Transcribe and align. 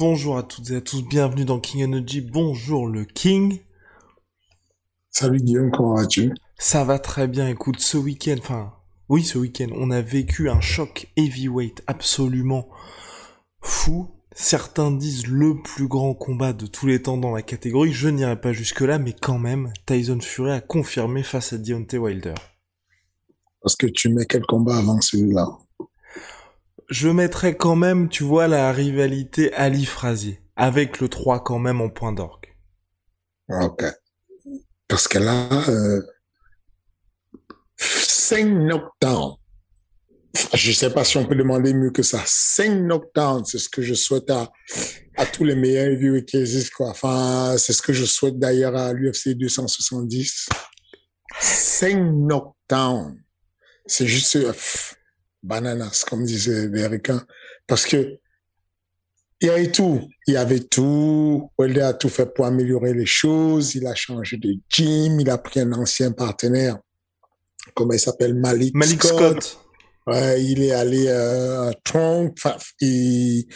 Bonjour 0.00 0.38
à 0.38 0.42
toutes 0.42 0.70
et 0.70 0.76
à 0.76 0.80
tous, 0.80 1.06
bienvenue 1.06 1.44
dans 1.44 1.60
King 1.60 1.84
Energy. 1.84 2.22
Bonjour 2.22 2.86
le 2.86 3.04
King. 3.04 3.60
Salut 5.10 5.40
Guillaume, 5.40 5.70
comment 5.70 5.94
vas-tu? 5.94 6.32
Ça 6.56 6.84
va 6.84 6.98
très 6.98 7.28
bien, 7.28 7.50
écoute, 7.50 7.80
ce 7.80 7.98
week-end, 7.98 8.36
enfin, 8.38 8.72
oui, 9.10 9.22
ce 9.22 9.36
week-end, 9.36 9.68
on 9.74 9.90
a 9.90 10.00
vécu 10.00 10.48
un 10.48 10.62
choc 10.62 11.12
heavyweight 11.18 11.82
absolument 11.86 12.70
fou. 13.60 14.08
Certains 14.32 14.90
disent 14.90 15.26
le 15.26 15.60
plus 15.60 15.86
grand 15.86 16.14
combat 16.14 16.54
de 16.54 16.64
tous 16.64 16.86
les 16.86 17.02
temps 17.02 17.18
dans 17.18 17.32
la 17.32 17.42
catégorie. 17.42 17.92
Je 17.92 18.08
n'irai 18.08 18.40
pas 18.40 18.54
jusque-là, 18.54 18.98
mais 18.98 19.12
quand 19.12 19.38
même, 19.38 19.70
Tyson 19.84 20.20
Fury 20.22 20.52
a 20.52 20.62
confirmé 20.62 21.22
face 21.22 21.52
à 21.52 21.58
Deontay 21.58 21.98
Wilder. 21.98 22.34
Parce 23.60 23.76
que 23.76 23.86
tu 23.86 24.08
mets 24.08 24.24
quel 24.24 24.46
combat 24.46 24.78
avant 24.78 24.98
celui-là? 25.02 25.58
Je 26.90 27.08
mettrais 27.08 27.56
quand 27.56 27.76
même, 27.76 28.08
tu 28.08 28.24
vois, 28.24 28.48
la 28.48 28.72
rivalité 28.72 29.52
Ali 29.54 29.86
Frazier, 29.86 30.42
avec 30.56 31.00
le 31.00 31.08
3 31.08 31.44
quand 31.44 31.60
même 31.60 31.80
en 31.80 31.88
point 31.88 32.12
d'orgue. 32.12 32.48
Ok. 33.48 33.84
Parce 34.88 35.06
que 35.06 35.18
là, 35.18 35.48
euh, 35.68 36.02
5 37.76 38.44
knockdowns. 38.44 39.36
Je 40.54 40.72
sais 40.72 40.90
pas 40.90 41.04
si 41.04 41.16
on 41.16 41.26
peut 41.26 41.34
demander 41.34 41.74
mieux 41.74 41.90
que 41.90 42.02
ça. 42.02 42.22
5 42.26 42.70
knockdowns, 42.82 43.44
c'est 43.44 43.58
ce 43.58 43.68
que 43.68 43.82
je 43.82 43.94
souhaite 43.94 44.30
à, 44.30 44.50
tous 45.32 45.44
les 45.44 45.54
meilleurs 45.54 45.96
vieux 45.96 46.20
qui 46.22 46.38
existent, 46.38 46.74
quoi. 46.76 46.88
Enfin, 46.90 47.56
c'est 47.58 47.72
ce 47.72 47.82
que 47.82 47.92
je 47.92 48.04
souhaite 48.04 48.38
d'ailleurs 48.38 48.74
à 48.76 48.92
l'UFC 48.92 49.34
270. 49.34 50.48
5 51.40 51.96
knockdowns. 51.96 53.16
C'est 53.86 54.06
juste 54.06 54.36
euh, 54.36 54.52
pff, 54.52 54.94
bananas, 55.42 56.04
comme 56.08 56.24
disaient 56.24 56.68
les 56.68 56.84
Américains. 56.84 57.24
Parce 57.66 57.86
que 57.86 58.18
il 59.42 59.46
y 59.46 59.50
avait 59.50 59.70
tout. 59.72 60.02
Il 60.26 60.34
y 60.34 60.36
avait 60.36 60.60
tout. 60.60 61.50
Wilder 61.58 61.80
a 61.80 61.94
tout 61.94 62.10
fait 62.10 62.26
pour 62.26 62.44
améliorer 62.44 62.92
les 62.92 63.06
choses. 63.06 63.74
Il 63.74 63.86
a 63.86 63.94
changé 63.94 64.36
de 64.36 64.52
gym. 64.68 65.18
Il 65.18 65.30
a 65.30 65.38
pris 65.38 65.60
un 65.60 65.72
ancien 65.72 66.12
partenaire. 66.12 66.78
Comment 67.74 67.94
il 67.94 68.00
s'appelle? 68.00 68.34
Malik, 68.34 68.74
Malik 68.74 69.02
Scott. 69.02 69.42
Scott. 69.42 69.58
Ouais, 70.06 70.42
il 70.44 70.62
est 70.62 70.72
allé 70.72 71.06
euh, 71.08 71.70
à 71.70 71.74
Trump. 71.84 72.34
Enfin, 72.36 72.56
il- 72.80 73.46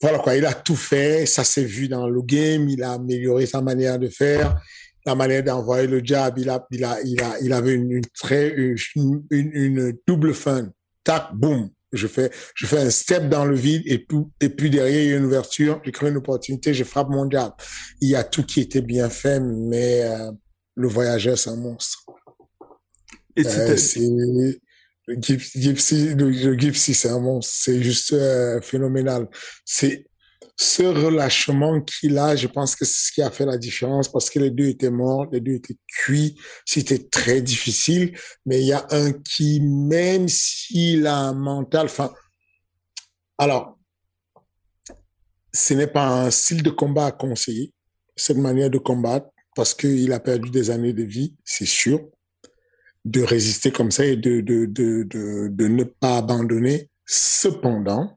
voilà 0.00 0.18
quoi. 0.20 0.36
Il 0.36 0.46
a 0.46 0.54
tout 0.54 0.76
fait. 0.76 1.26
Ça 1.26 1.44
s'est 1.44 1.64
vu 1.64 1.88
dans 1.88 2.08
le 2.08 2.22
game. 2.22 2.68
Il 2.70 2.82
a 2.82 2.92
amélioré 2.92 3.44
sa 3.44 3.60
manière 3.60 3.98
de 3.98 4.08
faire, 4.08 4.58
la 5.04 5.14
manière 5.14 5.42
d'envoyer 5.44 5.86
le 5.86 6.00
jab. 6.02 6.38
Il 6.38 6.48
a, 6.48 6.66
il 6.70 6.82
a, 6.84 6.98
il 7.04 7.22
a, 7.22 7.38
il 7.42 7.52
avait 7.52 7.72
une, 7.74 7.90
une 7.92 8.04
très, 8.18 8.48
une, 8.54 8.76
une, 9.30 9.50
une 9.52 9.98
double 10.06 10.32
fin. 10.32 10.70
Tac, 11.06 11.34
boum. 11.34 11.70
Je 11.92 12.08
fais, 12.08 12.30
je 12.54 12.66
fais 12.66 12.80
un 12.80 12.90
step 12.90 13.28
dans 13.28 13.44
le 13.44 13.54
vide 13.54 13.82
et 13.86 13.98
puis, 14.00 14.18
et 14.40 14.48
puis 14.50 14.68
derrière 14.70 15.02
il 15.02 15.08
y 15.10 15.12
a 15.14 15.16
une 15.16 15.24
ouverture. 15.24 15.80
Je 15.84 15.90
crée 15.92 16.08
une 16.10 16.16
opportunité. 16.16 16.74
Je 16.74 16.84
frappe 16.84 17.08
mon 17.08 17.30
jab. 17.30 17.52
Il 18.00 18.10
y 18.10 18.16
a 18.16 18.24
tout 18.24 18.44
qui 18.44 18.60
était 18.60 18.82
bien 18.82 19.08
fait, 19.08 19.40
mais 19.40 20.02
euh, 20.02 20.32
le 20.74 20.88
voyageur 20.88 21.38
c'est 21.38 21.50
un 21.50 21.56
monstre. 21.56 22.04
Et 23.36 23.46
Euh, 23.46 23.76
c'est 23.76 24.00
le 25.08 25.16
Gypsy, 25.20 26.14
le, 26.14 26.30
le 26.30 26.58
Gypsy, 26.58 26.92
c'est 26.92 27.08
un 27.08 27.20
monstre, 27.20 27.54
c'est 27.56 27.80
juste 27.82 28.12
euh, 28.12 28.60
phénoménal. 28.60 29.28
C'est 29.64 30.05
ce 30.56 30.82
relâchement 30.82 31.82
qu'il 31.82 32.16
a, 32.16 32.34
je 32.34 32.46
pense 32.46 32.74
que 32.74 32.86
c'est 32.86 33.08
ce 33.08 33.12
qui 33.12 33.22
a 33.22 33.30
fait 33.30 33.44
la 33.44 33.58
différence 33.58 34.10
parce 34.10 34.30
que 34.30 34.38
les 34.38 34.50
deux 34.50 34.68
étaient 34.68 34.90
morts, 34.90 35.26
les 35.30 35.40
deux 35.40 35.54
étaient 35.54 35.76
cuits, 35.86 36.38
c'était 36.64 37.04
très 37.08 37.42
difficile, 37.42 38.18
mais 38.46 38.60
il 38.60 38.66
y 38.66 38.72
a 38.72 38.86
un 38.90 39.12
qui, 39.12 39.60
même 39.60 40.28
s'il 40.28 41.06
a 41.06 41.16
un 41.16 41.34
mental, 41.34 41.86
enfin, 41.86 42.12
alors, 43.36 43.78
ce 45.52 45.74
n'est 45.74 45.86
pas 45.86 46.24
un 46.24 46.30
style 46.30 46.62
de 46.62 46.70
combat 46.70 47.06
à 47.06 47.12
conseiller, 47.12 47.74
cette 48.16 48.38
manière 48.38 48.70
de 48.70 48.78
combattre, 48.78 49.28
parce 49.54 49.74
qu'il 49.74 50.12
a 50.12 50.20
perdu 50.20 50.50
des 50.50 50.70
années 50.70 50.94
de 50.94 51.02
vie, 51.02 51.34
c'est 51.44 51.66
sûr 51.66 52.00
de 53.04 53.22
résister 53.22 53.70
comme 53.70 53.90
ça 53.90 54.04
et 54.04 54.16
de, 54.16 54.40
de, 54.40 54.66
de, 54.66 55.04
de, 55.04 55.48
de 55.48 55.68
ne 55.68 55.84
pas 55.84 56.18
abandonner. 56.18 56.90
Cependant, 57.06 58.15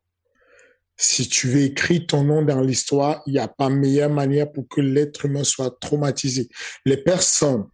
si 1.01 1.29
tu 1.29 1.47
veux 1.47 1.61
écrire 1.61 2.05
ton 2.07 2.25
nom 2.25 2.41
dans 2.41 2.59
l'histoire, 2.59 3.23
il 3.25 3.31
n'y 3.31 3.39
a 3.39 3.47
pas 3.47 3.69
meilleure 3.69 4.09
manière 4.09 4.51
pour 4.51 4.67
que 4.67 4.81
l'être 4.81 5.25
humain 5.25 5.45
soit 5.45 5.79
traumatisé. 5.79 6.49
Les 6.83 6.97
personnes 6.97 7.65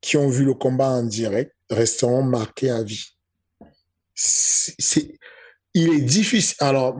qui 0.00 0.16
ont 0.16 0.28
vu 0.28 0.44
le 0.44 0.54
combat 0.54 0.88
en 0.88 1.04
direct 1.04 1.54
resteront 1.70 2.24
marquées 2.24 2.70
à 2.70 2.82
vie. 2.82 3.06
C'est, 4.12 5.16
il 5.72 5.92
est 5.94 6.00
difficile. 6.00 6.56
Alors, 6.58 6.98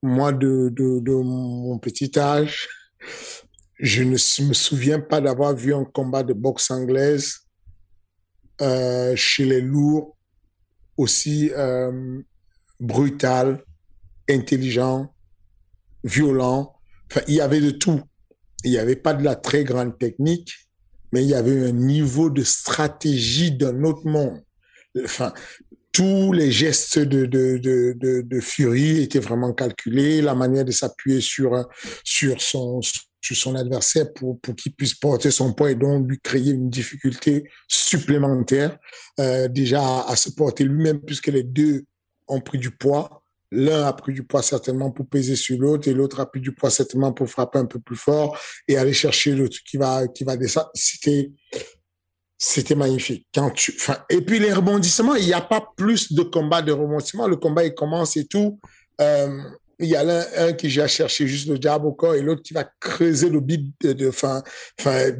moi, 0.00 0.32
de, 0.32 0.68
de, 0.72 1.00
de 1.00 1.12
mon 1.12 1.76
petit 1.80 2.16
âge, 2.16 2.68
je 3.80 4.04
ne 4.04 4.10
me 4.10 4.54
souviens 4.54 5.00
pas 5.00 5.20
d'avoir 5.20 5.56
vu 5.56 5.74
un 5.74 5.84
combat 5.84 6.22
de 6.22 6.34
boxe 6.34 6.70
anglaise 6.70 7.40
euh, 8.60 9.16
chez 9.16 9.44
les 9.44 9.60
lourds 9.60 10.16
aussi 10.96 11.50
euh, 11.56 12.22
brutal, 12.80 13.62
intelligent, 14.28 15.14
violent. 16.04 16.74
Enfin, 17.10 17.22
il 17.28 17.34
y 17.34 17.40
avait 17.40 17.60
de 17.60 17.70
tout. 17.70 18.00
Il 18.64 18.70
n'y 18.70 18.78
avait 18.78 18.96
pas 18.96 19.14
de 19.14 19.22
la 19.22 19.36
très 19.36 19.64
grande 19.64 19.98
technique, 19.98 20.52
mais 21.12 21.22
il 21.22 21.28
y 21.28 21.34
avait 21.34 21.68
un 21.68 21.72
niveau 21.72 22.30
de 22.30 22.42
stratégie 22.42 23.52
d'un 23.52 23.84
autre 23.84 24.06
monde. 24.06 24.42
Enfin, 25.04 25.32
tous 25.92 26.32
les 26.32 26.52
gestes 26.52 26.98
de, 26.98 27.26
de, 27.26 27.58
de, 27.58 27.94
de, 28.22 29.00
étaient 29.02 29.18
vraiment 29.18 29.52
calculés, 29.52 30.22
la 30.22 30.34
manière 30.34 30.64
de 30.64 30.70
s'appuyer 30.70 31.20
sur, 31.20 31.68
sur 32.04 32.40
son, 32.40 32.80
sur 33.20 33.36
son 33.36 33.56
adversaire 33.56 34.12
pour, 34.12 34.40
pour 34.40 34.54
qu'il 34.54 34.72
puisse 34.72 34.94
porter 34.94 35.30
son 35.30 35.52
poids 35.52 35.72
et 35.72 35.74
donc 35.74 36.08
lui 36.08 36.20
créer 36.20 36.52
une 36.52 36.70
difficulté 36.70 37.50
supplémentaire 37.68 38.78
euh, 39.18 39.48
déjà 39.48 39.82
à, 39.82 40.12
à 40.12 40.16
se 40.16 40.30
porter 40.30 40.64
lui-même 40.64 41.00
puisque 41.00 41.26
les 41.26 41.42
deux 41.42 41.84
ont 42.30 42.40
pris 42.40 42.58
du 42.58 42.70
poids. 42.70 43.22
L'un 43.52 43.84
a 43.84 43.92
pris 43.92 44.12
du 44.12 44.22
poids 44.22 44.42
certainement 44.42 44.92
pour 44.92 45.08
peser 45.08 45.34
sur 45.34 45.58
l'autre 45.58 45.88
et 45.88 45.92
l'autre 45.92 46.20
a 46.20 46.30
pris 46.30 46.40
du 46.40 46.52
poids 46.52 46.70
certainement 46.70 47.12
pour 47.12 47.28
frapper 47.28 47.58
un 47.58 47.66
peu 47.66 47.80
plus 47.80 47.96
fort 47.96 48.38
et 48.68 48.76
aller 48.76 48.92
chercher 48.92 49.32
l'autre 49.34 49.58
qui 49.68 49.76
va 49.76 50.06
qui 50.06 50.22
va 50.22 50.36
descendre. 50.36 50.70
C'était 50.74 51.32
c'était 52.38 52.76
magnifique. 52.76 53.26
Quand 53.34 53.50
tu, 53.50 53.74
enfin, 53.76 53.98
et 54.08 54.22
puis 54.22 54.38
les 54.38 54.52
rebondissements, 54.52 55.14
il 55.16 55.26
n'y 55.26 55.34
a 55.34 55.42
pas 55.42 55.62
plus 55.76 56.12
de 56.12 56.22
combat 56.22 56.62
de 56.62 56.72
rebondissements. 56.72 57.28
Le 57.28 57.36
combat 57.36 57.64
il 57.64 57.74
commence 57.74 58.16
et 58.16 58.26
tout. 58.26 58.60
Euh, 59.00 59.42
il 59.80 59.88
y 59.88 59.96
a 59.96 60.04
l'un 60.04 60.24
un 60.36 60.52
qui 60.52 60.68
va 60.68 60.86
chercher 60.86 61.26
juste 61.26 61.48
le 61.48 61.58
jab 61.60 61.84
au 61.84 61.92
corps 61.92 62.14
et 62.14 62.22
l'autre 62.22 62.42
qui 62.42 62.54
va 62.54 62.64
creuser 62.80 63.30
le 63.30 63.40
bide 63.40 63.72
de, 63.80 63.92
de 63.92 64.08
enfin, 64.08 64.42
enfin, 64.78 65.10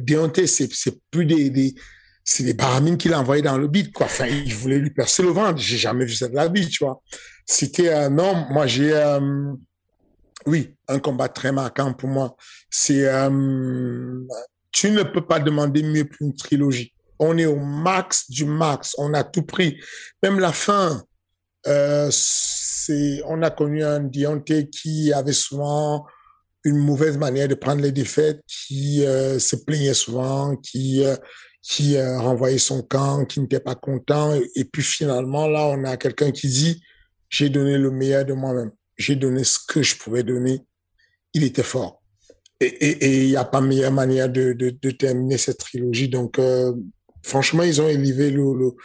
c'est, 0.45 0.71
c'est 0.71 0.99
plus 1.09 1.25
des, 1.25 1.49
des, 1.49 1.75
c'est 2.23 2.43
des 2.43 2.53
baramines 2.53 2.97
qu'il 2.97 3.13
a 3.13 3.19
envoyé 3.19 3.41
dans 3.41 3.57
le 3.57 3.67
bide, 3.67 3.91
quoi. 3.91 4.05
Enfin, 4.05 4.27
il 4.27 4.53
voulait 4.53 4.77
lui 4.77 4.91
percer 4.91 5.23
le 5.23 5.29
ventre. 5.29 5.57
J'ai 5.57 5.77
jamais 5.77 6.05
vu 6.05 6.13
ça 6.13 6.27
de 6.27 6.35
la 6.35 6.47
vie, 6.47 6.67
tu 6.67 6.83
vois. 6.83 7.01
C'était, 7.45 7.89
euh, 7.89 8.09
non, 8.09 8.45
moi, 8.51 8.67
j'ai, 8.67 8.93
euh, 8.93 9.53
oui, 10.45 10.75
un 10.87 10.99
combat 10.99 11.29
très 11.29 11.51
marquant 11.51 11.93
pour 11.93 12.09
moi. 12.09 12.35
C'est, 12.69 13.05
euh, 13.05 14.19
tu 14.71 14.91
ne 14.91 15.03
peux 15.03 15.25
pas 15.25 15.39
demander 15.39 15.83
mieux 15.83 16.05
pour 16.05 16.27
une 16.27 16.35
trilogie. 16.35 16.93
On 17.19 17.37
est 17.37 17.45
au 17.45 17.57
max 17.57 18.29
du 18.29 18.45
max. 18.45 18.93
On 18.97 19.13
a 19.13 19.23
tout 19.23 19.43
pris. 19.43 19.79
Même 20.23 20.39
la 20.39 20.51
fin, 20.51 21.03
euh, 21.67 22.07
c'est, 22.11 23.21
on 23.25 23.41
a 23.41 23.49
connu 23.49 23.83
un 23.83 23.99
Deontay 23.99 24.69
qui 24.69 25.11
avait 25.11 25.33
souvent 25.33 26.05
une 26.63 26.77
mauvaise 26.77 27.17
manière 27.17 27.47
de 27.47 27.55
prendre 27.55 27.81
les 27.81 27.91
défaites, 27.91 28.41
qui 28.47 28.99
se 28.99 29.55
plaignait 29.55 29.95
souvent, 29.95 30.55
qui, 30.57 31.03
qui 31.61 31.95
euh, 31.97 32.19
renvoyait 32.19 32.57
son 32.57 32.81
camp, 32.81 33.25
qui 33.25 33.39
n'était 33.39 33.59
pas 33.59 33.75
content. 33.75 34.33
Et, 34.55 34.65
puis 34.65 34.81
finalement, 34.81 35.47
là, 35.47 35.65
on 35.67 35.83
a 35.83 35.97
quelqu'un 35.97 36.31
qui 36.31 36.47
dit, 36.47 36.81
j'ai 37.29 37.49
donné 37.49 37.77
le 37.77 37.91
meilleur 37.91 38.25
de 38.25 38.33
moi-même. 38.33 38.71
J'ai 38.97 39.15
donné 39.15 39.43
ce 39.43 39.59
que 39.67 39.81
je 39.81 39.95
pouvais 39.95 40.23
donner. 40.23 40.61
Il 41.33 41.43
était 41.43 41.63
fort. 41.63 42.01
Et 42.59 43.23
il 43.23 43.29
n'y 43.29 43.35
a 43.35 43.45
pas 43.45 43.59
meilleure 43.59 43.91
manière 43.91 44.29
de, 44.29 44.53
de, 44.53 44.69
de, 44.69 44.91
terminer 44.91 45.39
cette 45.39 45.57
trilogie. 45.57 46.09
Donc, 46.09 46.37
euh, 46.37 46.73
franchement, 47.23 47.63
ils 47.63 47.81
ont 47.81 47.87
élevé 47.87 48.29
le, 48.29 48.53
le, 48.53 48.75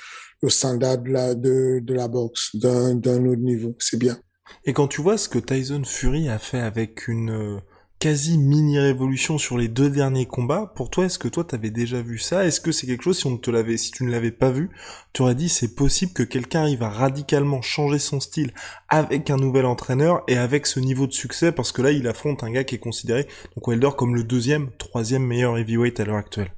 le 0.43 0.49
standard 0.49 0.99
de 0.99 1.11
la, 1.11 1.35
de, 1.35 1.81
de 1.83 1.95
la 1.95 2.09
boxe 2.09 2.57
d'un 2.57 2.97
autre 2.97 3.43
niveau. 3.43 3.77
C'est 3.79 3.99
bien. 3.99 4.19
Et 4.65 4.73
quand 4.73 4.89
tu 4.89 5.03
vois 5.03 5.19
ce 5.19 5.29
que 5.29 5.39
Tyson 5.39 5.83
Fury 5.85 6.29
a 6.29 6.39
fait 6.39 6.61
avec 6.61 7.09
une 7.09 7.31
euh, 7.31 7.61
quasi 7.99 8.39
mini 8.39 8.79
révolution 8.79 9.39
sur 9.39 9.57
les 9.57 9.69
deux 9.69 9.89
derniers 9.89 10.27
combats, 10.27 10.73
pour 10.75 10.91
toi, 10.91 11.07
est-ce 11.07 11.19
que 11.19 11.29
toi 11.29 11.45
t'avais 11.45 11.71
déjà 11.71 12.03
vu 12.03 12.19
ça? 12.19 12.45
Est-ce 12.45 12.61
que 12.61 12.73
c'est 12.73 12.87
quelque 12.87 13.03
chose 13.03 13.19
si 13.19 13.27
on 13.27 13.39
te 13.39 13.51
l'avait, 13.51 13.77
si 13.77 13.91
tu 13.91 14.05
ne 14.05 14.11
l'avais 14.11 14.33
pas 14.33 14.51
vu, 14.51 14.71
tu 15.13 15.23
aurais 15.23 15.35
dit 15.35 15.49
c'est 15.49 15.75
possible 15.75 16.13
que 16.13 16.23
quelqu'un 16.23 16.63
arrive 16.63 16.83
à 16.83 16.91
radicalement 16.91 17.63
changer 17.63 17.99
son 17.99 18.21
style 18.21 18.53
avec 18.89 19.31
un 19.31 19.37
nouvel 19.37 19.65
entraîneur 19.65 20.23
et 20.29 20.37
avec 20.37 20.67
ce 20.67 20.81
niveau 20.81 21.07
de 21.07 21.13
succès? 21.13 21.53
Parce 21.53 21.73
que 21.73 21.83
là 21.83 21.91
il 21.91 22.07
affronte 22.07 22.45
un 22.45 22.51
gars 22.51 22.65
qui 22.65 22.75
est 22.75 22.79
considéré 22.79 23.27
donc 23.55 23.67
Wilder 23.67 23.91
comme 23.97 24.15
le 24.15 24.25
deuxième, 24.25 24.71
troisième 24.79 25.25
meilleur 25.25 25.57
heavyweight 25.57 25.99
à 26.01 26.05
l'heure 26.05 26.17
actuelle. 26.17 26.53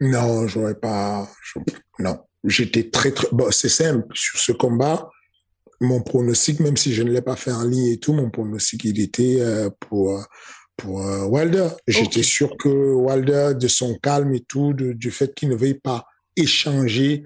Non, 0.00 0.46
j'aurais 0.48 0.74
pas. 0.74 1.28
Non, 1.98 2.18
j'étais 2.42 2.90
très 2.90 3.12
très. 3.12 3.28
Bon, 3.32 3.50
c'est 3.50 3.68
simple 3.68 4.06
sur 4.14 4.38
ce 4.40 4.52
combat 4.52 5.10
mon 5.84 6.02
pronostic, 6.02 6.60
même 6.60 6.76
si 6.76 6.92
je 6.92 7.02
ne 7.02 7.10
l'ai 7.10 7.22
pas 7.22 7.36
fait 7.36 7.52
en 7.52 7.64
ligne 7.64 7.92
et 7.92 7.98
tout, 7.98 8.12
mon 8.12 8.30
pronostic, 8.30 8.84
il 8.84 9.00
était 9.00 9.36
euh, 9.40 9.70
pour 9.80 10.24
pour 10.76 11.06
euh, 11.06 11.24
Wilder. 11.26 11.68
J'étais 11.86 12.22
sûr 12.22 12.56
que 12.58 12.68
Wilder, 12.68 13.52
de 13.54 13.68
son 13.68 13.96
calme 14.02 14.34
et 14.34 14.40
tout, 14.40 14.72
du 14.74 15.10
fait 15.10 15.34
qu'il 15.34 15.50
ne 15.50 15.54
veuille 15.54 15.78
pas 15.78 16.06
échanger 16.36 17.24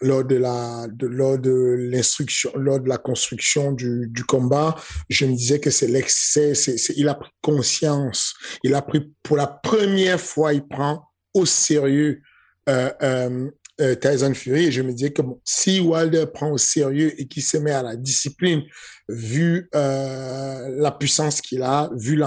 lors 0.00 0.24
de 0.24 0.36
la 0.36 0.86
de, 0.92 1.06
lors 1.06 1.38
de 1.38 1.76
l'instruction 1.90 2.50
lors 2.56 2.80
de 2.80 2.88
la 2.88 2.98
construction 2.98 3.72
du, 3.72 4.08
du 4.08 4.24
combat 4.24 4.74
je 5.08 5.24
me 5.24 5.34
disais 5.34 5.60
que 5.60 5.70
c'est 5.70 5.86
l'excès 5.86 6.52
il 6.96 7.08
a 7.08 7.14
pris 7.14 7.30
conscience 7.40 8.34
il 8.64 8.74
a 8.74 8.82
pris 8.82 9.12
pour 9.22 9.36
la 9.36 9.46
première 9.46 10.20
fois 10.20 10.52
il 10.52 10.66
prend 10.66 11.08
au 11.32 11.46
sérieux 11.46 12.22
euh, 12.68 12.90
euh, 13.02 13.50
euh, 13.80 13.94
Tyson 13.96 14.34
Fury 14.34 14.70
je 14.70 14.82
me 14.82 14.92
disais 14.92 15.12
que 15.12 15.22
bon, 15.22 15.40
si 15.44 15.80
Wilder 15.80 16.26
prend 16.32 16.50
au 16.50 16.58
sérieux 16.58 17.12
et 17.20 17.26
qu'il 17.26 17.42
se 17.42 17.56
met 17.56 17.72
à 17.72 17.82
la 17.82 17.96
discipline, 17.96 18.62
vu 19.08 19.68
euh, 19.74 20.68
la 20.76 20.92
puissance 20.92 21.40
qu'il 21.40 21.62
a, 21.62 21.90
vu 21.96 22.20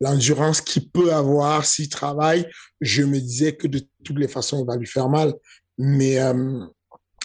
l'endurance 0.00 0.60
qu'il 0.60 0.90
peut 0.90 1.12
avoir 1.12 1.64
s'il 1.64 1.88
travaille, 1.88 2.46
je 2.80 3.02
me 3.02 3.18
disais 3.18 3.56
que 3.56 3.66
de 3.66 3.80
toutes 4.04 4.18
les 4.18 4.28
façons, 4.28 4.62
il 4.62 4.66
va 4.66 4.76
lui 4.76 4.86
faire 4.86 5.08
mal. 5.08 5.32
Mais 5.78 6.20
euh, 6.20 6.60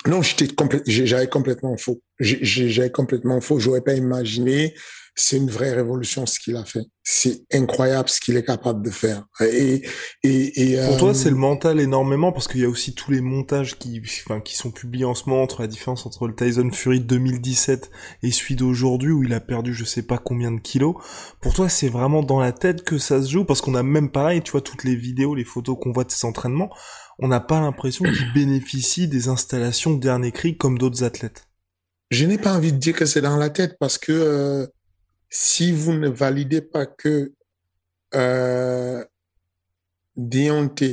non, 0.07 0.21
j'étais 0.21 0.47
j'avais 0.85 1.27
complètement 1.27 1.77
faux. 1.77 2.01
J'avais 2.19 2.91
complètement 2.91 3.41
faux. 3.41 3.59
J'aurais 3.59 3.81
pas 3.81 3.94
imaginé 3.94 4.73
c'est 5.15 5.38
une 5.38 5.50
vraie 5.50 5.73
révolution 5.73 6.25
ce 6.25 6.39
qu'il 6.39 6.55
a 6.55 6.65
fait. 6.65 6.85
C'est 7.03 7.44
incroyable 7.53 8.09
ce 8.09 8.19
qu'il 8.19 8.35
est 8.35 8.44
capable 8.44 8.83
de 8.83 8.89
faire. 8.89 9.25
Et, 9.41 9.83
et, 10.23 10.77
pour 10.88 10.97
toi, 10.97 11.09
euh, 11.09 11.13
c'est 11.13 11.29
le 11.29 11.35
mental 11.35 11.79
énormément 11.79 12.31
parce 12.31 12.47
qu'il 12.47 12.61
y 12.61 12.65
a 12.65 12.69
aussi 12.69 12.95
tous 12.95 13.11
les 13.11 13.21
montages 13.21 13.77
qui, 13.77 14.01
enfin, 14.25 14.41
qui 14.41 14.55
sont 14.55 14.71
publiés 14.71 15.05
en 15.05 15.13
ce 15.13 15.29
moment 15.29 15.44
entre 15.44 15.61
la 15.61 15.67
différence 15.67 16.05
entre 16.07 16.27
le 16.27 16.35
Tyson 16.35 16.71
Fury 16.71 17.00
de 17.00 17.05
2017 17.05 17.91
et 18.23 18.31
celui 18.31 18.55
d'aujourd'hui 18.55 19.11
où 19.11 19.23
il 19.23 19.33
a 19.33 19.39
perdu 19.39 19.73
je 19.73 19.85
sais 19.85 20.01
pas 20.01 20.17
combien 20.17 20.51
de 20.51 20.59
kilos. 20.59 20.95
Pour 21.41 21.53
toi, 21.53 21.69
c'est 21.69 21.89
vraiment 21.89 22.23
dans 22.23 22.39
la 22.39 22.51
tête 22.51 22.83
que 22.83 22.97
ça 22.97 23.21
se 23.21 23.29
joue? 23.29 23.45
Parce 23.45 23.61
qu'on 23.61 23.75
a 23.75 23.83
même 23.83 24.09
pareil, 24.09 24.41
tu 24.41 24.51
vois, 24.51 24.61
toutes 24.61 24.83
les 24.83 24.95
vidéos, 24.95 25.35
les 25.35 25.45
photos 25.45 25.77
qu'on 25.79 25.91
voit 25.91 26.05
de 26.05 26.11
ses 26.11 26.25
entraînements, 26.25 26.71
on 27.19 27.27
n'a 27.27 27.39
pas 27.39 27.60
l'impression 27.60 28.06
qu'il 28.06 28.33
bénéficie 28.33 29.07
des 29.07 29.27
installations 29.27 29.94
de 29.94 30.00
dernier 30.00 30.31
cri 30.31 30.57
comme 30.57 30.77
d'autres 30.77 31.04
athlètes. 31.04 31.48
Je 32.12 32.25
n'ai 32.25 32.38
pas 32.38 32.54
envie 32.54 32.74
de 32.74 32.77
dire 32.77 32.95
que 32.95 33.06
c'est 33.06 33.21
dans 33.21 33.38
la 33.38 33.50
tête 33.50 33.77
parce 33.80 33.98
que 33.98 34.12
euh, 34.12 34.68
si 35.30 35.71
vous 35.71 35.94
ne 35.94 36.10
validez 36.10 36.62
pas 36.62 36.86
que 36.86 37.33
euh, 38.13 39.04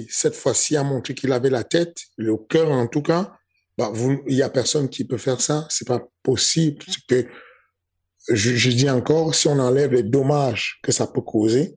cette 0.09 0.35
fois-ci, 0.35 0.77
a 0.77 0.83
montré 0.83 1.15
qu'il 1.15 1.33
avait 1.33 1.51
la 1.51 1.65
tête, 1.65 1.99
le 2.17 2.37
cœur 2.39 2.71
en 2.71 2.87
tout 2.87 3.03
cas, 3.03 3.37
bah, 3.77 3.93
il 4.27 4.35
y 4.35 4.43
a 4.43 4.49
personne 4.49 4.89
qui 4.89 5.05
peut 5.05 5.19
faire 5.19 5.41
ça. 5.41 5.67
C'est 5.69 5.87
pas 5.87 6.07
possible. 6.23 6.85
Que, 7.09 7.27
je, 8.29 8.55
je, 8.57 8.71
dis 8.71 8.89
encore, 8.89 9.35
si 9.35 9.49
on 9.49 9.59
enlève 9.59 9.93
les 9.93 10.03
dommages 10.03 10.81
que 10.83 10.93
ça 10.93 11.07
peut 11.07 11.21
causer, 11.21 11.77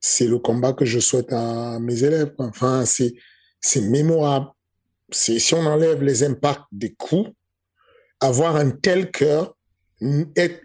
c'est 0.00 0.26
le 0.26 0.38
combat 0.38 0.72
que 0.72 0.84
je 0.84 0.98
souhaite 0.98 1.32
à 1.32 1.78
mes 1.78 2.02
élèves. 2.02 2.34
Enfin, 2.38 2.84
c'est, 2.84 3.14
c'est 3.62 3.80
mémorable. 3.80 4.48
Si 5.10 5.54
on 5.54 5.64
enlève 5.64 6.02
les 6.02 6.24
impacts 6.24 6.66
des 6.72 6.92
coups, 6.92 7.30
avoir 8.20 8.56
un 8.56 8.70
tel 8.70 9.10
cœur, 9.10 9.56
être 10.36 10.60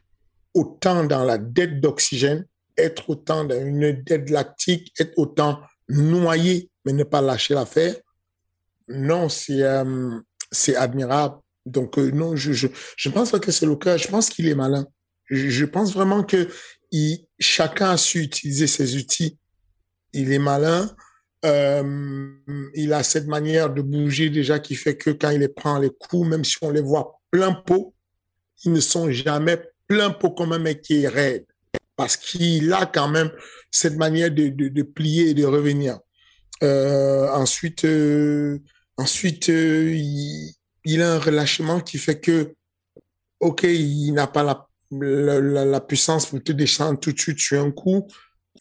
autant 0.54 1.04
dans 1.06 1.24
la 1.24 1.38
dette 1.38 1.80
d'oxygène, 1.80 2.46
être 2.78 3.10
autant 3.10 3.46
dans 3.46 3.60
une 3.60 4.04
dette 4.04 4.30
lactique, 4.30 4.94
être 5.00 5.18
autant 5.18 5.62
noyé, 5.90 6.70
mais 6.86 6.94
ne 6.94 7.04
pas 7.04 7.22
lâcher 7.22 7.54
l'affaire. 7.54 7.96
Non, 8.88 9.30
c'est 9.30 9.64
euh, 9.64 10.20
admirable. 10.76 11.40
Donc 11.66 11.98
euh, 11.98 12.12
non, 12.12 12.36
je 12.36 12.54
je 12.54 12.68
je 12.96 13.10
pense 13.10 13.32
pas 13.32 13.40
que 13.40 13.52
c'est 13.52 13.66
le 13.66 13.76
cas. 13.76 13.98
Je 13.98 14.08
pense 14.08 14.30
qu'il 14.30 14.48
est 14.48 14.56
malin. 14.56 14.88
Je, 15.30 15.66
pense 15.66 15.94
vraiment 15.94 16.24
que 16.24 16.48
il, 16.92 17.26
chacun 17.38 17.92
a 17.92 17.98
su 17.98 18.22
utiliser 18.22 18.68
ses 18.68 18.96
outils. 18.96 19.38
Il 20.14 20.32
est 20.32 20.40
malin. 20.40 20.90
Euh, 21.48 22.34
il 22.74 22.92
a 22.94 23.04
cette 23.04 23.28
manière 23.28 23.74
de 23.74 23.82
bouger 23.82 24.30
déjà 24.30 24.60
qui 24.60 24.76
fait 24.76 24.98
que 24.98 25.12
quand 25.12 25.30
il 25.30 25.48
prend 25.50 25.80
les 25.80 25.90
coups, 25.90 26.28
même 26.28 26.44
si 26.44 26.58
on 26.62 26.72
les 26.72 26.82
voit 26.82 27.20
plein 27.32 27.54
pot, 27.54 27.94
ils 28.66 28.72
ne 28.72 28.80
sont 28.80 29.10
jamais 29.12 29.58
plein 29.88 30.10
pot 30.10 30.32
comme 30.32 30.52
un 30.52 30.60
mec 30.60 30.82
qui 30.82 31.04
est 31.04 31.08
raide. 31.08 31.46
Parce 31.96 32.18
qu'il 32.18 32.72
a 32.74 32.86
quand 32.86 33.08
même 33.08 33.32
cette 33.72 33.96
manière 33.96 34.30
de, 34.30 34.82
plier 34.84 35.30
et 35.30 35.34
de 35.34 35.46
revenir. 35.46 36.00
Euh, 36.64 37.30
ensuite, 37.32 37.86
euh, 37.86 38.60
ensuite 38.98 39.48
il, 39.48 41.02
a 41.02 41.14
un 41.14 41.20
relâchement 41.20 41.80
qui 41.80 41.98
fait 41.98 42.20
que, 42.20 42.54
OK, 43.40 43.64
il 43.64 44.12
n'a 44.12 44.28
pas 44.28 44.44
la, 44.92 45.82
puissance 45.82 46.28
pour 46.28 46.44
te 46.44 46.52
descendre 46.52 47.00
tout 47.00 47.12
de 47.12 47.20
suite 47.20 47.40
sur 47.40 47.64
un 47.64 47.72
coup, 47.72 48.08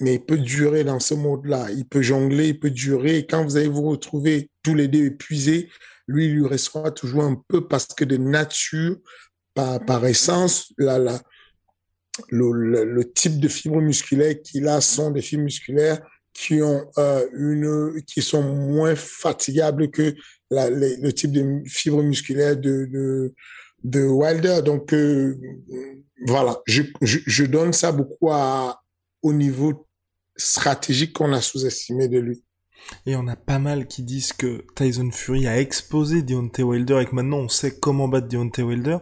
mais 0.01 0.15
il 0.15 0.25
peut 0.25 0.39
durer 0.39 0.85
dans 0.85 1.01
ce 1.01 1.15
mode-là. 1.15 1.69
Il 1.71 1.87
peut 1.87 2.03
jongler, 2.03 2.49
il 2.49 2.59
peut 2.59 2.71
durer. 2.71 3.27
Quand 3.27 3.45
vous 3.45 3.57
allez 3.57 3.69
vous 3.69 3.83
retrouver 3.83 4.51
tous 4.63 4.75
les 4.75 4.89
deux 4.89 5.07
épuisés, 5.07 5.71
lui, 6.09 6.27
il 6.27 6.35
lui 6.35 6.47
restera 6.47 6.91
toujours 6.91 7.25
un 7.25 7.43
peu 7.49 7.67
parce 7.67 7.87
que 7.87 8.05
de 8.05 8.17
nature, 8.17 8.97
par, 9.55 10.05
essence, 10.05 10.73
la, 10.77 10.99
le, 12.29 13.03
type 13.15 13.41
de 13.41 13.49
fibres 13.49 13.81
musculaires 13.81 14.41
qu'il 14.43 14.69
a 14.69 14.81
sont 14.81 15.11
des 15.11 15.23
fibres 15.23 15.45
musculaires 15.45 16.01
qui 16.35 16.61
ont 16.61 16.91
euh, 16.99 17.27
une 17.33 18.03
qui 18.03 18.21
sont 18.21 18.43
moins 18.43 18.95
fatigables 18.95 19.91
que 19.91 20.15
le 20.51 21.11
type 21.13 21.33
de 21.33 21.63
fibres 21.67 22.03
musculaires 22.03 22.57
de 22.57 22.85
de, 22.93 23.35
de 23.83 24.03
Wilder. 24.03 24.61
Donc 24.63 24.93
euh, 24.93 25.35
voilà, 26.27 26.61
je, 26.67 26.83
je, 27.01 27.45
donne 27.45 27.73
ça 27.73 27.93
beaucoup 27.93 28.31
au 29.23 29.33
niveau 29.33 29.86
stratégique 30.37 31.13
qu'on 31.13 31.33
a 31.33 31.41
sous-estimé 31.41 32.09
de 32.09 32.19
lui. 32.19 32.45
Et 33.07 33.17
on 33.17 33.27
a 33.27 33.37
pas 33.37 33.59
mal 33.59 33.87
qui 33.87 34.03
disent 34.03 34.33
que 34.33 34.65
Tyson 34.75 35.11
Fury 35.11 35.47
a 35.47 35.61
exposé 35.61 36.23
Deontay 36.23 36.63
Wilder 36.63 37.01
et 37.03 37.07
que 37.07 37.15
maintenant 37.15 37.39
on 37.39 37.49
sait 37.49 37.79
comment 37.79 38.09
battre 38.09 38.29
Deontay 38.29 38.63
Wilder. 38.63 38.99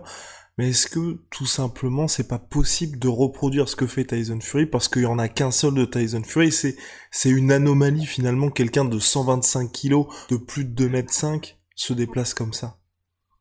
Mais 0.57 0.71
est-ce 0.71 0.87
que 0.87 1.21
tout 1.31 1.47
simplement 1.47 2.07
c'est 2.07 2.29
pas 2.29 2.39
possible 2.39 2.99
de 2.99 3.09
reproduire 3.09 3.69
ce 3.69 3.75
que 3.77 3.87
fait 3.87 4.05
Tyson 4.05 4.39
Fury 4.41 4.67
parce 4.67 4.89
qu'il 4.89 5.03
y 5.03 5.07
en 5.07 5.19
a 5.19 5.29
qu'un 5.29 5.51
seul 5.51 5.75
de 5.75 5.85
Tyson 5.85 6.23
Fury 6.23 6.53
c'est 6.53 6.77
c'est 7.11 7.31
une 7.31 7.51
anomalie 7.51 8.07
finalement 8.07 8.51
quelqu'un 8.51 8.85
de 8.85 8.99
125 8.99 9.73
kilos 9.73 10.07
de 10.31 10.37
plus 10.37 10.65
de 10.65 10.71
2 10.71 10.89
mètres 10.89 11.13
5 11.13 11.59
se 11.75 11.93
déplace 11.93 12.35
comme 12.35 12.53
ça? 12.53 12.79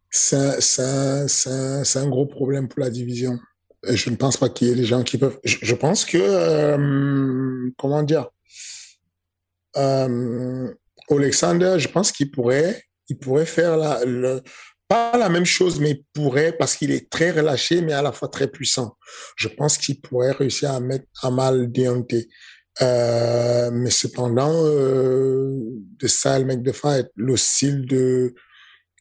Ça 0.09 0.59
ça 0.59 1.27
ça 1.27 1.85
c'est 1.85 1.99
un 1.99 2.09
gros 2.09 2.25
problème 2.25 2.67
pour 2.67 2.79
la 2.79 2.89
division. 2.89 3.39
Je 3.89 4.09
ne 4.09 4.15
pense 4.15 4.37
pas 4.37 4.49
qu'il 4.49 4.67
y 4.67 4.71
ait 4.71 4.75
des 4.75 4.85
gens 4.85 5.03
qui 5.03 5.17
peuvent. 5.17 5.39
Je, 5.43 5.75
pense 5.75 6.05
que 6.05 6.17
euh, 6.19 7.69
comment 7.77 8.03
dire, 8.03 8.29
euh, 9.77 10.73
Alexander, 11.09 11.75
je 11.77 11.87
pense 11.87 12.11
qu'il 12.11 12.31
pourrait 12.31 12.83
il 13.09 13.17
pourrait 13.17 13.45
faire 13.45 13.77
la, 13.77 14.03
le, 14.05 14.41
pas 14.87 15.17
la 15.17 15.29
même 15.29 15.45
chose, 15.45 15.79
mais 15.79 15.91
il 15.91 16.03
pourrait, 16.13 16.53
parce 16.53 16.75
qu'il 16.75 16.91
est 16.91 17.09
très 17.09 17.31
relâché, 17.31 17.81
mais 17.81 17.93
à 17.93 18.01
la 18.01 18.11
fois 18.11 18.27
très 18.27 18.47
puissant. 18.47 18.97
Je 19.35 19.47
pense 19.47 19.77
qu'il 19.77 19.99
pourrait 20.01 20.31
réussir 20.31 20.71
à 20.71 20.79
mettre 20.79 21.05
à 21.21 21.31
mal 21.31 21.71
Deontay. 21.71 22.27
Euh, 22.81 23.69
mais 23.71 23.91
cependant, 23.91 24.51
euh, 24.53 25.59
de 25.99 26.07
ça, 26.07 26.39
le 26.39 26.45
mec 26.45 26.63
de 26.63 26.71
fight, 26.71 27.07
le 27.15 27.37
style 27.37 27.85
de, 27.85 28.33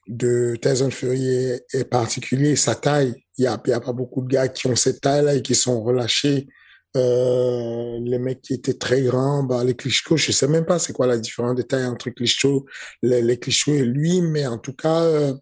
de 0.09 0.57
Tyson 0.61 0.91
Fury 0.91 1.27
est, 1.73 1.89
particulier, 1.91 2.57
sa 2.57 2.75
taille. 2.75 3.15
Il 3.39 3.45
y 3.45 3.47
a, 3.47 3.55
a 3.55 3.81
pas 3.81 3.93
beaucoup 3.93 4.23
de 4.23 4.29
gars 4.29 4.49
qui 4.49 4.67
ont 4.67 4.77
cette 4.77 5.01
taille-là 5.01 5.35
et 5.35 5.43
qui 5.43 5.55
sont 5.55 5.83
relâchés 5.83 6.49
Euh, 6.95 7.99
les 8.05 8.19
mecs 8.19 8.43
qui 8.43 8.53
étaient 8.53 8.75
très 8.75 9.01
grands, 9.01 9.43
bah, 9.45 9.65
les 9.65 9.75
Klitschko, 9.75 10.19
je 10.19 10.31
sais 10.31 10.47
même 10.47 10.67
pas 10.67 10.79
c'est 10.79 10.93
quoi 10.93 11.07
la 11.07 11.17
différence 11.17 11.57
de 11.57 11.63
taille 11.63 11.87
entre 11.87 12.11
Klitschko, 12.11 12.67
les, 13.03 13.23
les 13.23 13.41
et 13.69 13.85
lui, 13.85 14.21
mais 14.21 14.47
en 14.47 14.59
tout 14.59 14.75
cas, 14.75 15.03
euh, 15.03 15.33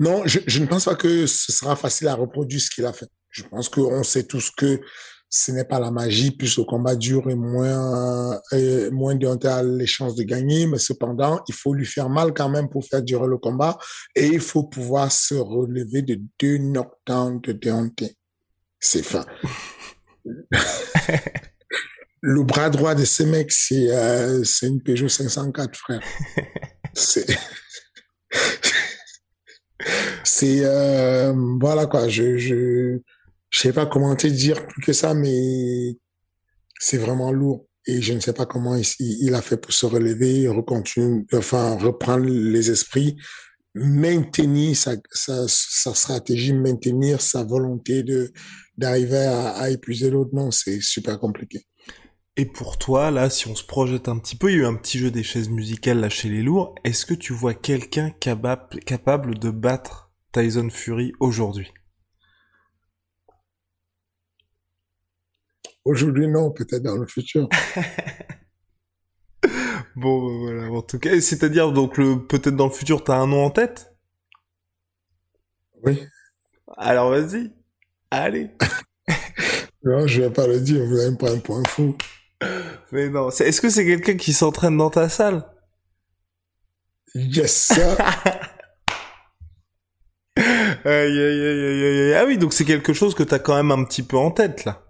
non, 0.00 0.22
je, 0.24 0.40
je, 0.46 0.60
ne 0.60 0.66
pense 0.66 0.86
pas 0.86 0.94
que 0.94 1.26
ce 1.26 1.52
sera 1.52 1.76
facile 1.76 2.08
à 2.08 2.14
reproduire 2.14 2.60
ce 2.60 2.70
qu'il 2.70 2.86
a 2.86 2.94
fait. 2.94 3.08
Je 3.28 3.42
pense 3.42 3.68
qu'on 3.68 4.02
sait 4.02 4.24
tous 4.24 4.50
que 4.50 4.80
ce 5.34 5.50
n'est 5.50 5.64
pas 5.64 5.80
la 5.80 5.90
magie, 5.90 6.30
plus 6.30 6.56
le 6.58 6.64
combat 6.64 6.94
dur 6.94 7.28
et 7.28 7.34
moins, 7.34 8.40
et 8.52 8.88
moins 8.90 9.18
a 9.18 9.62
les 9.64 9.86
chances 9.86 10.14
de 10.14 10.22
gagner, 10.22 10.68
mais 10.68 10.78
cependant, 10.78 11.42
il 11.48 11.54
faut 11.54 11.74
lui 11.74 11.86
faire 11.86 12.08
mal 12.08 12.32
quand 12.32 12.48
même 12.48 12.68
pour 12.68 12.84
faire 12.84 13.02
durer 13.02 13.26
le 13.26 13.36
combat 13.38 13.76
et 14.14 14.26
il 14.26 14.38
faut 14.38 14.62
pouvoir 14.62 15.10
se 15.10 15.34
relever 15.34 16.02
de 16.02 16.20
deux 16.38 16.58
knockdowns 16.58 17.40
de 17.40 17.50
Deontay. 17.50 18.14
C'est 18.78 19.02
fin. 19.02 19.26
le 22.20 22.42
bras 22.44 22.70
droit 22.70 22.94
de 22.94 23.04
ces 23.04 23.26
mecs, 23.26 23.50
c'est 23.50 23.90
euh, 23.90 24.44
une 24.62 24.80
Peugeot 24.82 25.08
504, 25.08 25.76
frère. 25.76 26.00
C'est 26.94 27.26
c'est 30.22 30.60
euh, 30.62 31.34
voilà 31.60 31.86
quoi. 31.86 32.08
Je 32.08 32.38
je 32.38 33.00
je 33.54 33.60
sais 33.60 33.72
pas 33.72 33.86
comment 33.86 34.16
te 34.16 34.26
dire 34.26 34.66
plus 34.66 34.82
que 34.82 34.92
ça, 34.92 35.14
mais 35.14 35.96
c'est 36.80 36.98
vraiment 36.98 37.30
lourd. 37.30 37.68
Et 37.86 38.02
je 38.02 38.12
ne 38.12 38.18
sais 38.18 38.32
pas 38.32 38.46
comment 38.46 38.76
il, 38.98 39.32
a 39.32 39.42
fait 39.42 39.56
pour 39.56 39.72
se 39.72 39.86
relever, 39.86 40.48
recontinuer, 40.48 41.24
enfin 41.32 41.76
reprendre 41.76 42.24
les 42.24 42.72
esprits, 42.72 43.14
maintenir 43.76 44.76
sa, 44.76 45.46
stratégie, 45.46 46.52
maintenir 46.52 47.20
sa 47.20 47.44
volonté 47.44 48.02
d'arriver 48.76 49.18
à, 49.18 49.70
épuiser 49.70 50.10
l'autre. 50.10 50.30
Non, 50.32 50.50
c'est 50.50 50.80
super 50.80 51.20
compliqué. 51.20 51.64
Et 52.36 52.46
pour 52.46 52.76
toi, 52.76 53.12
là, 53.12 53.30
si 53.30 53.46
on 53.46 53.54
se 53.54 53.64
projette 53.64 54.08
un 54.08 54.18
petit 54.18 54.34
peu, 54.34 54.50
il 54.50 54.56
y 54.56 54.58
a 54.58 54.62
eu 54.62 54.66
un 54.66 54.74
petit 54.74 54.98
jeu 54.98 55.12
des 55.12 55.22
chaises 55.22 55.48
musicales 55.48 56.00
là 56.00 56.08
chez 56.08 56.28
les 56.28 56.42
lourds. 56.42 56.74
Est-ce 56.82 57.06
que 57.06 57.14
tu 57.14 57.32
vois 57.32 57.54
quelqu'un 57.54 58.10
capable 58.10 59.38
de 59.38 59.50
battre 59.50 60.10
Tyson 60.32 60.70
Fury 60.70 61.12
aujourd'hui? 61.20 61.70
Aujourd'hui, 65.84 66.28
non, 66.28 66.50
peut-être 66.50 66.82
dans 66.82 66.96
le 66.96 67.06
futur. 67.06 67.42
bon, 69.96 70.26
ben 70.26 70.38
voilà, 70.40 70.70
en 70.72 70.82
tout 70.82 70.98
cas, 70.98 71.20
c'est-à-dire, 71.20 71.72
donc, 71.72 71.98
le, 71.98 72.26
peut-être 72.26 72.56
dans 72.56 72.66
le 72.66 72.72
futur, 72.72 73.04
t'as 73.04 73.16
un 73.16 73.26
nom 73.26 73.44
en 73.44 73.50
tête? 73.50 73.94
Oui. 75.82 76.02
Alors, 76.78 77.10
vas-y. 77.10 77.52
Allez. 78.10 78.50
non, 79.84 80.06
je 80.06 80.22
vais 80.22 80.30
pas 80.30 80.46
le 80.46 80.60
dire, 80.60 80.84
vous 80.86 80.98
allez 80.98 81.10
me 81.10 81.16
prendre 81.16 81.42
pour 81.42 81.58
un 81.58 81.62
fou. 81.68 81.96
Mais 82.92 83.08
non, 83.10 83.30
est-ce 83.30 83.60
que 83.60 83.68
c'est 83.68 83.84
quelqu'un 83.84 84.16
qui 84.16 84.32
s'entraîne 84.32 84.76
dans 84.76 84.90
ta 84.90 85.08
salle? 85.08 85.44
Yes, 87.14 87.52
sir. 87.72 87.96
aïe, 90.36 90.84
aïe, 90.84 91.46
aïe, 91.46 91.84
aïe, 91.84 92.14
Ah 92.14 92.24
oui, 92.26 92.38
donc 92.38 92.52
c'est 92.54 92.64
quelque 92.64 92.92
chose 92.92 93.14
que 93.14 93.22
t'as 93.22 93.38
quand 93.38 93.54
même 93.54 93.70
un 93.70 93.84
petit 93.84 94.02
peu 94.02 94.16
en 94.16 94.30
tête, 94.30 94.64
là. 94.64 94.83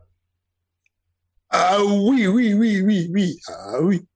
Ah 1.77 1.83
oui, 1.83 2.29
oui, 2.29 2.55
oui, 2.55 2.81
oui, 2.83 3.11
oui. 3.13 3.41
Ah 3.49 3.81
oui. 3.83 4.07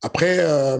Après, 0.00 0.38
euh, 0.38 0.78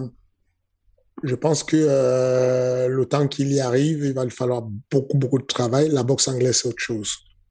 je 1.22 1.34
pense 1.34 1.62
que 1.62 1.76
euh, 1.76 2.88
le 2.88 3.04
temps 3.04 3.28
qu'il 3.28 3.52
y 3.52 3.60
arrive, 3.60 4.02
il 4.06 4.14
va 4.14 4.24
lui 4.24 4.30
falloir 4.30 4.62
beaucoup, 4.90 5.18
beaucoup 5.18 5.38
de 5.38 5.44
travail. 5.44 5.90
La 5.90 6.04
boxe 6.04 6.28
anglaise, 6.28 6.60
c'est 6.62 6.68
autre 6.68 6.78
chose. 6.78 7.10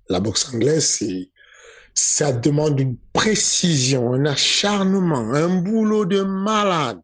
La 0.10 0.20
boxe 0.20 0.52
anglaise, 0.52 0.84
c'est 0.84 1.30
ça 1.94 2.32
demande 2.32 2.80
une 2.80 2.98
précision, 3.14 4.14
un 4.14 4.26
acharnement, 4.26 5.32
un 5.32 5.62
boulot 5.62 6.06
de 6.06 6.22
malade. 6.22 7.00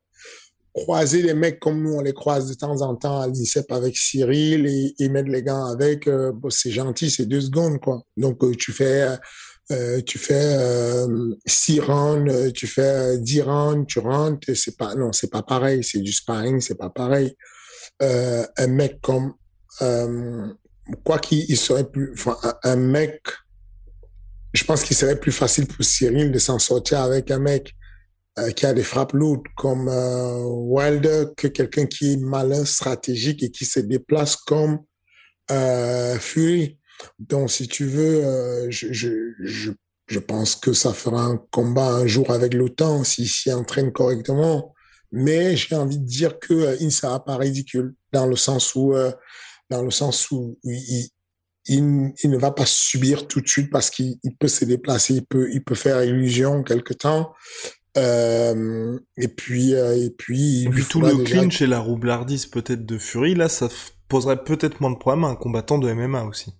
Croiser 0.73 1.21
des 1.21 1.35
mecs 1.35 1.59
comme 1.59 1.83
nous, 1.83 1.93
on 1.93 2.01
les 2.01 2.13
croise 2.13 2.49
de 2.49 2.55
temps 2.55 2.81
en 2.81 2.95
temps 2.95 3.21
à 3.21 3.27
l'INSEP 3.27 3.71
avec 3.71 3.95
Cyril 3.95 4.65
et, 4.97 5.09
mettre 5.09 5.29
les 5.29 5.43
gants 5.43 5.65
avec, 5.65 6.07
euh, 6.07 6.31
c'est 6.49 6.71
gentil, 6.71 7.11
c'est 7.11 7.27
deux 7.27 7.41
secondes, 7.41 7.79
quoi. 7.79 8.01
Donc, 8.15 8.39
tu 8.57 8.71
fais, 8.71 9.15
euh, 9.71 10.01
tu 10.01 10.17
fais 10.17 10.55
euh, 10.57 11.35
six 11.45 11.79
rounds, 11.79 12.53
tu 12.53 12.67
fais 12.67 13.17
dix 13.17 13.41
rounds, 13.41 13.85
tu 13.87 13.99
rentres, 13.99 14.55
c'est 14.55 14.77
pas, 14.77 14.95
non, 14.95 15.11
c'est 15.11 15.29
pas 15.29 15.43
pareil, 15.43 15.83
c'est 15.83 15.99
du 15.99 16.13
sparring, 16.13 16.61
c'est 16.61 16.77
pas 16.77 16.89
pareil. 16.89 17.35
un 17.99 18.67
mec 18.67 18.99
comme, 19.01 19.33
quoi 21.03 21.19
qu'il 21.19 21.57
serait 21.57 21.89
plus, 21.89 22.15
un 22.63 22.75
mec, 22.75 23.21
je 24.53 24.63
pense 24.63 24.83
qu'il 24.83 24.95
serait 24.95 25.19
plus 25.19 25.31
facile 25.31 25.67
pour 25.67 25.83
Cyril 25.83 26.31
de 26.31 26.39
s'en 26.39 26.59
sortir 26.59 27.01
avec 27.01 27.31
un 27.31 27.39
mec 27.39 27.75
euh, 28.39 28.51
qui 28.51 28.67
a 28.67 28.73
des 28.73 28.83
frappes 28.83 29.13
lourdes 29.13 29.47
comme 29.55 29.87
euh, 29.89 30.43
Wilder 30.43 31.25
que 31.35 31.47
quelqu'un 31.47 31.87
qui 31.87 32.13
est 32.13 32.17
malin, 32.17 32.65
stratégique 32.65 33.41
et 33.41 33.49
qui 33.49 33.65
se 33.65 33.79
déplace 33.79 34.35
comme 34.35 34.79
euh, 35.49 36.19
Fury. 36.19 36.76
Donc, 37.19 37.51
si 37.51 37.67
tu 37.67 37.85
veux, 37.85 38.25
euh, 38.25 38.67
je, 38.69 38.91
je, 38.91 39.33
je, 39.39 39.71
je, 40.07 40.19
pense 40.19 40.55
que 40.55 40.73
ça 40.73 40.93
fera 40.93 41.23
un 41.23 41.37
combat 41.51 41.87
un 41.87 42.07
jour 42.07 42.31
avec 42.31 42.55
temps 42.75 43.03
s'il 43.03 43.29
s'y 43.29 43.51
entraîne 43.51 43.91
correctement. 43.91 44.73
Mais 45.11 45.55
j'ai 45.55 45.75
envie 45.75 45.99
de 45.99 46.05
dire 46.05 46.39
que 46.39 46.53
euh, 46.53 46.77
il 46.79 46.87
ne 46.87 46.91
sera 46.91 47.23
pas 47.23 47.37
ridicule 47.37 47.93
dans 48.11 48.25
le 48.25 48.35
sens 48.35 48.75
où, 48.75 48.93
dans 49.69 49.81
le 49.81 49.91
sens 49.91 50.31
où 50.31 50.57
il, 50.63 51.09
il, 51.67 52.13
il, 52.23 52.29
ne 52.29 52.37
va 52.37 52.51
pas 52.51 52.65
subir 52.65 53.27
tout 53.27 53.41
de 53.41 53.47
suite 53.47 53.69
parce 53.69 53.89
qu'il 53.89 54.17
peut 54.39 54.47
se 54.47 54.65
déplacer, 54.65 55.15
il 55.15 55.25
peut, 55.25 55.49
il 55.51 55.63
peut 55.63 55.75
faire 55.75 56.03
illusion 56.03 56.63
quelque 56.63 56.93
temps. 56.93 57.33
Euh, 57.97 58.99
et 59.17 59.27
puis, 59.27 59.73
euh, 59.73 59.95
et 59.97 60.11
puis, 60.11 60.67
vu 60.69 60.83
tout 60.83 61.01
le 61.01 61.23
clinch 61.23 61.61
et 61.61 61.67
la 61.67 61.79
roublardise 61.79 62.45
peut-être 62.45 62.85
de 62.85 62.97
Fury, 62.97 63.33
là, 63.33 63.49
ça 63.49 63.69
poserait 64.07 64.43
peut-être 64.43 64.81
moins 64.81 64.91
de 64.91 64.97
problèmes 64.97 65.23
à 65.23 65.29
un 65.29 65.35
combattant 65.35 65.79
de 65.79 65.91
MMA 65.91 66.23
aussi. 66.25 66.53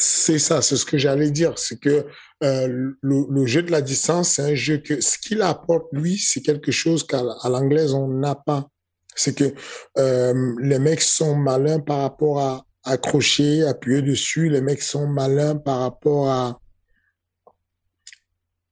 C'est 0.00 0.38
ça, 0.38 0.62
c'est 0.62 0.76
ce 0.76 0.84
que 0.84 0.96
j'allais 0.96 1.32
dire, 1.32 1.58
c'est 1.58 1.80
que 1.80 2.06
euh, 2.44 2.92
le, 3.02 3.46
jeu 3.46 3.64
de 3.64 3.72
la 3.72 3.82
distance, 3.82 4.30
c'est 4.30 4.42
un 4.42 4.54
jeu 4.54 4.78
que 4.78 5.00
ce 5.00 5.18
qu'il 5.18 5.42
apporte 5.42 5.88
lui, 5.90 6.16
c'est 6.16 6.40
quelque 6.40 6.70
chose 6.70 7.04
qu'à 7.04 7.20
l'anglaise 7.20 7.94
on 7.94 8.06
n'a 8.06 8.36
pas. 8.36 8.68
C'est 9.16 9.34
que 9.34 9.52
euh, 9.98 10.54
les 10.60 10.78
mecs 10.78 11.00
sont 11.00 11.34
malins 11.34 11.80
par 11.80 12.02
rapport 12.02 12.38
à 12.38 12.64
accrocher, 12.84 13.64
appuyer 13.64 14.00
dessus. 14.00 14.48
Les 14.48 14.60
mecs 14.60 14.82
sont 14.82 15.08
malins 15.08 15.56
par 15.56 15.80
rapport 15.80 16.28
à 16.30 16.60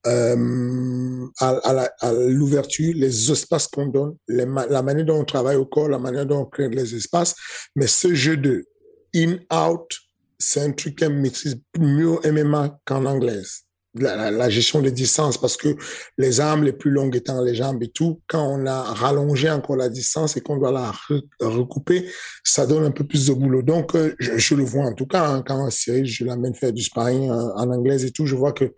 euh, 0.07 1.27
à, 1.41 2.13
l'ouverture, 2.13 2.95
les 2.95 3.33
espaces 3.33 3.67
qu'on 3.67 3.87
donne, 3.87 4.17
la 4.29 4.47
manière 4.83 5.05
dont 5.07 5.19
on 5.19 5.25
travaille 5.25 5.57
au 5.57 5.67
corps, 5.67 5.89
la 5.89 5.99
manière 5.99 6.27
dont 6.27 6.43
on 6.43 6.45
crée 6.45 6.69
les 6.69 6.95
espaces. 6.95 7.35
Mais 7.75 7.89
ce 7.89 8.15
jeu 8.15 8.37
de 8.37 8.65
in-out, 9.13 10.06
c'est 10.39 10.61
un 10.61 10.73
truc 10.73 10.99
qu'on 10.99 11.11
maîtrise 11.11 11.61
mieux 11.79 12.19
MMA 12.25 12.79
qu'en 12.85 13.05
anglaise 13.07 13.67
la, 14.01 14.49
gestion 14.49 14.81
des 14.81 14.91
distances 14.91 15.39
parce 15.39 15.57
que 15.57 15.77
les 16.19 16.41
armes 16.41 16.65
les 16.65 16.73
plus 16.73 16.91
longues 16.91 17.17
étant 17.17 17.43
les 17.43 17.55
jambes 17.55 17.83
et 17.83 17.89
tout, 17.89 18.21
quand 18.27 18.43
on 18.43 18.67
a 18.67 18.83
rallongé 18.83 19.51
encore 19.51 19.77
la 19.77 19.89
distance 19.89 20.37
et 20.37 20.41
qu'on 20.41 20.57
doit 20.57 20.73
la 20.73 20.93
recouper, 21.41 22.09
ça 22.45 22.67
donne 22.67 22.85
un 22.85 22.91
peu 22.91 23.05
plus 23.05 23.27
de 23.27 23.35
boulot. 23.35 23.63
Donc, 23.63 23.95
euh, 23.95 24.15
je, 24.19 24.55
le 24.55 24.65
vois 24.65 24.85
en 24.85 24.95
tout 24.95 25.07
cas, 25.07 25.27
hein, 25.27 25.43
quand 25.47 25.71
Cyril, 25.71 26.07
je 26.07 26.25
l'amène 26.25 26.55
faire 26.55 26.73
du 26.73 26.83
sparring 26.83 27.31
euh, 27.31 27.55
en 27.55 27.71
anglais 27.71 28.05
et 28.05 28.11
tout, 28.11 28.27
je 28.27 28.35
vois 28.35 28.53
que 28.53 28.73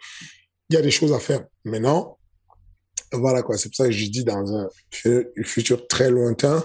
il 0.71 0.75
y 0.75 0.77
a 0.77 0.83
des 0.83 0.91
choses 0.91 1.13
à 1.13 1.19
faire. 1.19 1.45
Maintenant, 1.65 2.19
voilà 3.13 3.43
quoi, 3.43 3.57
c'est 3.57 3.71
pour 3.71 3.77
ça 3.77 3.87
que 3.87 3.93
je 3.93 4.05
dis 4.11 4.25
dans 4.25 4.55
un 4.55 4.69
futur 5.43 5.87
très 5.87 6.11
lointain, 6.11 6.63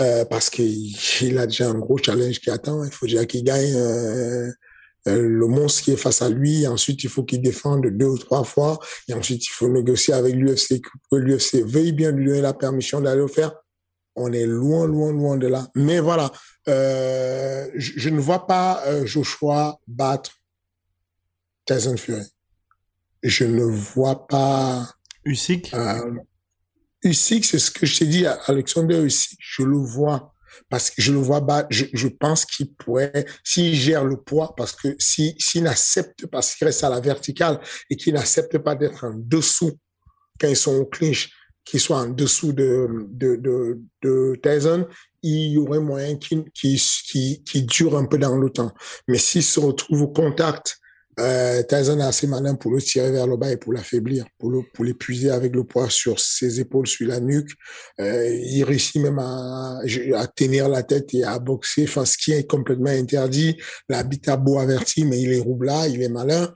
euh, 0.00 0.24
parce 0.24 0.50
qu'il 0.50 1.38
a 1.38 1.46
déjà 1.46 1.68
un 1.68 1.78
gros 1.78 1.98
challenge 1.98 2.40
qui 2.40 2.50
attend. 2.50 2.84
Il 2.84 2.90
faut 2.90 3.06
déjà 3.06 3.24
qu'il 3.26 3.44
gagne 3.44 3.74
euh, 3.74 4.50
euh, 5.06 5.20
le 5.22 5.46
monstre 5.46 5.82
qui 5.82 5.92
est 5.92 5.96
face 5.96 6.22
à 6.22 6.28
lui. 6.28 6.66
Ensuite, 6.66 7.04
il 7.04 7.10
faut 7.10 7.22
qu'il 7.22 7.42
défende 7.42 7.86
deux 7.86 8.06
ou 8.06 8.18
trois 8.18 8.44
fois. 8.44 8.78
Et 9.08 9.14
ensuite, 9.14 9.46
il 9.46 9.50
faut 9.50 9.68
négocier 9.68 10.14
avec 10.14 10.34
l'UFC 10.34 10.80
que 10.80 11.16
l'UFC 11.16 11.62
veuille 11.64 11.92
bien 11.92 12.10
lui 12.10 12.26
donner 12.26 12.40
la 12.40 12.54
permission 12.54 13.00
d'aller 13.00 13.20
le 13.20 13.28
faire. 13.28 13.52
On 14.16 14.32
est 14.32 14.46
loin, 14.46 14.86
loin, 14.86 15.12
loin 15.12 15.36
de 15.36 15.46
là. 15.46 15.68
Mais 15.74 16.00
voilà, 16.00 16.30
euh, 16.68 17.68
je, 17.74 17.92
je, 17.96 18.08
ne 18.10 18.20
vois 18.20 18.46
pas 18.46 18.82
Joshua 19.04 19.78
battre 19.88 20.32
Tyson 21.66 21.96
Fury. 21.96 22.22
Je 23.22 23.44
ne 23.44 23.64
vois 23.64 24.26
pas... 24.26 24.88
Usyk? 25.24 25.72
Usyk, 27.04 27.44
c'est 27.44 27.58
ce 27.58 27.70
que 27.70 27.86
je 27.86 27.98
t'ai 27.98 28.06
dit, 28.06 28.26
Alexander 28.46 29.02
Usyk, 29.02 29.38
je 29.40 29.62
le 29.62 29.76
vois 29.76 30.34
parce 30.68 30.90
que 30.90 31.02
je 31.02 31.12
le 31.12 31.18
vois 31.18 31.40
bas, 31.40 31.66
je, 31.70 31.84
je 31.92 32.08
pense 32.08 32.44
qu'il 32.44 32.72
pourrait, 32.74 33.26
s'il 33.42 33.74
gère 33.74 34.04
le 34.04 34.16
poids, 34.16 34.54
parce 34.56 34.72
que 34.72 34.96
s'il 34.98 35.34
si, 35.38 35.60
n'accepte 35.60 36.26
pas, 36.26 36.42
s'il 36.42 36.66
reste 36.66 36.84
à 36.84 36.90
la 36.90 37.00
verticale 37.00 37.60
et 37.90 37.96
qu'il 37.96 38.14
n'accepte 38.14 38.58
pas 38.58 38.74
d'être 38.74 39.04
en 39.04 39.14
dessous 39.14 39.72
quand 40.40 40.48
ils 40.48 40.56
sont 40.56 40.76
au 40.76 40.86
clinch, 40.86 41.30
qu'il 41.64 41.80
soit 41.80 41.98
en 41.98 42.08
dessous 42.08 42.52
de, 42.52 42.88
de, 43.08 43.36
de, 43.36 43.80
de 44.02 44.38
Tyson, 44.42 44.86
il 45.22 45.52
y 45.52 45.58
aurait 45.58 45.80
moyen 45.80 46.16
qu'il 46.16 46.44
qui 46.50 46.80
qui 47.06 47.42
qui 47.42 47.62
dure 47.62 47.96
un 47.96 48.04
peu 48.04 48.18
dans 48.18 48.36
le 48.36 48.50
temps. 48.50 48.72
Mais 49.08 49.16
s'il 49.16 49.42
se 49.42 49.58
retrouve 49.60 50.02
au 50.02 50.08
contact 50.08 50.78
Euh, 51.20 51.62
Tyson 51.62 51.98
est 52.00 52.04
assez 52.04 52.26
malin 52.26 52.54
pour 52.54 52.72
le 52.72 52.82
tirer 52.82 53.10
vers 53.10 53.26
le 53.26 53.36
bas 53.36 53.50
et 53.52 53.56
pour 53.56 53.72
l'affaiblir, 53.72 54.26
pour 54.38 54.50
le, 54.50 54.62
pour 54.72 54.84
l'épuiser 54.84 55.30
avec 55.30 55.54
le 55.54 55.64
poids 55.64 55.88
sur 55.90 56.18
ses 56.18 56.60
épaules, 56.60 56.86
sur 56.86 57.06
la 57.06 57.20
nuque. 57.20 57.50
Euh, 58.00 58.28
il 58.28 58.64
réussit 58.64 59.00
même 59.00 59.18
à, 59.18 59.80
à 60.16 60.26
tenir 60.26 60.68
la 60.68 60.82
tête 60.82 61.14
et 61.14 61.24
à 61.24 61.38
boxer, 61.38 61.84
enfin, 61.84 62.04
ce 62.04 62.18
qui 62.18 62.32
est 62.32 62.48
complètement 62.48 62.90
interdit. 62.90 63.56
L'habitat 63.88 64.36
beau 64.36 64.58
averti, 64.58 65.04
mais 65.04 65.20
il 65.20 65.32
est 65.32 65.40
roubla, 65.40 65.86
il 65.88 66.02
est 66.02 66.08
malin. 66.08 66.52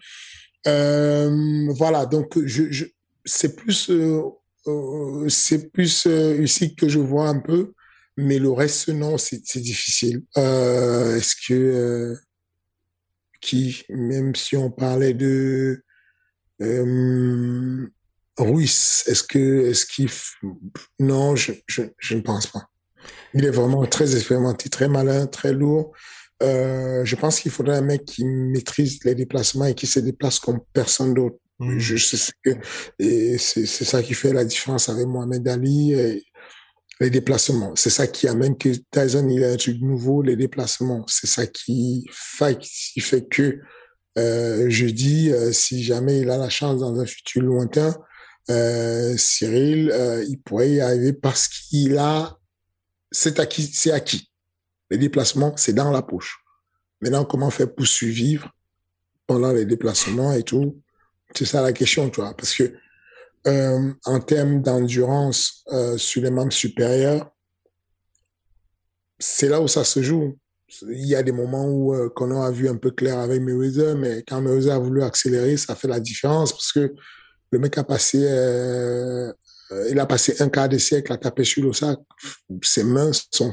Euh, 0.66 1.66
voilà, 1.70 2.06
donc 2.06 2.38
je, 2.44 2.64
je 2.70 2.84
c'est 3.24 3.54
plus, 3.56 3.90
euh, 3.90 4.22
euh 4.66 5.28
c'est 5.28 5.70
plus 5.70 6.06
euh, 6.06 6.42
ici 6.42 6.74
que 6.74 6.88
je 6.88 6.98
vois 6.98 7.28
un 7.28 7.38
peu, 7.38 7.74
mais 8.16 8.38
le 8.38 8.50
reste 8.50 8.88
non, 8.88 9.18
c'est 9.18 9.40
difficile. 9.58 10.22
Est-ce 10.34 11.34
que 11.46 12.16
qui, 13.40 13.84
même 13.88 14.34
si 14.34 14.56
on 14.56 14.70
parlait 14.70 15.14
de 15.14 15.82
euh, 16.60 17.86
Ruiz, 18.38 19.04
est-ce 19.06 19.22
que, 19.22 19.68
est-ce 19.68 19.86
qu'il, 19.86 20.08
non, 20.98 21.36
je, 21.36 21.52
je, 21.66 21.82
je, 21.98 22.14
ne 22.14 22.20
pense 22.20 22.46
pas. 22.46 22.68
Il 23.34 23.44
est 23.44 23.50
vraiment 23.50 23.84
très 23.86 24.16
expérimenté, 24.16 24.68
très 24.68 24.88
malin, 24.88 25.26
très 25.26 25.52
lourd. 25.52 25.92
Euh, 26.42 27.04
je 27.04 27.16
pense 27.16 27.40
qu'il 27.40 27.50
faudrait 27.50 27.78
un 27.78 27.82
mec 27.82 28.04
qui 28.04 28.24
maîtrise 28.24 29.02
les 29.04 29.14
déplacements 29.14 29.66
et 29.66 29.74
qui 29.74 29.86
se 29.86 30.00
déplace 30.00 30.38
comme 30.38 30.60
personne 30.72 31.14
d'autre. 31.14 31.36
Mmh. 31.58 31.78
Je 31.78 31.96
sais 31.96 32.32
que 32.44 32.50
et 33.00 33.36
c'est 33.38 33.66
ça 33.66 34.00
qui 34.00 34.14
fait 34.14 34.32
la 34.32 34.44
différence 34.44 34.88
avec 34.88 35.06
Mohamed 35.06 35.46
Ali. 35.48 35.92
Et, 35.92 36.24
les 37.00 37.10
déplacements. 37.10 37.74
C'est 37.76 37.90
ça 37.90 38.06
qui 38.06 38.26
amène 38.28 38.56
que 38.56 38.70
Tyson, 38.90 39.28
il 39.28 39.44
a 39.44 39.50
un 39.52 39.56
truc 39.56 39.80
nouveau, 39.80 40.22
les 40.22 40.36
déplacements. 40.36 41.04
C'est 41.06 41.28
ça 41.28 41.46
qui 41.46 42.04
fait, 42.10 42.58
qui 42.58 43.00
fait 43.00 43.26
que 43.28 43.60
euh, 44.18 44.66
je 44.68 44.86
dis, 44.86 45.30
euh, 45.30 45.52
si 45.52 45.82
jamais 45.82 46.20
il 46.20 46.30
a 46.30 46.36
la 46.36 46.48
chance 46.48 46.80
dans 46.80 46.98
un 46.98 47.06
futur 47.06 47.42
lointain, 47.42 47.96
euh, 48.50 49.16
Cyril, 49.16 49.90
euh, 49.92 50.24
il 50.28 50.40
pourrait 50.40 50.72
y 50.72 50.80
arriver 50.80 51.12
parce 51.12 51.46
qu'il 51.48 51.98
a, 51.98 52.36
c'est 53.12 53.38
acquis, 53.38 53.70
c'est 53.72 53.92
acquis. 53.92 54.30
Les 54.90 54.98
déplacements, 54.98 55.54
c'est 55.56 55.74
dans 55.74 55.90
la 55.90 56.02
poche. 56.02 56.38
Maintenant, 57.00 57.24
comment 57.24 57.50
faire 57.50 57.72
pour 57.72 57.86
survivre 57.86 58.50
pendant 59.26 59.52
les 59.52 59.66
déplacements 59.66 60.32
et 60.32 60.42
tout? 60.42 60.80
C'est 61.34 61.44
ça 61.44 61.62
la 61.62 61.72
question, 61.72 62.08
tu 62.08 62.20
vois, 62.20 62.34
parce 62.34 62.54
que 62.54 62.74
euh, 63.48 63.92
en 64.04 64.20
termes 64.20 64.62
d'endurance 64.62 65.64
euh, 65.72 65.96
sur 65.96 66.22
les 66.22 66.30
membres 66.30 66.52
supérieurs, 66.52 67.30
c'est 69.18 69.48
là 69.48 69.60
où 69.60 69.68
ça 69.68 69.84
se 69.84 70.02
joue. 70.02 70.38
Il 70.82 71.06
y 71.06 71.14
a 71.14 71.22
des 71.22 71.32
moments 71.32 71.66
où 71.66 71.94
euh, 71.94 72.10
a 72.42 72.50
vu 72.50 72.68
un 72.68 72.76
peu 72.76 72.90
clair 72.90 73.18
avec 73.18 73.40
Mayweather, 73.40 73.96
mais 73.96 74.22
quand 74.26 74.40
Mayweather 74.40 74.74
a 74.74 74.78
voulu 74.78 75.02
accélérer, 75.02 75.56
ça 75.56 75.74
fait 75.74 75.88
la 75.88 76.00
différence 76.00 76.52
parce 76.52 76.72
que 76.72 76.94
le 77.50 77.58
mec 77.58 77.78
a 77.78 77.84
passé, 77.84 78.26
euh, 78.28 79.32
il 79.90 79.98
a 79.98 80.06
passé 80.06 80.36
un 80.40 80.50
quart 80.50 80.68
de 80.68 80.76
siècle 80.76 81.12
à 81.12 81.16
taper 81.16 81.44
sur 81.44 81.64
le 81.64 81.72
sac. 81.72 81.98
Ses 82.62 82.84
mains 82.84 83.10
sont, 83.32 83.50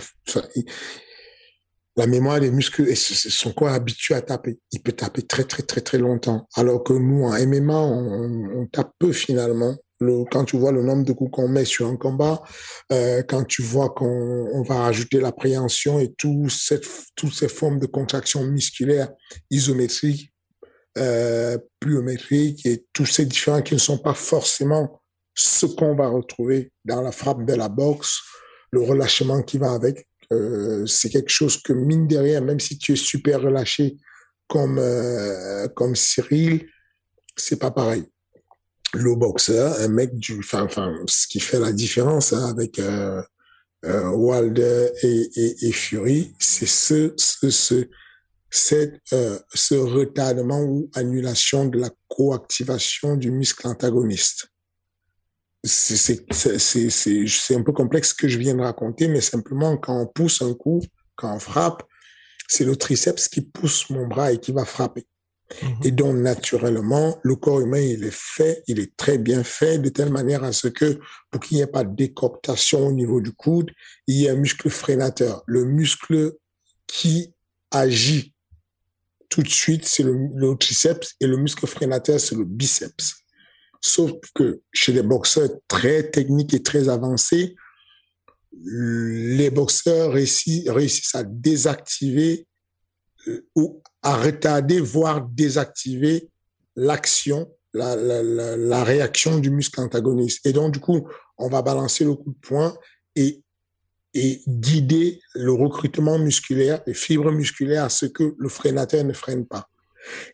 la 1.96 2.08
mémoire 2.08 2.42
des 2.42 2.52
muscles 2.52 2.90
et 2.90 2.96
son 2.96 3.54
corps 3.54 3.70
habitué 3.70 4.16
à 4.16 4.22
taper. 4.22 4.60
Il 4.74 4.82
peut 4.82 4.92
taper 4.92 5.22
très 5.22 5.46
très 5.46 5.64
très 5.64 5.80
très 5.80 5.98
longtemps. 5.98 6.46
Alors 6.56 6.84
que 6.84 6.92
nous 6.92 7.24
en 7.24 7.32
MMA, 7.32 7.80
on 7.80 8.68
tape 8.68 8.92
peu 9.00 9.14
finalement. 9.14 9.78
Le, 10.00 10.26
quand 10.30 10.44
tu 10.44 10.58
vois 10.58 10.72
le 10.72 10.84
nombre 10.84 11.06
de 11.06 11.14
coups 11.14 11.32
qu'on 11.32 11.48
met 11.48 11.66
sur 11.66 11.88
un 11.88 11.96
combat, 11.96 12.44
euh, 12.92 13.24
quand 13.24 13.46
tu 13.46 13.62
vois 13.62 13.90
qu'on 13.90 14.50
on 14.54 14.62
va 14.64 14.76
rajouter 14.76 15.22
l'appréhension 15.22 16.00
et 16.00 16.14
tout 16.14 16.50
cette, 16.50 16.86
toutes 17.16 17.34
ces 17.34 17.48
formes 17.48 17.80
de 17.80 17.86
contraction 17.86 18.44
musculaire 18.44 19.10
isométriques, 19.50 20.34
euh, 20.98 21.58
pliométriques 21.80 22.66
et 22.66 22.86
tous 22.94 23.06
ces 23.06 23.26
différents 23.26 23.62
qui 23.62 23.74
ne 23.74 23.80
sont 23.80 23.98
pas 23.98 24.14
forcément 24.14 25.02
ce 25.34 25.66
qu'on 25.66 25.96
va 25.96 26.08
retrouver 26.08 26.72
dans 26.86 27.02
la 27.02 27.12
frappe 27.12 27.46
de 27.46 27.54
la 27.54 27.68
boxe, 27.68 28.22
le 28.72 28.82
relâchement 28.82 29.42
qui 29.44 29.58
va 29.58 29.74
avec, 29.74 30.08
euh, 30.32 30.86
c'est 30.86 31.10
quelque 31.10 31.30
chose 31.30 31.62
que 31.62 31.74
mine 31.74 32.08
de 32.08 32.18
rien, 32.18 32.42
même 32.42 32.60
si 32.60 32.78
tu 32.78 32.94
es 32.94 32.96
super 32.96 33.42
relâché 33.42 33.98
comme 34.48 34.78
euh, 34.80 35.68
comme 35.70 35.96
Cyril, 35.96 36.68
c'est 37.36 37.60
pas 37.60 37.72
pareil. 37.72 38.06
Le 38.96 39.16
boxeur, 39.16 39.80
un 39.80 39.88
mec 39.88 40.18
du, 40.18 40.40
enfin, 40.40 40.94
ce 41.08 41.28
qui 41.28 41.40
fait 41.40 41.60
la 41.60 41.72
différence 41.72 42.34
hein, 42.34 42.50
avec 42.50 42.80
euh, 42.80 43.22
euh, 43.86 44.10
Wilder 44.10 44.90
et 45.04 45.72
Fury, 45.72 46.34
c'est 46.40 46.66
ce, 46.66 47.14
ce, 47.18 47.50
ce, 47.50 47.88
cette, 48.50 49.02
euh, 49.14 49.38
ce 49.54 49.76
retardement 49.76 50.62
ou 50.62 50.90
annulation 50.96 51.66
de 51.66 51.80
la 51.80 51.90
coactivation 52.08 53.18
du 53.18 53.32
muscle 53.32 53.68
antagoniste 53.68 54.48
c'est 55.66 57.56
un 57.56 57.64
peu 57.64 57.72
complexe 57.72 58.10
ce 58.10 58.14
que 58.14 58.28
je 58.28 58.38
viens 58.38 58.56
de 58.56 58.62
raconter, 58.62 59.08
mais 59.08 59.22
simplement 59.22 59.78
quand 59.78 60.00
on 60.00 60.08
pousse 60.08 60.42
un 60.42 60.54
coup, 60.54 60.82
quand 61.16 61.34
on 61.34 61.40
frappe, 61.40 61.84
c'est 62.48 62.66
le 62.66 62.76
triceps 62.76 63.28
qui 63.28 63.42
pousse 63.42 63.90
mon 63.90 64.08
bras 64.08 64.32
et 64.32 64.40
qui 64.40 64.52
va 64.52 64.66
frapper. 64.66 65.08
Mm-hmm. 65.52 65.88
Et 65.88 65.92
donc, 65.92 66.16
naturellement, 66.18 67.20
le 67.24 67.36
corps 67.36 67.62
humain, 67.62 67.80
il 67.80 68.04
est 68.04 68.14
fait, 68.14 68.64
il 68.68 68.80
est 68.80 68.96
très 68.98 69.18
bien 69.18 69.44
fait 69.44 69.78
de 69.78 69.90
telle 69.90 70.12
manière 70.12 70.44
à 70.44 70.52
ce 70.52 70.68
que, 70.68 71.00
pour 71.30 71.42
qu'il 71.42 71.58
n'y 71.58 71.64
ait 71.64 71.68
pas 71.68 71.84
de 71.84 71.96
décoptation 71.96 72.88
au 72.88 72.92
niveau 72.92 73.22
du 73.22 73.32
coude, 73.32 73.72
il 74.08 74.22
y 74.22 74.28
a 74.28 74.34
un 74.34 74.36
muscle 74.36 74.70
freinateur. 74.70 75.44
Le 75.46 75.66
muscle 75.66 76.34
qui 76.88 77.34
agit 77.72 78.34
tout 79.30 79.44
de 79.44 79.50
suite, 79.50 79.86
c'est 79.86 80.04
le, 80.04 80.56
triceps 80.58 81.16
et 81.20 81.28
le 81.28 81.38
muscle 81.38 81.68
freinateur, 81.68 82.20
c'est 82.20 82.36
le 82.36 82.46
biceps. 82.46 83.16
Sauf 83.82 84.12
que 84.34 84.62
chez 84.74 84.94
les 84.94 85.04
boxeurs 85.04 85.50
très 85.68 86.10
techniques 86.10 86.54
et 86.54 86.64
très 86.64 86.90
avancés, 86.90 87.56
les 88.64 89.50
boxeurs 89.50 90.14
réussissent, 90.14 91.16
à 91.16 91.24
désactiver 91.24 92.48
euh, 93.28 93.46
ou 93.56 93.84
à 94.06 94.16
retarder, 94.18 94.80
voire 94.80 95.28
désactiver 95.28 96.30
l'action, 96.76 97.52
la, 97.74 97.96
la, 97.96 98.84
réaction 98.84 99.40
du 99.40 99.50
muscle 99.50 99.82
antagoniste. 99.82 100.46
Et 100.46 100.54
donc, 100.54 100.74
du 100.74 100.80
coup, 100.80 101.10
on 101.40 101.50
va 101.50 101.64
balancer 101.64 102.06
le 102.06 102.14
coup 102.14 102.30
de 102.30 102.48
poing 102.48 102.78
et, 103.16 103.42
et 104.14 104.44
guider 104.48 105.20
le 105.34 105.52
recrutement 105.52 106.20
musculaire, 106.20 106.82
les 106.86 106.94
fibres 106.94 107.32
musculaires 107.32 107.86
à 107.86 107.90
ce 107.90 108.06
que 108.06 108.36
le 108.38 108.48
freinateur 108.48 109.04
ne 109.04 109.12
freine 109.12 109.48
pas. 109.48 109.68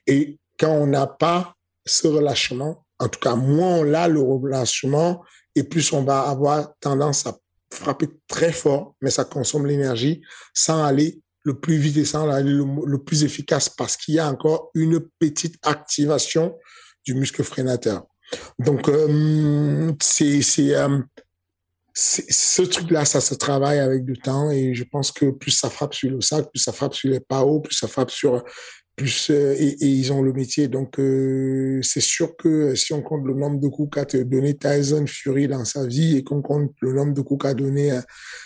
Et 0.06 0.38
quand 0.60 0.74
on 0.74 0.88
n'a 0.88 1.08
pas 1.08 1.56
ce 1.86 2.10
relâchement, 2.10 2.86
en 3.00 3.08
tout 3.08 3.22
cas, 3.22 3.36
moins 3.36 3.78
on 3.78 3.94
a 3.94 4.10
le 4.10 4.20
relâchement 4.20 5.24
et 5.56 5.64
plus 5.64 5.94
on 5.94 6.04
va 6.04 6.24
avoir 6.24 6.74
tendance 6.82 7.26
à 7.26 7.38
frapper 7.74 8.10
très 8.28 8.52
fort, 8.52 8.96
mais 9.02 9.12
ça 9.12 9.24
consomme 9.24 9.66
l'énergie 9.66 10.22
sans 10.54 10.84
aller 10.84 11.21
le 11.44 11.60
plus 11.60 11.78
vite 11.78 11.98
et 11.98 12.06
sans 12.06 12.30
aller 12.30 12.52
le, 12.52 12.98
plus 12.98 13.24
efficace 13.24 13.70
parce 13.70 13.98
qu'il 13.98 14.16
y 14.16 14.20
a 14.20 14.28
encore 14.28 14.70
une 14.76 15.00
petite 15.20 15.56
activation 15.64 16.58
du 17.06 17.16
muscle 17.16 17.44
freinateur. 17.44 18.06
Donc, 18.60 18.88
euh, 18.88 19.92
c'est 20.02 20.76
euh, 20.76 21.00
ce 21.94 22.62
truc-là, 22.62 23.06
ça 23.06 23.20
se 23.20 23.34
travaille 23.34 23.80
avec 23.80 24.06
du 24.06 24.14
temps 24.14 24.50
et 24.50 24.74
je 24.74 24.84
pense 24.84 25.12
que 25.12 25.32
plus 25.32 25.52
ça 25.52 25.70
frappe 25.70 25.94
sur 25.94 26.10
le 26.10 26.22
sac, 26.22 26.50
plus 26.52 26.62
ça 26.62 26.72
frappe 26.72 26.94
sur 26.94 27.10
les 27.10 27.20
pas 27.20 27.42
hauts, 27.42 27.60
plus 27.60 27.76
ça 27.76 27.88
frappe 27.88 28.12
sur 28.12 28.44
plus 28.96 29.30
euh, 29.30 29.56
et, 29.58 29.76
ils 29.82 30.12
ont 30.14 30.22
le 30.22 30.34
métier. 30.34 30.68
Donc 30.68 31.00
euh, 31.00 31.80
c'est 31.82 32.02
sûr 32.02 32.36
que 32.38 32.76
si 32.76 32.94
on 32.94 33.02
compte 33.02 33.26
le 33.26 33.34
nombre 33.34 33.60
de 33.60 33.68
coups 33.68 33.96
qu'a 33.96 34.24
donné 34.24 34.58
Tyson 34.58 35.06
Fury 35.08 35.48
dans 35.48 35.66
sa 35.66 35.86
vie 35.86 36.18
et 36.18 36.24
qu'on 36.24 36.42
compte 36.42 36.72
le 36.82 36.94
nombre 36.94 37.14
de 37.14 37.22
coups 37.22 37.44
qu'a 37.44 37.54
donné 37.54 37.92
euh, 37.92 38.02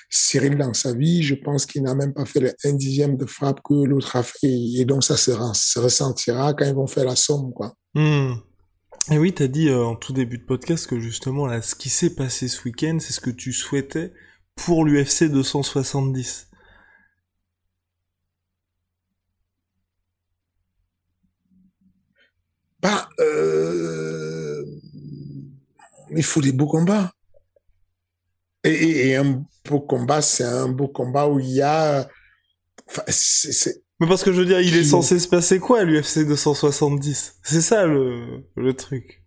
Cyril 0.10 0.58
dans 0.58 0.74
sa 0.74 0.94
vie, 0.94 1.24
je 1.24 1.36
pense 1.36 1.66
qu'il 1.66 1.84
n'a 1.84 1.96
même 1.96 2.14
pas 2.14 2.26
fait 2.26 2.40
le 2.40 2.54
un 2.64 2.74
dixième 2.74 3.18
de 3.18 3.26
frappe 3.26 3.62
que 3.64 3.74
l'autre 3.74 4.16
a 4.16 4.24
fait. 4.24 4.48
Et 4.78 4.86
donc 4.86 5.04
ça 5.04 5.18
se, 5.18 5.32
se, 5.54 5.80
ressentira 5.80 6.54
quand 6.54 6.66
ils 6.66 6.76
vont 6.76 6.88
faire 6.88 7.06
la 7.06 7.16
somme, 7.16 7.52
quoi. 7.54 7.74
Mmh. 7.96 8.36
Et 9.12 9.20
oui, 9.20 9.34
tu 9.34 9.44
as 9.44 9.48
dit 9.48 9.72
en 9.72 9.96
tout 9.96 10.14
début 10.14 10.40
de 10.40 10.46
podcast 10.46 10.88
que 10.88 11.00
justement 11.00 11.46
là, 11.46 11.62
ce 11.62 11.76
qui 11.76 11.90
s'est 11.90 12.16
passé 12.16 12.48
ce 12.48 12.64
week-end, 12.64 12.98
c'est 13.00 13.14
ce 13.14 13.20
que 13.20 13.30
tu 13.30 13.54
souhaitais 13.54 14.14
pour 14.56 14.84
l'UFC 14.84 15.26
270. 15.26 16.48
Bah, 22.86 23.10
euh, 23.20 24.64
il 26.12 26.24
faut 26.24 26.40
des 26.40 26.52
beaux 26.52 26.68
combats. 26.68 27.12
Et, 28.64 29.08
et 29.08 29.16
un 29.16 29.44
beau 29.68 29.80
combat, 29.80 30.22
c'est 30.22 30.44
un 30.44 30.68
beau 30.68 30.88
combat 30.88 31.28
où 31.28 31.40
il 31.40 31.50
y 31.50 31.64
a. 31.64 32.08
Enfin, 32.88 33.02
Mais 34.00 34.08
parce 34.08 34.24
que 34.24 34.32
je 34.32 34.40
veux 34.40 34.46
dire, 34.46 34.60
il 34.60 34.78
est 34.78 34.84
censé 34.84 35.18
se 35.18 35.28
passer 35.28 35.58
quoi 35.58 35.80
à 35.80 35.84
l'UFC 35.84 36.28
270 36.28 37.40
C'est 37.42 37.62
ça 37.62 37.88
le, 37.88 38.44
le 38.56 38.74
truc. 38.76 39.24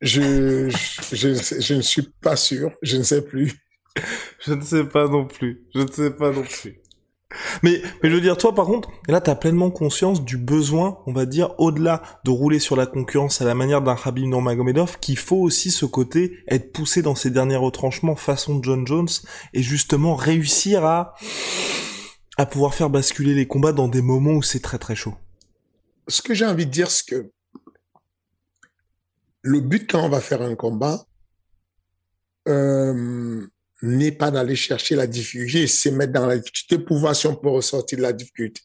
Je, 0.00 0.70
je, 0.70 1.14
je, 1.14 1.60
je, 1.60 1.74
ne 1.74 1.82
suis 1.82 2.08
pas 2.22 2.36
sûr, 2.36 2.72
je 2.80 2.96
ne 2.96 3.02
sais 3.02 3.20
plus. 3.20 3.52
je 4.46 4.54
ne 4.54 4.62
sais 4.62 4.84
pas 4.84 5.06
non 5.06 5.26
plus, 5.26 5.66
je 5.74 5.80
ne 5.82 5.92
sais 5.92 6.10
pas 6.12 6.30
non 6.32 6.44
plus. 6.44 6.80
Mais, 7.62 7.82
mais 8.02 8.10
je 8.10 8.14
veux 8.14 8.20
dire, 8.20 8.36
toi, 8.36 8.54
par 8.54 8.66
contre, 8.66 8.90
là, 9.08 9.20
t'as 9.20 9.34
pleinement 9.34 9.70
conscience 9.70 10.24
du 10.24 10.36
besoin, 10.36 10.98
on 11.06 11.12
va 11.12 11.26
dire, 11.26 11.54
au-delà 11.58 12.02
de 12.24 12.30
rouler 12.30 12.58
sur 12.58 12.76
la 12.76 12.86
concurrence 12.86 13.40
à 13.40 13.44
la 13.44 13.54
manière 13.54 13.82
d'un 13.82 13.94
Khabib 13.94 14.26
Nurmagomedov, 14.26 14.98
qu'il 14.98 15.16
faut 15.16 15.36
aussi 15.36 15.70
ce 15.70 15.86
côté 15.86 16.38
être 16.48 16.72
poussé 16.72 17.02
dans 17.02 17.14
ses 17.14 17.30
derniers 17.30 17.56
retranchements 17.56 18.16
façon 18.16 18.60
John 18.62 18.86
Jones 18.86 19.08
et 19.54 19.62
justement 19.62 20.16
réussir 20.16 20.84
à, 20.84 21.14
à 22.36 22.46
pouvoir 22.46 22.74
faire 22.74 22.90
basculer 22.90 23.34
les 23.34 23.46
combats 23.46 23.72
dans 23.72 23.88
des 23.88 24.02
moments 24.02 24.32
où 24.32 24.42
c'est 24.42 24.60
très 24.60 24.78
très 24.78 24.96
chaud. 24.96 25.14
Ce 26.08 26.22
que 26.22 26.34
j'ai 26.34 26.46
envie 26.46 26.66
de 26.66 26.70
dire, 26.70 26.90
c'est 26.90 27.06
que 27.06 27.30
le 29.42 29.60
but 29.60 29.90
quand 29.90 30.04
on 30.04 30.08
va 30.08 30.20
faire 30.20 30.42
un 30.42 30.54
combat, 30.54 31.04
euh, 32.48 33.46
n'est 33.82 34.12
pas 34.12 34.30
d'aller 34.30 34.56
chercher 34.56 34.96
la 34.96 35.06
difficulté, 35.06 35.66
c'est 35.66 35.90
mettre 35.90 36.12
dans 36.12 36.26
la 36.26 36.38
difficulté 36.38 36.78
pour 36.78 36.98
voir 36.98 37.16
si 37.16 37.26
on 37.26 37.36
peut 37.36 37.48
ressortir 37.48 37.98
de 37.98 38.02
la 38.02 38.12
difficulté. 38.12 38.60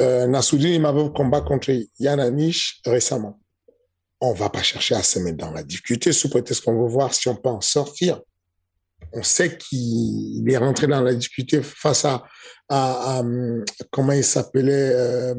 Euh, 0.00 0.26
Nassoudine, 0.26 0.80
m'avait 0.80 1.10
combat 1.12 1.40
contre 1.40 1.72
Yann 1.98 2.20
Anish 2.20 2.80
récemment. 2.84 3.40
On 4.20 4.32
va 4.32 4.48
pas 4.50 4.62
chercher 4.62 4.94
à 4.94 5.02
se 5.02 5.18
mettre 5.18 5.38
dans 5.38 5.52
la 5.52 5.62
difficulté 5.62 6.12
sous 6.12 6.28
prétexte 6.28 6.64
qu'on 6.64 6.80
veut 6.80 6.88
voir 6.88 7.12
si 7.14 7.28
on 7.28 7.36
peut 7.36 7.48
en 7.48 7.60
sortir. 7.60 8.20
On 9.12 9.22
sait 9.22 9.56
qu'il 9.56 10.48
est 10.48 10.56
rentré 10.56 10.86
dans 10.86 11.00
la 11.00 11.14
difficulté 11.14 11.62
face 11.62 12.04
à, 12.04 12.24
à, 12.68 13.22
comment 13.90 14.12
il 14.12 14.24
s'appelait, 14.24 14.92
euh, 14.92 15.34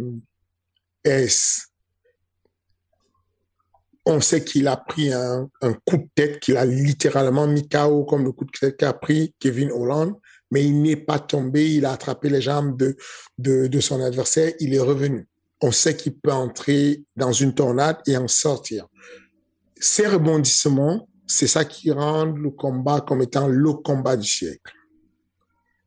S 1.03 1.68
on 4.09 4.21
sait 4.21 4.43
qu'il 4.43 4.67
a 4.67 4.75
pris 4.75 5.13
un, 5.13 5.49
coup 5.85 5.97
de 5.97 6.09
tête, 6.15 6.39
qu'il 6.39 6.57
a 6.57 6.65
littéralement 6.65 7.45
mis 7.45 7.67
KO 7.69 8.05
comme 8.05 8.23
le 8.23 8.31
coup 8.31 8.45
de 8.45 8.51
tête 8.51 8.77
qu'a 8.77 8.93
pris 8.93 9.35
Kevin 9.39 9.71
Holland, 9.71 10.15
mais 10.51 10.65
il 10.65 10.81
n'est 10.81 10.95
pas 10.95 11.19
tombé, 11.19 11.71
il 11.71 11.85
a 11.85 11.91
attrapé 11.91 12.29
les 12.29 12.41
jambes 12.41 12.75
de, 12.75 12.97
de, 13.37 13.79
son 13.79 14.01
adversaire, 14.01 14.51
il 14.59 14.73
est 14.73 14.79
revenu. 14.79 15.27
On 15.61 15.71
sait 15.71 15.95
qu'il 15.95 16.17
peut 16.17 16.31
entrer 16.31 17.03
dans 17.15 17.31
une 17.31 17.53
tornade 17.53 17.97
et 18.07 18.17
en 18.17 18.27
sortir. 18.27 18.87
Ces 19.79 20.07
rebondissements, 20.07 21.07
c'est 21.27 21.47
ça 21.47 21.63
qui 21.63 21.91
rend 21.91 22.25
le 22.25 22.49
combat 22.49 23.01
comme 23.01 23.21
étant 23.21 23.47
le 23.47 23.73
combat 23.73 24.17
du 24.17 24.27
siècle. 24.27 24.73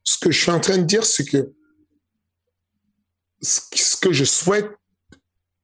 Ce 0.04 0.16
que 0.16 0.30
je 0.30 0.40
suis 0.40 0.50
en 0.50 0.60
train 0.60 0.78
de 0.78 0.84
dire, 0.84 1.04
c'est 1.04 1.24
que 1.24 1.52
ce 3.40 3.96
que 3.96 4.12
je 4.12 4.24
souhaite 4.24 4.70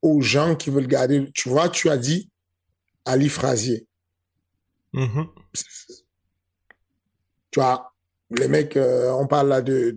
aux 0.03 0.21
gens 0.21 0.57
qui 0.57 0.71
veulent 0.71 0.89
garder, 0.89 1.31
tu 1.35 1.49
vois, 1.49 1.69
tu 1.69 1.89
as 1.89 1.97
dit, 1.97 2.31
Ali 3.09 3.29
Frazier. 3.29 3.87
Mm-hmm. 4.95 5.27
Tu 7.51 7.61
vois, 7.61 7.93
les 8.31 8.49
mecs, 8.49 8.77
euh, 8.77 9.11
on 9.13 9.27
parle 9.27 9.49
là 9.49 9.63
de, 9.63 9.95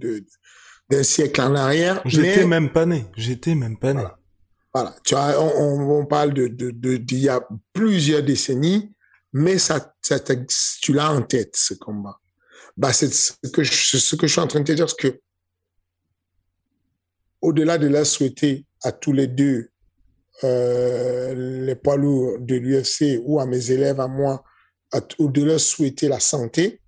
d'un 0.90 1.04
siècle 1.04 1.42
en 1.42 1.56
arrière. 1.56 2.02
J'étais 2.06 2.46
même 2.46 2.72
pas 2.72 2.86
né. 2.86 3.06
J'étais 3.16 3.56
même 3.56 3.78
pas 3.78 3.94
né. 3.94 4.04
Voilà. 4.74 4.96
Tu 5.04 5.16
vois, 5.16 5.38
on, 5.40 6.06
parle 6.06 6.34
de, 6.34 6.48
de, 6.48 6.98
d'il 6.98 7.20
y 7.20 7.30
a 7.30 7.46
plusieurs 7.74 8.24
décennies, 8.24 8.94
mais 9.34 9.58
ça, 9.58 9.94
ça 10.02 10.18
tu 10.82 10.94
l'as 10.94 11.12
en 11.12 11.22
tête, 11.22 11.56
ce 11.58 11.74
combat. 11.74 12.20
Bah, 12.78 12.94
c'est 12.94 13.14
ce 13.14 13.34
que 13.52 13.64
je, 13.64 13.98
ce 13.98 14.16
que 14.16 14.28
je 14.28 14.32
suis 14.32 14.42
en 14.42 14.48
train 14.48 14.62
de 14.62 14.66
te 14.66 14.72
dire, 14.72 14.90
c'est 14.90 14.98
que, 14.98 15.22
au-delà 17.42 17.78
de 17.78 17.88
la 17.88 18.06
souhaiter 18.06 18.66
à 18.84 18.94
tous 18.94 19.12
les 19.12 19.28
deux 19.28 19.71
euh, 20.44 21.66
les 21.66 21.76
poids 21.76 21.98
lourds 21.98 22.38
de 22.40 22.56
l'UFC 22.56 23.22
ou 23.24 23.40
à 23.40 23.46
mes 23.46 23.72
élèves, 23.72 24.00
à 24.00 24.08
moi, 24.08 24.44
ou 25.20 25.30
de 25.30 25.44
leur 25.44 25.60
souhaiter 25.60 26.08
la 26.08 26.20
santé, 26.20 26.82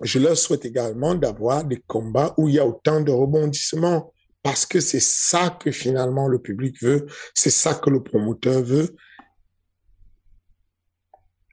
je 0.00 0.18
leur 0.18 0.36
souhaite 0.36 0.64
également 0.64 1.14
d'avoir 1.14 1.64
des 1.64 1.82
combats 1.86 2.34
où 2.36 2.48
il 2.48 2.56
y 2.56 2.58
a 2.58 2.66
autant 2.66 3.00
de 3.00 3.12
rebondissements 3.12 4.12
parce 4.42 4.66
que 4.66 4.80
c'est 4.80 5.02
ça 5.02 5.56
que 5.60 5.70
finalement 5.70 6.26
le 6.26 6.40
public 6.40 6.82
veut, 6.82 7.06
c'est 7.34 7.50
ça 7.50 7.74
que 7.74 7.90
le 7.90 8.02
promoteur 8.02 8.62
veut. 8.62 8.96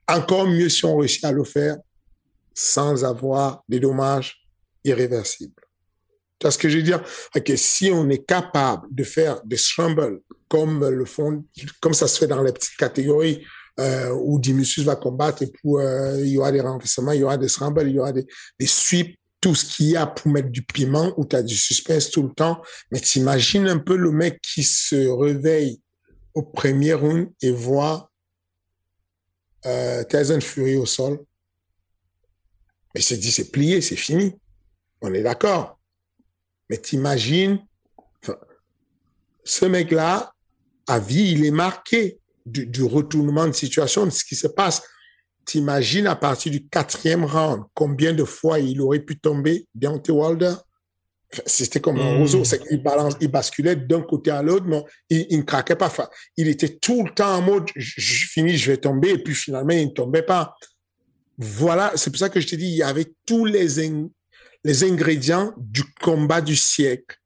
Encore 0.08 0.48
mieux 0.48 0.68
si 0.68 0.84
on 0.84 0.96
réussit 0.96 1.24
à 1.24 1.30
le 1.30 1.44
faire 1.44 1.76
sans 2.52 3.04
avoir 3.04 3.62
des 3.68 3.78
dommages 3.78 4.44
irréversibles. 4.82 5.62
Tu 6.40 6.50
ce 6.50 6.58
que 6.58 6.68
je 6.68 6.78
veux 6.78 6.82
dire? 6.82 7.02
que 7.44 7.56
si 7.56 7.90
on 7.92 8.08
est 8.08 8.24
capable 8.24 8.92
de 8.92 9.04
faire 9.04 9.40
des 9.44 9.58
scrambles 9.58 10.20
comme 10.50 10.84
le 10.84 11.04
font, 11.04 11.44
comme 11.80 11.94
ça 11.94 12.08
se 12.08 12.18
fait 12.18 12.26
dans 12.26 12.42
les 12.42 12.52
petites 12.52 12.76
catégories, 12.76 13.46
euh, 13.78 14.10
où 14.10 14.40
Dimitri 14.40 14.82
va 14.82 14.96
combattre 14.96 15.42
et 15.42 15.46
puis 15.46 15.62
euh, 15.76 16.20
il 16.20 16.32
y 16.32 16.38
aura 16.38 16.50
des 16.50 16.60
renversements, 16.60 17.12
il 17.12 17.20
y 17.20 17.24
aura 17.24 17.38
des 17.38 17.48
scrambles, 17.48 17.88
il 17.88 17.94
y 17.94 17.98
aura 18.00 18.12
des, 18.12 18.26
des 18.58 18.66
sweeps, 18.66 19.16
tout 19.40 19.54
ce 19.54 19.64
qu'il 19.64 19.86
y 19.86 19.96
a 19.96 20.06
pour 20.06 20.30
mettre 20.30 20.50
du 20.50 20.62
piment, 20.62 21.14
où 21.16 21.24
tu 21.24 21.36
as 21.36 21.42
du 21.42 21.56
suspense 21.56 22.10
tout 22.10 22.24
le 22.24 22.34
temps. 22.34 22.60
Mais 22.90 23.00
t'imagines 23.00 23.68
un 23.68 23.78
peu 23.78 23.96
le 23.96 24.10
mec 24.10 24.40
qui 24.42 24.64
se 24.64 25.08
réveille 25.08 25.80
au 26.34 26.42
premier 26.42 26.92
round 26.92 27.32
et 27.40 27.52
voit 27.52 28.10
euh, 29.64 30.04
Tyson 30.04 30.40
Fury 30.40 30.76
au 30.76 30.84
sol. 30.84 31.20
Mais 32.94 33.00
c'est 33.00 33.16
dit, 33.16 33.30
c'est 33.30 33.50
plié, 33.50 33.80
c'est 33.80 33.96
fini. 33.96 34.34
On 35.00 35.14
est 35.14 35.22
d'accord. 35.22 35.80
Mais 36.68 36.76
t'imagines, 36.76 37.64
ce 39.44 39.64
mec-là, 39.64 40.34
à 40.90 40.98
vie, 40.98 41.32
il 41.32 41.44
est 41.44 41.52
marqué 41.52 42.18
du, 42.44 42.82
retournement 42.82 43.46
de 43.46 43.52
situation, 43.52 44.06
de 44.06 44.10
ce 44.10 44.24
qui 44.24 44.34
se 44.34 44.48
passe. 44.48 44.82
T'imagines 45.44 46.08
à 46.08 46.16
partir 46.16 46.50
du 46.50 46.66
quatrième 46.66 47.24
round, 47.24 47.62
combien 47.74 48.12
de 48.12 48.24
fois 48.24 48.58
il 48.58 48.80
aurait 48.80 49.00
pu 49.00 49.18
tomber, 49.18 49.66
Deontay 49.74 50.12
Wilder? 50.12 50.54
C'était 51.46 51.78
comme 51.78 52.00
un 52.00 52.18
roseau, 52.18 52.42
c'est 52.42 52.58
qu'il 52.58 52.82
balance, 52.82 53.14
il 53.20 53.28
basculait 53.28 53.76
d'un 53.76 54.02
côté 54.02 54.32
à 54.32 54.42
l'autre, 54.42 54.66
mais 54.66 54.82
il, 55.10 55.38
ne 55.38 55.42
craquait 55.42 55.76
pas. 55.76 55.92
il 56.36 56.48
était 56.48 56.76
tout 56.78 57.04
le 57.04 57.14
temps 57.14 57.36
en 57.36 57.42
mode, 57.42 57.68
je, 57.76 58.26
finis, 58.26 58.56
je 58.56 58.72
vais 58.72 58.78
tomber, 58.78 59.10
et 59.10 59.18
puis 59.22 59.34
finalement, 59.34 59.72
il 59.72 59.86
ne 59.86 59.92
tombait 59.92 60.22
pas. 60.22 60.56
Voilà, 61.38 61.92
c'est 61.94 62.10
pour 62.10 62.18
ça 62.18 62.30
que 62.30 62.40
je 62.40 62.48
te 62.48 62.56
dis, 62.56 62.66
il 62.66 62.76
y 62.76 62.82
avait 62.82 63.12
tous 63.26 63.44
les, 63.44 63.68
les 64.64 64.84
ingrédients 64.84 65.54
du 65.56 65.84
combat 66.00 66.40
du 66.40 66.56
siècle. 66.56 67.16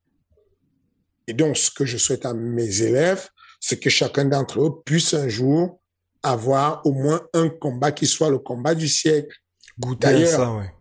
Et 1.27 1.33
donc, 1.33 1.57
ce 1.57 1.71
que 1.71 1.83
je 1.83 1.97
souhaite 1.97 2.27
à 2.27 2.35
mes 2.35 2.83
élèves, 2.83 3.27
c'est 3.67 3.79
que 3.79 3.89
chacun 3.89 4.25
d'entre 4.25 4.61
eux 4.61 4.81
puisse 4.85 5.15
un 5.15 5.27
jour 5.27 5.81
avoir 6.21 6.85
au 6.85 6.91
moins 6.91 7.27
un 7.33 7.49
combat 7.49 7.91
qui 7.91 8.05
soit 8.05 8.29
le 8.29 8.37
combat 8.37 8.75
du 8.75 8.87
siècle. 8.87 9.35
Ouais. 9.83 10.71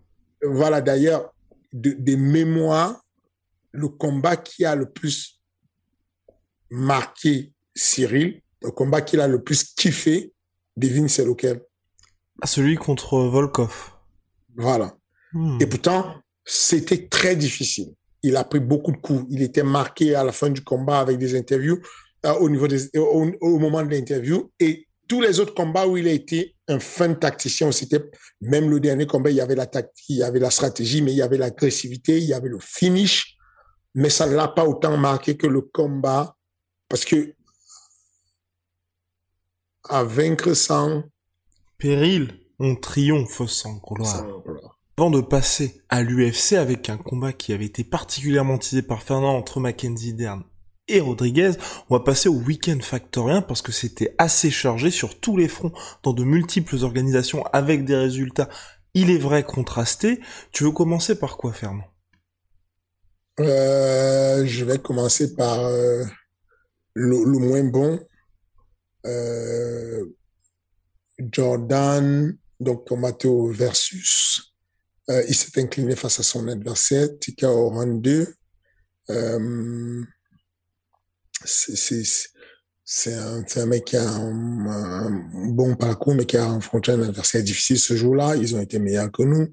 Voilà, 0.43 0.83
d'ailleurs, 0.83 1.33
des 1.73 2.17
mémoires, 2.17 3.03
le 3.73 3.89
combat 3.89 4.37
qui 4.37 4.67
a 4.67 4.75
le 4.75 4.91
plus 4.91 5.41
marqué 6.71 7.55
Cyril, 7.75 8.43
le 8.63 8.71
combat 8.71 9.01
qu'il 9.01 9.21
a 9.21 9.29
le 9.29 9.43
plus 9.43 9.65
kiffé, 9.65 10.35
devine 10.77 11.09
c'est 11.09 11.25
lequel? 11.25 11.63
Ah, 12.43 12.47
Celui 12.47 12.77
contre 12.77 13.17
Volkov. 13.17 13.93
Voilà. 14.59 14.95
Hmm. 15.33 15.57
Et 15.59 15.67
pourtant, 15.67 16.17
c'était 16.45 17.09
très 17.09 17.35
difficile. 17.35 17.95
Il 18.23 18.37
a 18.37 18.45
pris 18.45 18.61
beaucoup 18.61 18.93
de 18.93 18.99
coups. 18.99 19.25
Il 19.31 19.41
était 19.41 19.63
marqué 19.63 20.15
à 20.15 20.23
la 20.23 20.33
fin 20.33 20.51
du 20.51 20.63
combat 20.63 21.01
avec 21.01 21.17
des 21.17 21.35
interviews 21.35 21.81
au 22.33 22.49
niveau 22.49 22.69
des, 22.69 22.89
au, 22.99 23.59
moment 23.59 23.83
de 23.83 23.91
l'interview. 23.91 24.51
Et 24.61 24.87
tous 25.09 25.21
les 25.21 25.41
autres 25.41 25.55
combats 25.55 25.87
où 25.87 25.97
il 25.97 26.09
a 26.09 26.13
été 26.13 26.55
un 26.69 26.79
fin 26.79 27.13
tacticien, 27.15 27.71
c'était 27.73 28.03
même 28.41 28.71
le 28.71 28.81
dernier 28.81 29.07
combat, 29.07 29.31
il 29.31 29.37
y 29.37 29.41
avait 29.41 29.55
la 29.55 29.67
tactique, 29.67 30.09
il 30.09 30.17
y 30.17 30.23
avait 30.23 30.39
la 30.39 30.51
stratégie, 30.51 31.03
mais 31.03 31.13
il 31.13 31.19
y 31.19 31.23
avait 31.23 31.37
l'agressivité, 31.37 32.19
il 32.19 32.25
y 32.25 32.35
avait 32.35 32.49
le 32.49 32.59
finish. 32.61 33.37
Mais 33.95 34.11
ça 34.11 34.27
ne 34.27 34.35
l'a 34.35 34.49
pas 34.49 34.65
autant 34.65 34.97
marqué 34.97 35.37
que 35.37 35.47
le 35.47 35.61
combat 35.61 36.37
parce 36.89 37.05
que 37.05 37.35
à 39.89 40.03
vaincre 40.05 40.55
sans 40.55 41.05
péril, 41.79 42.41
on 42.59 42.75
triomphe 42.75 43.47
sans 43.47 43.77
gloire. 43.77 44.25
Avant 44.97 45.11
de 45.11 45.21
passer 45.21 45.83
à 45.89 46.03
l'UFC 46.03 46.53
avec 46.53 46.89
un 46.89 46.97
combat 46.97 47.33
qui 47.33 47.53
avait 47.53 47.67
été 47.67 47.85
particulièrement 47.85 48.59
teasé 48.59 48.83
par 48.83 49.03
Fernand 49.03 49.37
entre 49.37 49.61
Mackenzie 49.61 50.15
Dern 50.15 50.45
et 50.89 51.01
Rodriguez, 51.01 51.53
on 51.89 51.97
va 51.97 52.05
passer 52.05 52.29
au 52.29 52.35
week-end 52.37 52.79
factorien 52.83 53.43
parce 53.43 53.63
que 53.63 53.73
c'était 53.73 54.15
assez 54.19 54.51
chargé 54.51 54.91
sur 54.91 55.19
tous 55.19 55.37
les 55.37 55.49
fronts 55.49 55.73
dans 56.03 56.13
de 56.13 56.25
multiples 56.25 56.77
organisations 56.83 57.45
avec 57.53 57.85
des 57.85 57.97
résultats, 57.97 58.49
il 58.93 59.11
est 59.11 59.19
vrai, 59.19 59.43
contrastés. 59.43 60.21
Tu 60.53 60.65
veux 60.65 60.73
commencer 60.73 61.19
par 61.19 61.37
quoi, 61.37 61.53
Fernand? 61.53 61.85
Euh, 63.41 64.47
Je 64.47 64.65
vais 64.65 64.79
commencer 64.79 65.35
par 65.35 65.61
euh, 65.61 66.05
le, 66.95 67.17
moins 67.39 67.65
bon. 67.65 67.99
Euh, 69.07 70.05
Jordan, 71.19 72.37
donc 72.61 72.85
Tomato 72.87 73.49
versus 73.49 74.55
il 75.29 75.35
s'est 75.35 75.61
incliné 75.61 75.97
face 75.97 76.19
à 76.21 76.23
son 76.23 76.49
adversaire, 76.49 77.09
Tika 77.21 77.51
Oran 77.51 77.87
2. 77.87 78.35
Euh, 79.11 80.05
c'est 81.45 83.15
un, 83.15 83.45
un, 83.57 83.67
mec 83.67 83.85
qui 83.85 83.97
a 83.97 84.09
un, 84.09 85.11
bon 85.53 85.75
parcours, 85.77 86.15
mais 86.15 86.27
qui 86.27 86.37
a 86.37 86.55
affronté 86.55 86.93
un 86.93 87.03
adversaire 87.03 87.43
difficile 87.43 87.79
ce 87.79 87.97
jour-là. 87.97 88.37
Ils 88.37 88.55
ont 88.55 88.61
été 88.61 88.79
meilleurs 88.79 89.11
que 89.11 89.23
nous. 89.23 89.49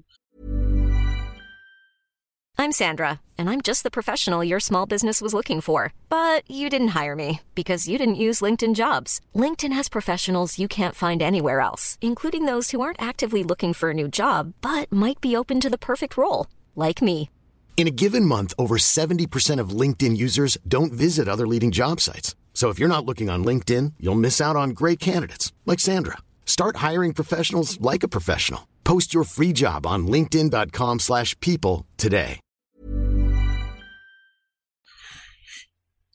I'm 2.58 2.70
Sandra, 2.70 3.20
and 3.36 3.50
I'm 3.50 3.60
just 3.60 3.82
the 3.82 3.90
professional 3.90 4.44
your 4.44 4.60
small 4.60 4.86
business 4.86 5.20
was 5.20 5.34
looking 5.34 5.60
for. 5.60 5.92
But 6.08 6.48
you 6.48 6.70
didn't 6.70 6.94
hire 6.94 7.16
me 7.16 7.40
because 7.54 7.88
you 7.88 7.98
didn't 7.98 8.22
use 8.26 8.40
LinkedIn 8.40 8.74
jobs. 8.74 9.20
LinkedIn 9.34 9.72
has 9.72 9.88
professionals 9.88 10.58
you 10.58 10.68
can't 10.68 10.94
find 10.94 11.20
anywhere 11.20 11.60
else, 11.60 11.98
including 12.00 12.46
those 12.46 12.70
who 12.70 12.80
aren't 12.80 13.02
actively 13.02 13.42
looking 13.42 13.74
for 13.74 13.90
a 13.90 13.94
new 13.94 14.06
job 14.06 14.52
but 14.60 14.92
might 14.92 15.20
be 15.20 15.36
open 15.36 15.58
to 15.58 15.70
the 15.70 15.78
perfect 15.78 16.16
role, 16.16 16.46
like 16.76 17.02
me. 17.02 17.30
In 17.76 17.88
a 17.88 17.90
given 17.90 18.24
month, 18.24 18.54
over 18.58 18.76
70% 18.76 19.58
of 19.58 19.70
LinkedIn 19.70 20.16
users 20.16 20.56
don't 20.68 20.92
visit 20.92 21.26
other 21.26 21.48
leading 21.48 21.72
job 21.72 22.00
sites. 22.00 22.36
So 22.54 22.68
if 22.68 22.78
you're 22.78 22.88
not 22.88 23.04
looking 23.04 23.28
on 23.28 23.44
LinkedIn, 23.44 23.94
you'll 23.98 24.14
miss 24.14 24.40
out 24.40 24.54
on 24.54 24.70
great 24.70 25.00
candidates 25.00 25.52
like 25.66 25.80
Sandra. 25.80 26.18
Start 26.46 26.76
hiring 26.76 27.12
professionals 27.12 27.80
like 27.80 28.04
a 28.04 28.08
professional. 28.08 28.68
Post 28.84 29.12
your 29.12 29.24
free 29.24 29.52
job 29.52 29.84
on 29.84 30.06
linkedin.com/people 30.06 31.86
today. 31.96 32.38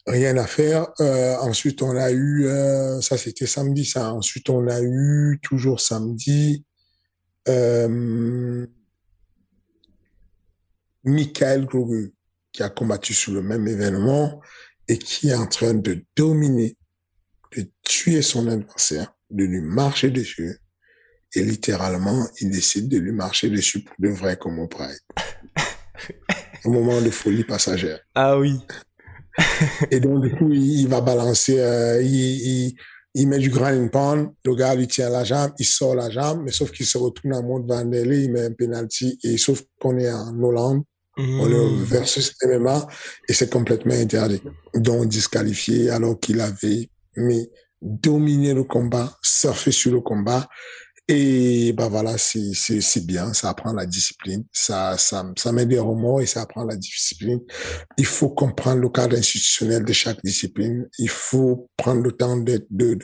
Rien 0.08 0.38
à 0.38 0.48
faire. 0.48 0.88
Euh, 1.02 1.36
ensuite, 1.42 1.82
on 1.82 1.98
a 1.98 2.12
eu, 2.12 2.46
euh, 2.46 3.02
ça 3.02 3.18
c'était 3.18 3.46
samedi, 3.46 3.84
ça. 3.84 4.14
Ensuite, 4.14 4.50
on 4.50 4.66
a 4.68 4.80
eu, 4.82 5.38
toujours 5.44 5.82
samedi, 5.82 6.64
euh, 7.50 8.66
Michael 11.08 11.66
Grogu, 11.66 12.14
qui 12.52 12.64
a 12.64 12.70
combattu 12.70 13.14
sur 13.14 13.34
le 13.34 13.42
même 13.42 13.68
événement 13.68 14.42
et 14.88 14.98
qui 14.98 15.30
est 15.30 15.36
en 15.36 15.48
train 15.48 15.74
de 15.74 16.04
dominer, 16.16 16.78
de 17.56 17.70
tuer 17.84 18.22
son 18.22 18.48
adversaire, 18.48 19.14
de 19.30 19.44
lui 19.44 19.62
marcher 19.62 20.12
dessus. 20.12 20.58
Et 21.34 21.44
littéralement, 21.44 22.28
il 22.40 22.52
décide 22.52 22.90
de 22.90 22.98
lui 22.98 23.12
marcher 23.12 23.50
dessus 23.50 23.84
pour 23.84 23.96
de 24.00 24.10
vrai 24.10 24.38
comme 24.38 24.60
au 24.60 24.68
Pride. 24.68 25.00
Un 26.66 26.70
moment 26.70 27.02
de 27.02 27.10
folie 27.10 27.44
passagère. 27.44 28.00
Ah 28.16 28.38
oui. 28.38 28.60
Et 29.92 30.00
donc, 30.00 30.24
du 30.24 30.32
coup, 30.36 30.52
il, 30.52 30.88
va 30.88 31.02
balancer, 31.02 31.60
euh, 31.60 32.02
il, 32.02 32.10
il, 32.10 32.78
il 33.14 33.28
met 33.28 33.40
du 33.40 33.50
ground 33.50 33.84
and 33.84 33.88
pound, 33.88 34.30
le 34.46 34.56
gars 34.56 34.76
lui 34.76 34.88
tient 34.88 35.10
la 35.10 35.24
jambe, 35.24 35.52
il 35.58 35.66
sort 35.66 35.96
la 35.96 36.10
jambe, 36.10 36.44
mais 36.44 36.52
sauf 36.52 36.72
qu'il 36.72 36.86
se 36.86 36.98
retourne 36.98 37.34
en 37.34 37.44
mode 37.44 37.68
Vanderlei, 37.68 38.26
il 38.26 38.32
met 38.32 38.46
un 38.46 38.52
penalty, 38.52 39.18
et 39.24 39.38
sauf 39.38 39.64
qu'on 39.80 39.98
est 39.98 40.12
en 40.12 40.40
Hollande, 40.42 40.84
on 41.18 41.50
est 41.50 41.58
Mmh. 41.72 41.84
versus 41.84 42.36
MMA, 42.44 42.88
et 43.28 43.34
c'est 43.34 43.52
complètement 43.52 43.94
interdit. 43.94 44.42
Donc, 44.76 45.08
disqualifié, 45.08 45.90
alors 45.90 46.20
qu'il 46.20 46.40
avait, 46.42 46.90
mais 47.16 47.50
dominé 47.82 48.54
le 48.54 48.64
combat, 48.64 49.18
surfé 49.22 49.72
sur 49.72 49.92
le 49.92 50.02
combat, 50.02 50.48
et 51.10 51.72
bah 51.72 51.88
voilà, 51.88 52.18
c'est 52.18 53.06
bien, 53.06 53.34
ça 53.34 53.50
apprend 53.50 53.72
la 53.72 53.86
discipline, 53.86 54.44
ça 54.52 54.98
ça 54.98 55.26
ça 55.38 55.54
met 55.54 55.66
des 55.66 55.80
remords 55.80 56.20
et 56.20 56.26
ça 56.26 56.42
apprend 56.42 56.66
la 56.66 56.76
discipline. 56.76 57.40
Il 57.98 58.06
faut 58.06 58.30
comprendre 58.30 58.82
le 58.82 58.90
cadre 58.90 59.16
institutionnel 59.18 59.86
de 59.86 59.94
chaque 59.94 60.22
discipline. 60.22 60.90
Il 61.00 61.10
faut 61.10 61.70
prendre 61.78 62.02
le 62.02 62.12
temps 62.12 62.36
de, 62.36 62.66
de 62.70 62.98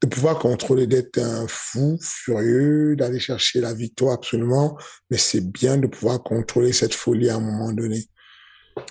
de 0.00 0.06
pouvoir 0.06 0.38
contrôler 0.38 0.86
d'être 0.86 1.18
un 1.18 1.46
fou 1.46 1.98
furieux, 2.00 2.96
d'aller 2.96 3.20
chercher 3.20 3.60
la 3.60 3.74
victoire 3.74 4.14
absolument, 4.14 4.78
mais 5.10 5.18
c'est 5.18 5.42
bien 5.42 5.76
de 5.76 5.88
pouvoir 5.88 6.22
contrôler 6.22 6.72
cette 6.72 6.94
folie 6.94 7.28
à 7.28 7.36
un 7.36 7.40
moment 7.40 7.72
donné. 7.72 8.06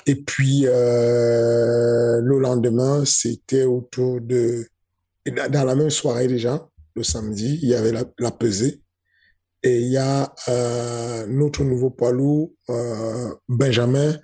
Et 0.06 0.16
puis 0.16 0.68
euh, 0.68 2.22
le 2.22 2.40
lendemain, 2.40 3.06
c'était 3.06 3.64
autour 3.64 4.22
de 4.22 4.68
dans 5.26 5.66
la 5.66 5.76
même 5.76 5.90
soirée 5.90 6.28
déjà, 6.28 6.68
le 6.96 7.04
samedi, 7.04 7.60
il 7.62 7.70
y 7.70 7.76
avait 7.76 7.92
la, 7.92 8.32
pesée. 8.32 8.82
Et 9.64 9.82
il 9.82 9.90
y 9.90 9.98
a 9.98 10.34
euh, 10.48 11.28
notre 11.28 11.64
nouveau 11.64 11.90
poids 11.92 12.12
lourd, 12.12 12.52
euh, 12.70 13.34
Benjamin 13.48 14.18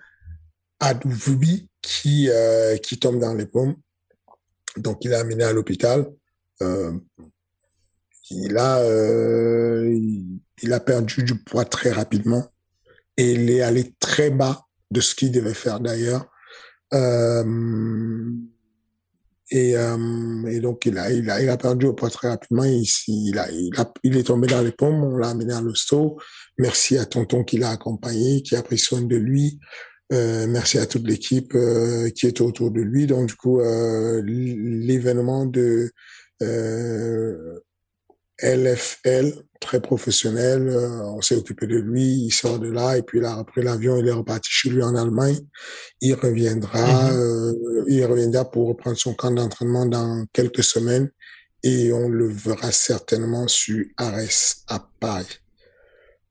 Adoubi, 0.79 1.69
qui, 1.81 2.29
euh, 2.29 2.77
qui 2.77 2.99
tombe 2.99 3.19
dans 3.19 3.33
les 3.33 3.45
pommes. 3.45 3.75
Donc, 4.77 5.05
il 5.05 5.11
est 5.11 5.15
amené 5.15 5.43
à 5.43 5.53
l'hôpital. 5.53 6.11
Euh, 6.61 6.91
il, 8.29 8.57
a, 8.57 8.83
il, 10.61 10.73
a 10.73 10.79
perdu 10.79 11.23
du 11.23 11.35
poids 11.35 11.65
très 11.65 11.91
rapidement. 11.91 12.47
Et 13.15 13.33
il 13.33 13.49
est 13.49 13.61
allé 13.61 13.95
très 13.99 14.29
bas 14.29 14.65
de 14.91 15.01
ce 15.01 15.15
qu'il 15.15 15.31
devait 15.31 15.53
faire 15.53 15.79
d'ailleurs. 15.79 16.29
Et, 19.49 19.77
euh, 19.77 20.45
et 20.47 20.59
donc, 20.59 20.85
il 20.85 20.97
a, 20.97 21.11
il, 21.11 21.29
a, 21.29 21.41
il 21.41 21.49
a 21.49 21.57
perdu 21.57 21.85
au 21.85 21.93
poids 21.93 22.09
très 22.09 22.29
rapidement. 22.29 22.63
Il, 22.63 22.85
il, 23.07 23.37
a, 23.37 23.49
il, 23.51 23.71
a, 23.77 23.93
il 24.03 24.17
est 24.17 24.23
tombé 24.23 24.47
dans 24.47 24.61
les 24.61 24.71
pommes. 24.71 25.03
On 25.03 25.17
l'a 25.17 25.29
amené 25.29 25.53
à 25.53 25.61
l'hosto. 25.61 26.17
Merci 26.57 26.97
à 26.97 27.05
Tonton 27.05 27.43
qui 27.43 27.57
l'a 27.57 27.69
accompagné, 27.69 28.41
qui 28.41 28.55
a 28.55 28.63
pris 28.63 28.77
soin 28.77 29.01
de 29.01 29.15
lui. 29.15 29.59
Euh, 30.13 30.47
merci 30.47 30.77
à 30.77 30.85
toute 30.85 31.05
l'équipe 31.07 31.53
euh, 31.55 32.09
qui 32.09 32.27
est 32.27 32.41
autour 32.41 32.71
de 32.71 32.81
lui. 32.81 33.07
Donc, 33.07 33.27
du 33.27 33.35
coup, 33.35 33.59
euh, 33.61 34.21
l'événement 34.25 35.45
de 35.45 35.91
euh, 36.41 37.59
LFL, 38.41 39.33
très 39.59 39.81
professionnel, 39.81 40.67
euh, 40.67 41.03
on 41.05 41.21
s'est 41.21 41.35
occupé 41.35 41.65
de 41.65 41.77
lui. 41.77 42.03
Il 42.03 42.31
sort 42.31 42.59
de 42.59 42.69
là 42.69 42.97
et 42.97 43.01
puis 43.01 43.19
il 43.19 43.25
a 43.25 43.35
repris 43.35 43.63
l'avion. 43.63 43.97
Il 43.97 44.07
est 44.07 44.11
reparti 44.11 44.49
chez 44.51 44.69
lui 44.69 44.83
en 44.83 44.95
Allemagne. 44.95 45.39
Il 46.01 46.13
reviendra. 46.13 47.11
Mhm. 47.11 47.19
euh, 47.19 47.83
il 47.87 48.05
reviendra 48.05 48.49
pour 48.49 48.67
reprendre 48.67 48.97
son 48.97 49.13
camp 49.13 49.31
d'entraînement 49.31 49.85
dans 49.85 50.25
quelques 50.33 50.63
semaines 50.63 51.09
et 51.63 51.91
on 51.91 52.09
le 52.09 52.27
verra 52.27 52.71
certainement 52.71 53.47
sur 53.47 53.83
Ares 53.97 54.63
à 54.67 54.87
Paris. 54.99 55.39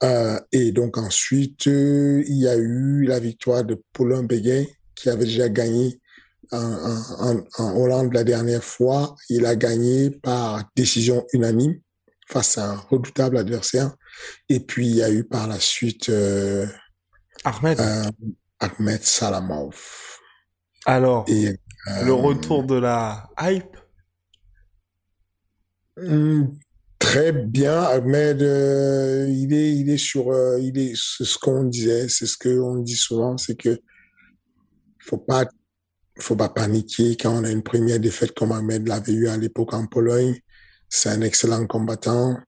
Euh, 0.02 0.38
et 0.52 0.72
donc 0.72 0.98
ensuite, 0.98 1.66
euh, 1.66 2.22
il 2.26 2.36
y 2.36 2.48
a 2.48 2.56
eu 2.56 3.04
la 3.04 3.18
victoire 3.18 3.64
de 3.64 3.82
Paulin 3.92 4.22
Béguin 4.22 4.64
qui 4.94 5.08
avait 5.08 5.24
déjà 5.24 5.48
gagné 5.48 6.00
en, 6.52 6.58
en, 6.58 7.44
en 7.58 7.76
Hollande 7.76 8.12
la 8.12 8.22
dernière 8.22 8.62
fois. 8.62 9.16
Il 9.30 9.46
a 9.46 9.56
gagné 9.56 10.10
par 10.10 10.62
décision 10.76 11.26
unanime 11.32 11.80
face 12.28 12.58
à 12.58 12.72
un 12.72 12.76
redoutable 12.76 13.36
adversaire. 13.38 13.94
Et 14.48 14.60
puis 14.60 14.86
il 14.88 14.96
y 14.96 15.02
a 15.02 15.10
eu 15.10 15.24
par 15.24 15.46
la 15.46 15.58
suite 15.60 16.08
euh, 16.08 16.66
Ahmed. 17.44 17.78
euh, 17.80 18.10
Ahmed 18.60 19.02
Salamov. 19.02 19.76
Alors, 20.86 21.24
Et, 21.28 21.50
le 22.04 22.10
euh, 22.10 22.14
retour 22.14 22.64
de 22.64 22.76
la 22.76 23.28
hype? 23.40 23.76
Hmm, 25.96 26.44
Très 26.98 27.30
bien, 27.32 27.82
Ahmed. 27.82 28.40
il 28.40 29.52
est, 29.52 29.76
il 29.76 29.90
est 29.90 29.96
sur, 29.98 30.32
il 30.58 30.76
est, 30.78 30.94
c'est 30.96 31.24
ce 31.24 31.38
qu'on 31.38 31.64
disait, 31.64 32.08
c'est 32.08 32.26
ce 32.26 32.36
qu'on 32.38 32.78
dit 32.78 32.96
souvent, 32.96 33.36
c'est 33.36 33.54
que 33.54 33.78
faut 35.00 35.18
pas, 35.18 35.46
faut 36.18 36.36
pas 36.36 36.48
paniquer 36.48 37.16
quand 37.16 37.38
on 37.38 37.44
a 37.44 37.50
une 37.50 37.62
première 37.62 38.00
défaite 38.00 38.32
comme 38.32 38.50
Ahmed 38.52 38.88
l'avait 38.88 39.12
eu 39.12 39.28
à 39.28 39.36
l'époque 39.36 39.74
en 39.74 39.86
Pologne. 39.86 40.34
C'est 40.96 41.10
un 41.10 41.20
excellent 41.20 41.66
combattant. 41.66 42.38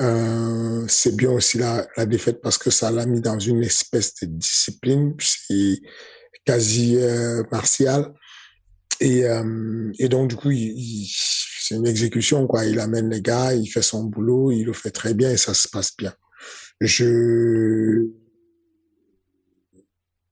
Euh, 0.00 0.86
c'est 0.88 1.14
bien 1.14 1.30
aussi 1.30 1.58
la, 1.58 1.86
la 1.98 2.06
défaite 2.06 2.40
parce 2.40 2.56
que 2.56 2.70
ça 2.70 2.90
l'a 2.90 3.04
mis 3.04 3.20
dans 3.20 3.38
une 3.38 3.62
espèce 3.62 4.14
de 4.22 4.28
discipline, 4.28 5.14
c'est 5.20 5.78
quasi 6.46 6.96
euh, 6.96 7.42
martial. 7.52 8.14
Et, 8.98 9.26
euh, 9.26 9.92
et 9.98 10.08
donc, 10.08 10.30
du 10.30 10.36
coup, 10.36 10.50
c'est 10.50 11.74
une 11.74 11.86
exécution, 11.86 12.46
quoi. 12.46 12.64
Il 12.64 12.80
amène 12.80 13.10
les 13.10 13.20
gars, 13.20 13.52
il 13.52 13.66
fait 13.66 13.82
son 13.82 14.04
boulot, 14.04 14.52
il 14.52 14.64
le 14.64 14.72
fait 14.72 14.90
très 14.90 15.12
bien 15.12 15.30
et 15.30 15.36
ça 15.36 15.52
se 15.52 15.68
passe 15.68 15.94
bien. 15.94 16.14
Je, 16.80 18.06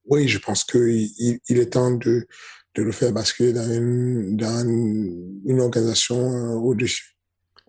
oui, 0.05 0.27
je 0.27 0.39
pense 0.39 0.63
que 0.63 0.79
il, 0.79 1.39
il 1.47 1.59
est 1.59 1.73
temps 1.73 1.91
de, 1.91 2.25
de 2.73 2.81
le 2.81 2.91
faire 2.91 3.13
basculer 3.13 3.53
dans 3.53 3.71
une, 3.71 4.35
dans 4.35 4.67
une 4.67 5.61
organisation 5.61 6.17
euh, 6.17 6.55
au-dessus. 6.55 7.20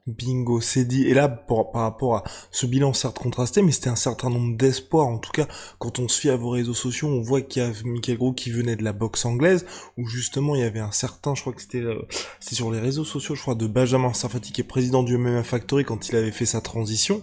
Bingo, 0.07 0.61
c'est 0.61 0.85
dit. 0.85 1.05
Et 1.07 1.15
là, 1.15 1.29
par 1.29 1.73
rapport 1.75 2.17
à 2.17 2.25
ce 2.51 2.67
bilan 2.67 2.93
certes 2.93 3.21
contrasté, 3.21 3.63
mais 3.63 3.71
c'était 3.71 3.89
un 3.89 3.97
certain 3.97 4.31
nombre 4.31 4.57
d'espoirs. 4.57 5.07
En 5.07 5.19
tout 5.19 5.31
cas, 5.31 5.47
quand 5.79 6.01
on 6.01 6.09
se 6.09 6.19
fie 6.21 6.31
à 6.31 6.37
vos 6.37 6.51
réseaux 6.51 6.75
sociaux, 6.75 7.07
on 7.09 7.23
voit 7.23 7.41
qu'il 7.41 7.63
y 7.63 7.65
a 7.65 7.71
Michael 7.85 8.19
Gros 8.19 8.33
qui 8.33 8.51
venait 8.51 8.75
de 8.75 8.83
la 8.83 8.93
boxe 8.93 9.25
anglaise, 9.25 9.65
où 9.97 10.07
justement 10.09 10.57
il 10.57 10.63
y 10.63 10.65
avait 10.65 10.81
un 10.81 10.91
certain, 10.91 11.37
je 11.37 11.43
crois 11.43 11.53
que 11.53 11.63
c'était 11.63 11.79
euh, 11.79 12.03
sur 12.41 12.73
les 12.73 12.81
réseaux 12.81 13.05
sociaux, 13.05 13.37
je 13.37 13.43
crois, 13.43 13.55
de 13.55 13.69
Benjamin 13.69 14.13
Sarfati, 14.13 14.53
qui 14.53 14.61
est 14.63 14.65
président 14.65 15.05
du 15.05 15.17
MMA 15.17 15.45
Factory 15.45 15.85
quand 15.85 16.09
il 16.09 16.17
avait 16.17 16.33
fait 16.33 16.47
sa 16.47 16.61
transition. 16.61 17.23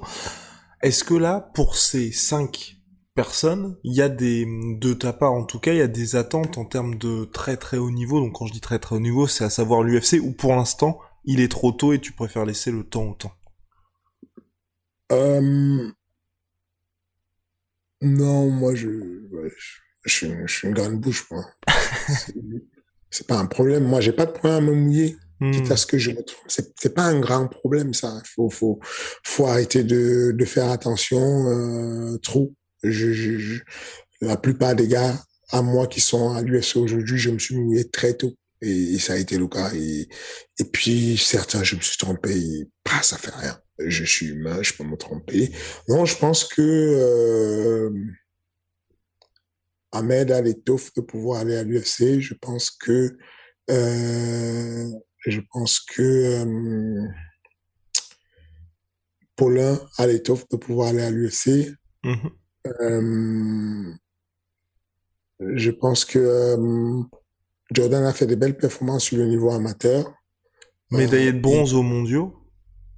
Est-ce 0.81 1.03
que 1.03 1.15
là, 1.15 1.51
pour 1.53 1.75
ces 1.75 2.13
cinq 2.13 2.77
personnes, 3.13 3.77
il 3.83 3.93
y 3.93 4.01
a 4.01 4.07
des, 4.07 4.47
de 4.79 4.93
ta 4.93 5.11
part 5.11 5.33
en 5.33 5.43
tout 5.43 5.59
cas, 5.59 5.73
il 5.73 5.79
y 5.79 5.81
a 5.81 5.87
des 5.87 6.15
attentes 6.15 6.57
en 6.57 6.63
termes 6.63 6.95
de 6.95 7.25
très 7.25 7.57
très 7.57 7.75
haut 7.75 7.91
niveau? 7.91 8.21
Donc 8.21 8.35
quand 8.35 8.45
je 8.45 8.53
dis 8.53 8.61
très 8.61 8.79
très 8.79 8.95
haut 8.95 9.01
niveau, 9.01 9.27
c'est 9.27 9.43
à 9.43 9.49
savoir 9.49 9.83
l'UFC, 9.83 10.21
ou 10.23 10.31
pour 10.31 10.55
l'instant, 10.55 10.99
il 11.25 11.39
est 11.41 11.49
trop 11.51 11.71
tôt 11.71 11.93
et 11.93 11.99
tu 11.99 12.11
préfères 12.11 12.45
laisser 12.45 12.71
le 12.71 12.83
temps 12.83 13.09
au 13.09 13.13
temps. 13.13 13.33
Euh, 15.11 15.89
non, 18.01 18.49
moi, 18.49 18.75
je, 18.75 18.87
ouais, 18.87 19.49
je, 19.57 19.77
je 20.05 20.13
suis, 20.13 20.27
une- 20.27 20.47
je 20.47 20.53
suis 20.53 20.67
une 20.67 20.73
grande 20.73 20.99
bouche, 20.99 21.29
moi. 21.31 21.45
C'est- 23.11 23.27
pas 23.27 23.37
un 23.39 23.47
problème. 23.47 23.83
Moi, 23.85 24.01
j'ai 24.01 24.11
pas 24.13 24.25
de 24.27 24.31
problème 24.31 24.57
à 24.57 24.61
me 24.71 24.73
mouiller. 24.75 25.17
Hmm. 25.41 25.51
quitte 25.51 25.71
à 25.71 25.77
ce 25.77 25.85
que 25.87 25.97
je. 25.97 26.11
C'est, 26.47 26.73
c'est 26.79 26.93
pas 26.93 27.03
un 27.05 27.19
grand 27.19 27.47
problème, 27.47 27.93
ça. 27.93 28.21
Faut, 28.35 28.49
faut, 28.49 28.79
faut 29.23 29.47
arrêter 29.47 29.83
de, 29.85 30.33
de 30.37 30.45
faire 30.45 30.69
attention, 30.69 31.47
euh, 31.47 32.17
trop. 32.17 32.53
Je, 32.83 33.13
je, 33.13 33.37
je- 33.37 33.63
la 34.21 34.35
plupart 34.35 34.75
des 34.75 34.87
gars, 34.89 35.17
à 35.51 35.61
moi 35.61 35.87
qui 35.87 36.01
sont 36.01 36.31
à 36.33 36.41
l'UFC 36.41 36.75
aujourd'hui, 36.77 37.17
je 37.17 37.29
me 37.31 37.39
suis 37.39 37.55
mouillé 37.55 37.89
très 37.89 38.15
tôt. 38.15 38.33
Et, 38.61 38.99
ça 38.99 39.13
a 39.13 39.17
été 39.17 39.37
le 39.37 39.47
cas. 39.47 39.73
Et, 39.73 40.07
et 40.59 40.63
puis, 40.65 41.17
certains, 41.17 41.63
je 41.63 41.75
me 41.75 41.81
suis 41.81 41.97
trompé. 41.97 42.37
Et, 42.37 42.67
bah, 42.85 43.01
ça 43.01 43.17
fait 43.17 43.35
rien. 43.35 43.59
Je 43.79 44.03
suis 44.03 44.27
humain, 44.27 44.61
je 44.61 44.73
peux 44.73 44.83
me 44.83 44.97
tromper. 44.97 45.51
Non, 45.87 46.05
je 46.05 46.17
pense 46.17 46.43
que 46.43 46.61
euh, 46.61 47.89
Ahmed 49.91 50.31
a 50.31 50.41
l'étoffe 50.41 50.93
de 50.93 51.01
pouvoir 51.01 51.39
aller 51.41 51.55
à 51.55 51.63
l'UFC. 51.63 52.19
Je 52.19 52.33
pense 52.33 52.71
que 52.71 53.17
euh, 53.71 54.89
je 55.25 55.39
pense 55.51 55.79
que 55.79 56.01
euh, 56.01 57.07
Paulin 59.37 59.79
a 59.97 60.07
l'étoffe 60.07 60.49
de 60.49 60.57
pouvoir 60.57 60.89
aller 60.89 61.03
à 61.03 61.11
l'UFC. 61.11 61.73
Mm-hmm. 62.03 63.97
Je 65.39 65.71
pense 65.71 66.03
que 66.03 66.57
Jordan 67.71 68.03
a 68.05 68.13
fait 68.13 68.25
des 68.25 68.35
belles 68.35 68.57
performances 68.57 69.03
sur 69.03 69.17
le 69.17 69.27
niveau 69.27 69.51
amateur. 69.51 70.13
Médaillé 70.91 71.33
de 71.33 71.39
bronze 71.39 71.73
aux 71.73 71.83
mondiaux. 71.83 72.35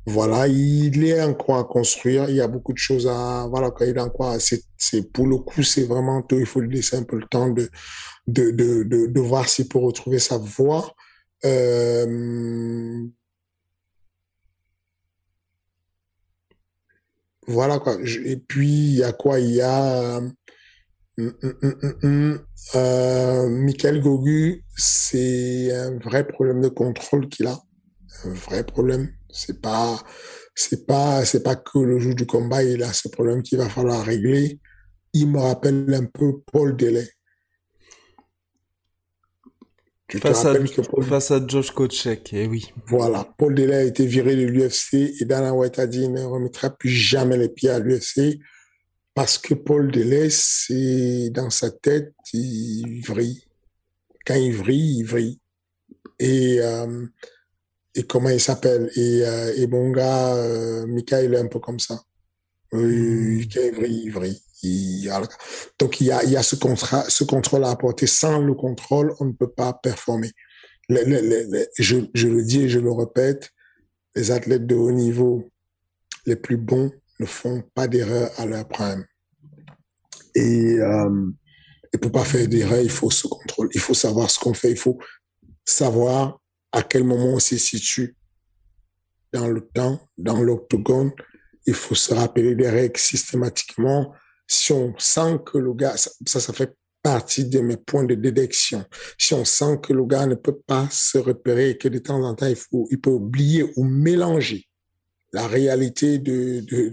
Voilà, 0.06 0.48
il 0.48 1.04
est 1.04 1.22
encore 1.22 1.58
à 1.58 1.64
construire. 1.64 2.30
Il 2.30 2.36
y 2.36 2.42
a 2.42 2.48
beaucoup 2.48 2.74
de 2.74 2.78
choses 2.78 3.08
à, 3.08 3.48
voilà, 3.50 3.70
quand 3.70 3.86
il 3.86 3.96
est 3.96 4.02
encore, 4.02 4.40
c'est, 4.40 4.64
c'est, 4.78 5.12
pour 5.12 5.28
le 5.28 5.38
coup, 5.38 5.62
c'est 5.62 5.84
vraiment 5.84 6.22
tout. 6.24 6.40
Il 6.40 6.46
faut 6.46 6.62
lui 6.62 6.76
laisser 6.76 6.96
un 6.96 7.04
peu 7.04 7.18
le 7.18 7.28
temps 7.28 7.50
de, 7.50 7.70
de, 8.28 8.52
de, 8.52 8.84
de, 8.84 9.08
de 9.08 9.20
voir 9.20 9.48
s'il 9.48 9.68
peut 9.68 9.78
retrouver 9.78 10.20
sa 10.20 10.38
voie. 10.38 10.96
Euh, 11.44 13.06
voilà 17.48 17.80
quoi. 17.80 17.98
Et 18.26 18.38
puis 18.38 18.70
il 18.70 18.96
y 18.96 19.04
a 19.04 19.12
quoi? 19.12 19.40
Il 19.40 19.52
y 19.52 19.62
a 19.62 20.22
hum, 21.44 21.54
hum, 21.62 21.94
hum, 22.04 22.40
euh, 22.76 23.50
Michael 23.50 24.02
Gogu, 24.02 24.64
c'est 24.76 25.72
un 25.74 25.98
vrai 26.00 26.28
problème 26.28 26.62
de 26.62 26.70
contrôle 26.70 27.30
qu'il 27.30 27.48
a, 27.48 27.60
un 28.26 28.34
vrai 28.34 28.64
problème. 28.64 29.12
C'est 29.30 29.62
pas, 29.62 30.02
c'est 30.56 30.86
pas, 30.86 31.26
c'est 31.26 31.44
pas 31.44 31.56
que 31.56 31.80
le 31.80 32.00
jour 32.00 32.16
du 32.16 32.26
combat, 32.26 32.64
il 32.64 32.84
a 32.84 32.94
ce 32.94 33.08
problème 33.08 33.44
qu'il 33.44 33.58
va 33.58 33.70
falloir 33.70 34.04
régler. 34.04 34.60
Il 35.14 35.30
me 35.30 35.40
rappelle 35.40 35.94
un 35.94 36.06
peu 36.06 36.42
Paul 36.52 36.76
Delay 36.76 37.08
face, 40.20 40.46
à, 40.46 40.56
face 41.02 41.32
à 41.32 41.48
Josh 41.48 41.72
Kochek, 41.72 42.34
eh 42.34 42.48
oui. 42.48 42.74
Voilà, 42.88 43.28
Paul 43.38 43.56
Delay 43.56 43.76
a 43.76 43.84
été 43.84 44.06
viré 44.06 44.36
de 44.36 44.44
l'UFC 44.44 45.14
et 45.20 45.26
Dana 45.26 45.54
White 45.54 45.80
a 45.80 45.88
dit 45.88 46.04
il 46.04 46.12
ne 46.12 46.24
remettra 46.24 46.70
plus 46.70 46.90
jamais 46.90 47.38
les 47.38 47.50
pieds 47.50 47.70
à 47.70 47.80
l'UFC 47.80 48.40
parce 49.13 49.38
que 49.38 49.54
Paul 49.54 49.91
c'est 50.30 51.30
dans 51.32 51.50
sa 51.50 51.71
tête, 51.71 52.13
il 52.34 53.02
vrille. 53.02 53.43
Quand 54.26 54.36
il 54.36 54.54
vrille, 54.54 55.00
il 55.00 55.04
vrille. 55.04 55.39
Et, 56.19 56.60
euh, 56.62 57.06
et 57.95 58.04
comment 58.04 58.30
il 58.30 58.39
s'appelle? 58.39 58.89
Et, 58.95 59.21
euh, 59.26 59.54
et 59.58 59.67
mon 59.67 59.91
gars, 59.91 60.36
euh, 60.36 60.86
Mika, 60.88 61.24
il 61.24 61.34
est 61.34 61.39
un 61.39 61.47
peu 61.47 61.60
comme 61.60 61.80
ça. 61.80 62.02
Euh, 62.74 63.41
quand 63.54 63.62
il 63.62 63.71
vrille, 63.74 64.02
il 64.06 64.12
vrille. 64.12 64.41
Donc, 65.80 66.00
il 66.00 66.08
y 66.08 66.12
a, 66.12 66.24
il 66.24 66.30
y 66.30 66.38
a 66.38 66.43
ce, 66.43 66.56
contrat, 66.56 67.04
ce 67.10 67.24
contrôle 67.24 67.63
à 67.65 67.71
apporter. 67.71 68.08
Sans 68.08 68.39
le 68.39 68.54
contrôle, 68.54 69.13
on 69.19 69.26
ne 69.26 69.34
peut 69.34 69.50
pas 69.52 69.74
performer. 69.74 70.32
je, 70.89 71.97
je, 72.13 72.28
le 72.28 72.43
dis 72.43 72.63
et 72.63 72.69
je 72.69 72.80
le 72.80 72.91
répète, 72.91 73.50
les 74.15 74.32
athlètes 74.32 74.67
de 74.67 74.76
haut 74.76 74.91
niveau, 74.91 75.50
les 76.26 76.36
plus 76.36 76.58
bons, 76.58 76.91
ne 77.22 77.26
font 77.26 77.64
pas 77.74 77.88
d'erreur 77.88 78.30
à 78.38 78.46
leur 78.46 78.68
prime. 78.68 79.06
Et, 80.36 80.76
euh, 80.80 81.32
et 81.94 81.98
pour 81.98 82.12
pas 82.12 82.26
faire 82.26 82.48
d'erreur, 82.48 82.82
il 82.82 82.90
faut 82.90 83.12
ce 83.12 83.28
contrôle. 83.28 83.70
Il 83.74 83.80
faut 83.80 83.94
savoir 83.94 84.30
ce 84.30 84.40
qu'on 84.40 84.54
fait. 84.54 84.72
Il 84.72 84.78
faut 84.78 85.00
savoir 85.66 86.40
à 86.72 86.84
quel 86.84 87.04
moment 87.04 87.36
on 87.36 87.40
se 87.40 87.58
situe 87.58 88.16
dans 89.34 89.48
le 89.48 89.62
temps, 89.62 90.02
dans 90.18 90.42
l'octogone. 90.42 91.12
Il 91.68 91.74
faut 91.76 91.96
se 91.96 92.14
rappeler 92.14 92.56
des 92.56 92.70
règles 92.70 93.00
systématiquement 93.00 94.14
si 94.48 94.74
on 94.74 94.94
sent 94.98 95.40
que 95.46 95.58
le 95.58 95.74
gars, 95.74 95.96
ça, 95.96 96.40
ça 96.40 96.52
fait 96.52 96.76
partie 97.02 97.46
de 97.46 97.60
mes 97.62 97.78
points 97.78 98.04
de 98.04 98.16
détection. 98.16 98.84
Si 99.18 99.34
on 99.34 99.46
sent 99.46 99.80
que 99.82 99.94
le 99.94 100.06
gars 100.06 100.26
ne 100.26 100.36
peut 100.36 100.60
pas 100.68 100.88
se 100.92 101.18
repérer 101.18 101.72
et 101.72 101.78
que 101.78 101.88
de 101.88 102.00
temps 102.00 102.22
en 102.22 102.36
temps, 102.36 102.48
il, 102.48 102.56
faut, 102.56 102.88
il 102.92 103.00
peut 103.00 103.12
oublier 103.12 103.72
ou 103.78 103.86
mélanger 103.86 104.68
la 105.34 105.48
réalité 105.48 106.17
de, 106.17 106.62
de, 106.62 106.91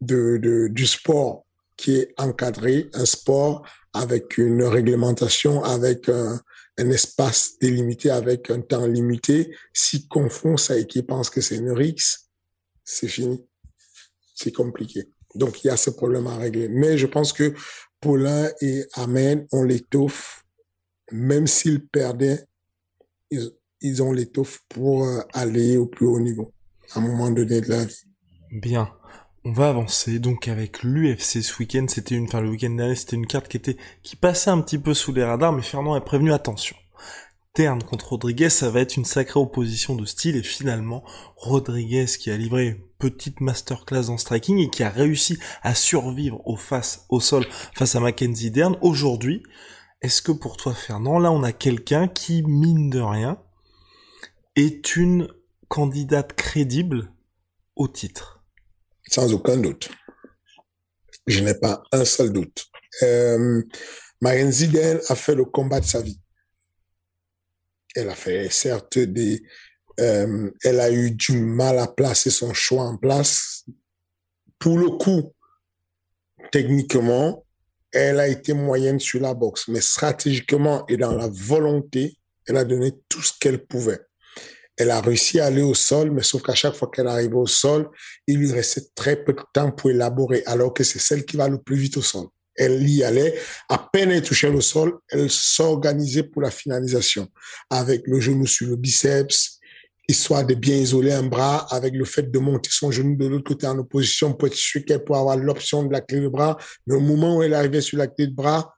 de, 0.00 0.36
de, 0.38 0.68
du 0.68 0.86
sport 0.86 1.46
qui 1.76 1.96
est 1.96 2.14
encadré, 2.16 2.90
un 2.92 3.04
sport 3.04 3.66
avec 3.92 4.38
une 4.38 4.62
réglementation, 4.62 5.62
avec 5.64 6.08
un, 6.08 6.40
espace 6.78 7.58
délimité, 7.60 8.10
avec 8.10 8.50
un 8.50 8.60
temps 8.60 8.86
limité. 8.86 9.54
S'il 9.72 10.08
confond 10.08 10.56
ça 10.56 10.76
et 10.76 10.86
qu'il 10.86 11.06
pense 11.06 11.30
que 11.30 11.40
c'est 11.40 11.56
une 11.56 11.70
rixe, 11.70 12.28
c'est 12.84 13.08
fini. 13.08 13.44
C'est 14.34 14.52
compliqué. 14.52 15.08
Donc, 15.34 15.62
il 15.62 15.68
y 15.68 15.70
a 15.70 15.76
ce 15.76 15.90
problème 15.90 16.26
à 16.26 16.36
régler. 16.36 16.68
Mais 16.68 16.98
je 16.98 17.06
pense 17.06 17.32
que 17.32 17.54
Paulin 18.00 18.50
et 18.60 18.84
Amen 18.94 19.46
ont 19.52 19.62
l'étoffe, 19.62 20.44
même 21.12 21.46
s'ils 21.46 21.86
perdaient, 21.86 22.44
ils, 23.30 24.02
ont 24.02 24.12
l'étoffe 24.12 24.60
pour 24.68 25.04
euh, 25.06 25.20
aller 25.32 25.76
au 25.76 25.86
plus 25.86 26.06
haut 26.06 26.20
niveau, 26.20 26.52
un 26.94 27.00
moment 27.00 27.30
donné 27.30 27.60
de. 27.60 27.86
Bien. 28.50 28.90
On 29.44 29.52
va 29.52 29.68
avancer 29.68 30.20
donc 30.20 30.46
avec 30.46 30.84
l'UFC 30.84 31.42
ce 31.42 31.58
week-end. 31.58 31.86
C'était 31.88 32.14
une, 32.14 32.24
enfin 32.24 32.40
le 32.40 32.50
week-end 32.50 32.70
dernier, 32.70 32.94
c'était 32.94 33.16
une 33.16 33.26
carte 33.26 33.48
qui 33.48 33.56
était, 33.56 33.76
qui 34.04 34.14
passait 34.14 34.50
un 34.50 34.60
petit 34.60 34.78
peu 34.78 34.94
sous 34.94 35.12
les 35.12 35.24
radars, 35.24 35.52
mais 35.52 35.62
Fernand 35.62 35.96
est 35.96 36.04
prévenu 36.04 36.32
attention. 36.32 36.76
Terne 37.54 37.82
contre 37.82 38.10
Rodriguez, 38.10 38.48
ça 38.48 38.70
va 38.70 38.80
être 38.80 38.96
une 38.96 39.04
sacrée 39.04 39.38
opposition 39.38 39.94
de 39.94 40.06
style 40.06 40.36
et 40.36 40.42
finalement 40.42 41.04
Rodriguez 41.36 42.06
qui 42.06 42.30
a 42.30 42.36
livré 42.36 42.68
une 42.68 42.80
petite 42.98 43.42
masterclass 43.42 44.08
en 44.08 44.16
striking 44.16 44.58
et 44.58 44.70
qui 44.70 44.82
a 44.82 44.88
réussi 44.88 45.38
à 45.62 45.74
survivre 45.74 46.40
au 46.46 46.56
face 46.56 47.04
au 47.10 47.20
sol 47.20 47.44
face 47.74 47.94
à 47.94 48.00
Mackenzie 48.00 48.50
Dern 48.50 48.78
aujourd'hui. 48.80 49.42
Est-ce 50.00 50.22
que 50.22 50.32
pour 50.32 50.56
toi 50.56 50.72
Fernand, 50.72 51.18
là 51.18 51.30
on 51.30 51.42
a 51.42 51.52
quelqu'un 51.52 52.08
qui 52.08 52.42
mine 52.42 52.88
de 52.88 53.00
rien 53.00 53.38
est 54.56 54.96
une 54.96 55.28
candidate 55.72 56.34
crédible 56.34 57.10
au 57.76 57.88
titre 57.88 58.44
Sans 59.08 59.32
aucun 59.32 59.56
doute. 59.56 59.88
Je 61.26 61.40
n'ai 61.40 61.54
pas 61.54 61.82
un 61.92 62.04
seul 62.04 62.32
doute. 62.32 62.66
Euh, 63.02 63.62
Dern 64.20 65.00
a 65.08 65.14
fait 65.14 65.34
le 65.34 65.44
combat 65.46 65.80
de 65.80 65.86
sa 65.86 66.02
vie 66.02 66.20
elle 67.94 68.08
a 68.08 68.14
fait 68.14 68.50
certes 68.50 68.98
des, 68.98 69.42
euh, 70.00 70.50
elle 70.62 70.80
a 70.80 70.90
eu 70.90 71.10
du 71.10 71.38
mal 71.38 71.78
à 71.78 71.86
placer 71.86 72.30
son 72.30 72.52
choix 72.54 72.84
en 72.84 72.96
place. 72.96 73.64
Pour 74.58 74.78
le 74.78 74.90
coup, 74.90 75.34
techniquement, 76.50 77.44
elle 77.92 78.20
a 78.20 78.28
été 78.28 78.54
moyenne 78.54 79.00
sur 79.00 79.20
la 79.20 79.34
boxe, 79.34 79.68
mais 79.68 79.80
stratégiquement 79.80 80.86
et 80.86 80.96
dans 80.96 81.14
la 81.14 81.28
volonté, 81.28 82.16
elle 82.46 82.56
a 82.56 82.64
donné 82.64 82.92
tout 83.08 83.22
ce 83.22 83.32
qu'elle 83.38 83.66
pouvait. 83.66 84.00
Elle 84.82 84.90
a 84.90 85.00
réussi 85.00 85.38
à 85.38 85.46
aller 85.46 85.62
au 85.62 85.74
sol, 85.74 86.10
mais 86.10 86.22
sauf 86.22 86.42
qu'à 86.42 86.54
chaque 86.54 86.74
fois 86.74 86.90
qu'elle 86.92 87.06
arrivait 87.06 87.34
au 87.34 87.46
sol, 87.46 87.88
il 88.26 88.38
lui 88.38 88.52
restait 88.52 88.82
très 88.94 89.16
peu 89.22 89.32
de 89.32 89.42
temps 89.54 89.70
pour 89.70 89.90
élaborer, 89.90 90.42
alors 90.46 90.74
que 90.74 90.82
c'est 90.84 90.98
celle 90.98 91.24
qui 91.24 91.36
va 91.36 91.48
le 91.48 91.58
plus 91.58 91.76
vite 91.76 91.96
au 91.96 92.02
sol 92.02 92.26
elle 92.56 92.86
y 92.88 93.02
allait. 93.02 93.38
À 93.68 93.78
peine 93.78 94.10
elle 94.10 94.22
touchait 94.22 94.50
le 94.50 94.60
sol, 94.60 94.98
elle 95.08 95.30
s'organisait 95.30 96.24
pour 96.24 96.42
la 96.42 96.50
finalisation 96.50 97.28
avec 97.70 98.06
le 98.06 98.20
genou 98.20 98.46
sur 98.46 98.68
le 98.68 98.76
biceps, 98.76 99.58
histoire 100.08 100.44
de 100.44 100.54
bien 100.54 100.76
isoler 100.76 101.12
un 101.12 101.22
bras 101.22 101.66
avec 101.70 101.94
le 101.94 102.04
fait 102.04 102.30
de 102.30 102.38
monter 102.38 102.70
son 102.72 102.90
genou 102.90 103.16
de 103.16 103.26
l'autre 103.26 103.44
côté 103.44 103.66
en 103.66 103.78
opposition 103.78 104.34
pour 104.34 104.48
être 104.48 104.54
sûr 104.54 104.84
qu'elle 104.84 105.04
pourrait 105.04 105.20
avoir 105.20 105.36
l'option 105.36 105.84
de 105.84 105.92
la 105.92 106.00
clé 106.00 106.20
de 106.20 106.28
bras. 106.28 106.56
Mais 106.86 106.94
au 106.94 107.00
moment 107.00 107.38
où 107.38 107.42
elle 107.42 107.54
arrivait 107.54 107.80
sur 107.80 107.98
la 107.98 108.06
clé 108.06 108.26
de 108.26 108.34
bras, 108.34 108.74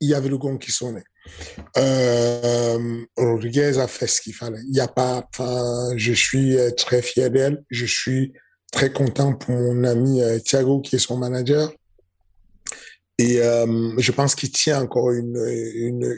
il 0.00 0.10
y 0.10 0.14
avait 0.14 0.28
le 0.28 0.38
gong 0.38 0.58
qui 0.58 0.70
sonnait. 0.70 1.04
Euh, 1.76 3.04
Rodriguez 3.16 3.78
a 3.78 3.88
fait 3.88 4.06
ce 4.06 4.20
qu'il 4.20 4.34
fallait. 4.34 4.62
Il 4.68 4.76
y 4.76 4.80
a 4.80 4.88
pas, 4.88 5.28
je 5.96 6.12
suis 6.12 6.56
euh, 6.56 6.70
très 6.70 7.02
fier 7.02 7.30
d'elle. 7.30 7.64
Je 7.70 7.86
suis 7.86 8.32
très 8.72 8.92
content 8.92 9.34
pour 9.34 9.54
mon 9.54 9.84
ami 9.84 10.22
euh, 10.22 10.38
Thiago 10.38 10.80
qui 10.80 10.96
est 10.96 11.00
son 11.00 11.16
manager 11.16 11.72
et 13.18 13.40
euh, 13.40 13.92
je 13.98 14.12
pense 14.12 14.34
qu'il 14.34 14.50
tient 14.50 14.82
encore 14.82 15.10
une, 15.10 15.42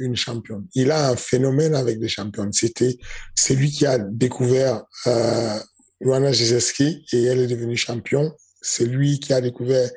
une, 0.01 0.17
championne. 0.17 0.67
Il 0.75 0.91
a 0.91 1.11
un 1.11 1.17
phénomène 1.17 1.77
avec 1.77 2.01
des 2.01 2.09
championnes. 2.09 2.53
C'était, 2.53 2.99
c'est 3.37 3.55
lui 3.55 3.71
qui 3.71 3.87
a 3.87 3.99
découvert 3.99 4.83
euh, 5.07 5.59
Joanna 6.01 6.33
Jezeski 6.33 7.05
et 7.13 7.25
elle 7.25 7.39
est 7.39 7.47
devenue 7.47 7.77
championne. 7.77 8.33
C'est 8.61 8.87
lui 8.87 9.21
qui 9.21 9.33
a 9.33 9.41
découvert 9.41 9.89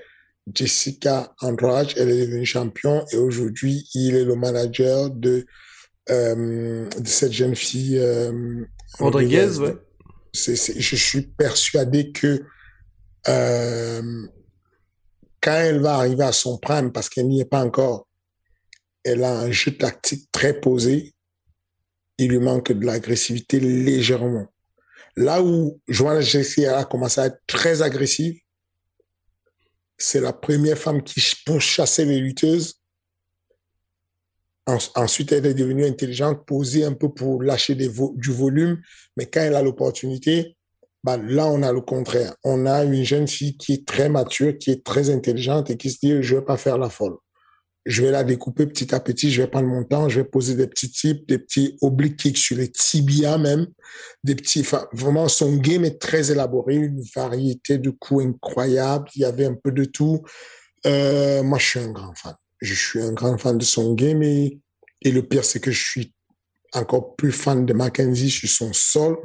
Jessica 0.53 1.33
Andrade, 1.41 1.89
elle 1.97 2.09
est 2.09 2.25
devenue 2.25 2.45
championne 2.45 3.03
et 3.11 3.17
aujourd'hui 3.17 3.87
il 3.93 4.15
est 4.15 4.25
le 4.25 4.35
manager 4.35 5.09
de, 5.09 5.45
euh, 6.09 6.89
de 6.89 7.07
cette 7.07 7.31
jeune 7.31 7.55
fille. 7.55 7.99
Euh, 7.99 8.65
Rodriguez, 8.99 9.57
ouais. 9.59 9.75
Je 10.33 10.95
suis 10.95 11.21
persuadé 11.21 12.11
que 12.11 12.43
euh, 13.27 14.27
quand 15.41 15.53
elle 15.53 15.81
va 15.81 15.95
arriver 15.95 16.23
à 16.23 16.31
son 16.31 16.57
prime, 16.57 16.91
parce 16.91 17.09
qu'elle 17.09 17.27
n'y 17.27 17.41
est 17.41 17.45
pas 17.45 17.63
encore, 17.63 18.07
elle 19.03 19.23
a 19.23 19.39
un 19.39 19.51
jeu 19.51 19.71
tactique 19.71 20.31
très 20.31 20.59
posé. 20.59 21.13
Il 22.17 22.29
lui 22.29 22.39
manque 22.39 22.71
de 22.71 22.85
l'agressivité 22.85 23.59
légèrement. 23.59 24.47
Là 25.17 25.41
où 25.41 25.81
Joanna 25.87 26.21
Jessie 26.21 26.65
a 26.65 26.85
commencé 26.85 27.19
à 27.19 27.25
être 27.25 27.41
très 27.47 27.81
agressive, 27.81 28.39
c'est 30.01 30.19
la 30.19 30.33
première 30.33 30.77
femme 30.77 31.03
qui 31.03 31.21
chasser 31.59 32.05
les 32.05 32.19
lutteuses. 32.19 32.75
ensuite, 34.95 35.31
elle 35.31 35.45
est 35.45 35.53
devenue 35.53 35.85
intelligente, 35.85 36.45
posée 36.45 36.85
un 36.85 36.93
peu 36.93 37.13
pour 37.13 37.43
lâcher 37.43 37.75
du 37.75 38.31
volume. 38.31 38.81
Mais 39.17 39.25
quand 39.25 39.41
elle 39.41 39.55
a 39.55 39.61
l'opportunité, 39.61 40.55
bah, 41.03 41.17
là, 41.17 41.47
on 41.47 41.63
a 41.63 41.73
le 41.73 41.81
contraire. 41.81 42.35
On 42.43 42.65
a 42.65 42.83
une 42.83 43.03
jeune 43.03 43.27
fille 43.27 43.57
qui 43.57 43.73
est 43.73 43.87
très 43.87 44.09
mature, 44.09 44.57
qui 44.57 44.71
est 44.71 44.83
très 44.83 45.09
intelligente 45.09 45.69
et 45.69 45.77
qui 45.77 45.91
se 45.91 45.99
dit, 46.01 46.21
je 46.21 46.35
vais 46.35 46.45
pas 46.45 46.57
faire 46.57 46.77
la 46.77 46.89
folle 46.89 47.17
je 47.86 48.03
vais 48.03 48.11
la 48.11 48.23
découper 48.23 48.67
petit 48.67 48.93
à 48.93 48.99
petit, 48.99 49.32
je 49.32 49.41
vais 49.41 49.47
prendre 49.47 49.67
mon 49.67 49.84
temps, 49.84 50.07
je 50.07 50.21
vais 50.21 50.27
poser 50.27 50.55
des 50.55 50.67
petits 50.67 50.91
types, 50.91 51.27
des 51.27 51.39
petits 51.39 51.77
obliques 51.82 52.38
sur 52.38 52.57
les 52.57 52.71
tibias 52.71 53.38
même, 53.38 53.67
des 54.23 54.36
petits, 54.36 54.61
enfin, 54.61 54.88
vraiment, 54.93 55.27
son 55.27 55.57
game 55.57 55.84
est 55.84 55.99
très 55.99 56.32
élaboré, 56.32 56.75
une 56.75 57.03
variété 57.15 57.79
de 57.79 57.89
coups 57.89 58.25
incroyable, 58.25 59.09
il 59.15 59.21
y 59.21 59.25
avait 59.25 59.45
un 59.45 59.55
peu 59.55 59.71
de 59.71 59.86
tout. 59.86 60.21
Euh, 60.86 61.41
moi, 61.43 61.57
je 61.57 61.65
suis 61.65 61.79
un 61.79 61.91
grand 61.91 62.13
fan. 62.15 62.36
Je 62.61 62.75
suis 62.75 63.01
un 63.01 63.13
grand 63.13 63.38
fan 63.39 63.57
de 63.57 63.63
son 63.63 63.95
game 63.95 64.21
et, 64.21 64.59
et 65.01 65.11
le 65.11 65.23
pire, 65.23 65.43
c'est 65.43 65.59
que 65.59 65.71
je 65.71 65.84
suis 65.84 66.13
encore 66.73 67.15
plus 67.15 67.32
fan 67.32 67.65
de 67.65 67.73
Mackenzie 67.73 68.29
sur 68.29 68.49
son 68.49 68.73
sol, 68.73 69.17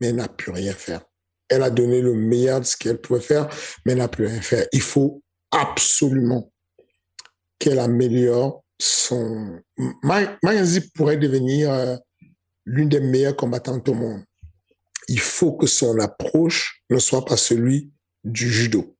mais 0.00 0.08
elle 0.08 0.16
n'a 0.16 0.28
plus 0.28 0.52
rien 0.52 0.74
faire. 0.74 1.02
Elle 1.48 1.62
a 1.62 1.70
donné 1.70 2.02
le 2.02 2.12
meilleur 2.12 2.60
de 2.60 2.66
ce 2.66 2.76
qu'elle 2.76 3.00
pouvait 3.00 3.20
faire, 3.20 3.48
mais 3.84 3.92
elle 3.92 3.98
n'a 3.98 4.08
plus 4.08 4.26
rien 4.26 4.42
faire. 4.42 4.66
Il 4.72 4.82
faut 4.82 5.22
absolument 5.50 6.52
qu'elle 7.58 7.78
améliore 7.78 8.64
son... 8.78 9.60
Mayanzi 10.42 10.90
pourrait 10.94 11.16
devenir 11.16 11.72
euh, 11.72 11.96
l'une 12.64 12.88
des 12.88 13.00
meilleures 13.00 13.36
combattantes 13.36 13.88
au 13.88 13.94
monde. 13.94 14.22
Il 15.08 15.20
faut 15.20 15.52
que 15.52 15.66
son 15.66 15.98
approche 15.98 16.82
ne 16.90 16.98
soit 16.98 17.24
pas 17.24 17.36
celui 17.36 17.90
du 18.24 18.50
judo. 18.50 18.94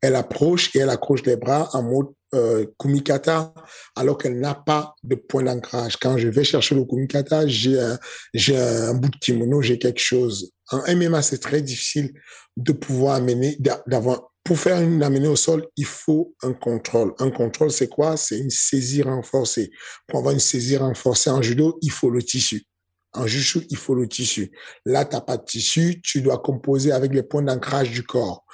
Elle 0.00 0.16
approche 0.16 0.74
et 0.74 0.80
elle 0.80 0.90
accroche 0.90 1.22
les 1.24 1.36
bras 1.36 1.70
en 1.72 1.82
mode 1.82 2.08
euh, 2.34 2.66
kumikata 2.78 3.52
alors 3.94 4.16
qu'elle 4.18 4.40
n'a 4.40 4.54
pas 4.54 4.94
de 5.02 5.14
point 5.14 5.42
d'ancrage. 5.42 5.96
Quand 5.96 6.18
je 6.18 6.28
vais 6.28 6.44
chercher 6.44 6.74
le 6.74 6.84
kumikata, 6.84 7.46
j'ai 7.46 7.78
un, 7.78 7.98
j'ai 8.34 8.58
un 8.58 8.94
bout 8.94 9.10
de 9.10 9.16
kimono, 9.18 9.62
j'ai 9.62 9.78
quelque 9.78 10.00
chose. 10.00 10.50
En 10.70 10.80
MMA, 10.94 11.22
c'est 11.22 11.38
très 11.38 11.62
difficile 11.62 12.12
de 12.56 12.72
pouvoir 12.72 13.16
amener, 13.16 13.58
d'avoir 13.86 14.31
pour 14.44 14.58
faire 14.58 14.80
une 14.80 15.02
amenée 15.02 15.28
au 15.28 15.36
sol, 15.36 15.66
il 15.76 15.84
faut 15.84 16.34
un 16.42 16.52
contrôle. 16.52 17.14
Un 17.18 17.30
contrôle, 17.30 17.70
c'est 17.70 17.88
quoi? 17.88 18.16
C'est 18.16 18.38
une 18.38 18.50
saisie 18.50 19.02
renforcée. 19.02 19.70
Pour 20.08 20.18
avoir 20.18 20.34
une 20.34 20.40
saisie 20.40 20.76
renforcée 20.76 21.30
en 21.30 21.40
judo, 21.42 21.78
il 21.80 21.90
faut 21.92 22.10
le 22.10 22.22
tissu. 22.22 22.64
En 23.12 23.26
judo, 23.26 23.64
il 23.70 23.76
faut 23.76 23.94
le 23.94 24.08
tissu. 24.08 24.50
Là, 24.84 25.04
tu 25.04 25.14
n'as 25.14 25.20
pas 25.20 25.36
de 25.36 25.44
tissu, 25.44 26.00
tu 26.02 26.22
dois 26.22 26.38
composer 26.38 26.92
avec 26.92 27.14
les 27.14 27.22
points 27.22 27.42
d'ancrage 27.42 27.90
du 27.90 28.02
corps. 28.02 28.44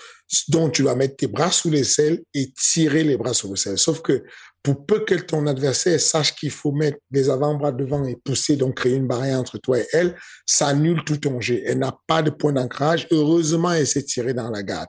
Donc, 0.48 0.72
tu 0.72 0.82
dois 0.82 0.94
mettre 0.94 1.16
tes 1.16 1.26
bras 1.26 1.50
sous 1.50 1.70
les 1.70 1.84
selles 1.84 2.22
et 2.34 2.52
tirer 2.52 3.02
les 3.02 3.16
bras 3.16 3.32
sous 3.32 3.48
les 3.48 3.56
selles. 3.56 3.78
Sauf 3.78 4.02
que 4.02 4.24
pour 4.62 4.84
peu 4.86 5.04
que 5.04 5.14
ton 5.14 5.46
adversaire 5.46 6.00
sache 6.00 6.34
qu'il 6.34 6.50
faut 6.50 6.72
mettre 6.72 6.98
des 7.10 7.30
avant-bras 7.30 7.72
devant 7.72 8.04
et 8.04 8.16
pousser, 8.16 8.56
donc 8.56 8.76
créer 8.76 8.94
une 8.94 9.06
barrière 9.06 9.38
entre 9.38 9.58
toi 9.58 9.78
et 9.78 9.86
elle, 9.92 10.16
ça 10.46 10.68
annule 10.68 11.02
tout 11.04 11.16
ton 11.16 11.40
jet. 11.40 11.62
Elle 11.64 11.78
n'a 11.78 11.96
pas 12.06 12.22
de 12.22 12.30
point 12.30 12.52
d'ancrage. 12.52 13.06
Heureusement, 13.10 13.72
elle 13.72 13.86
s'est 13.86 14.02
tirée 14.02 14.34
dans 14.34 14.50
la 14.50 14.62
garde 14.62 14.88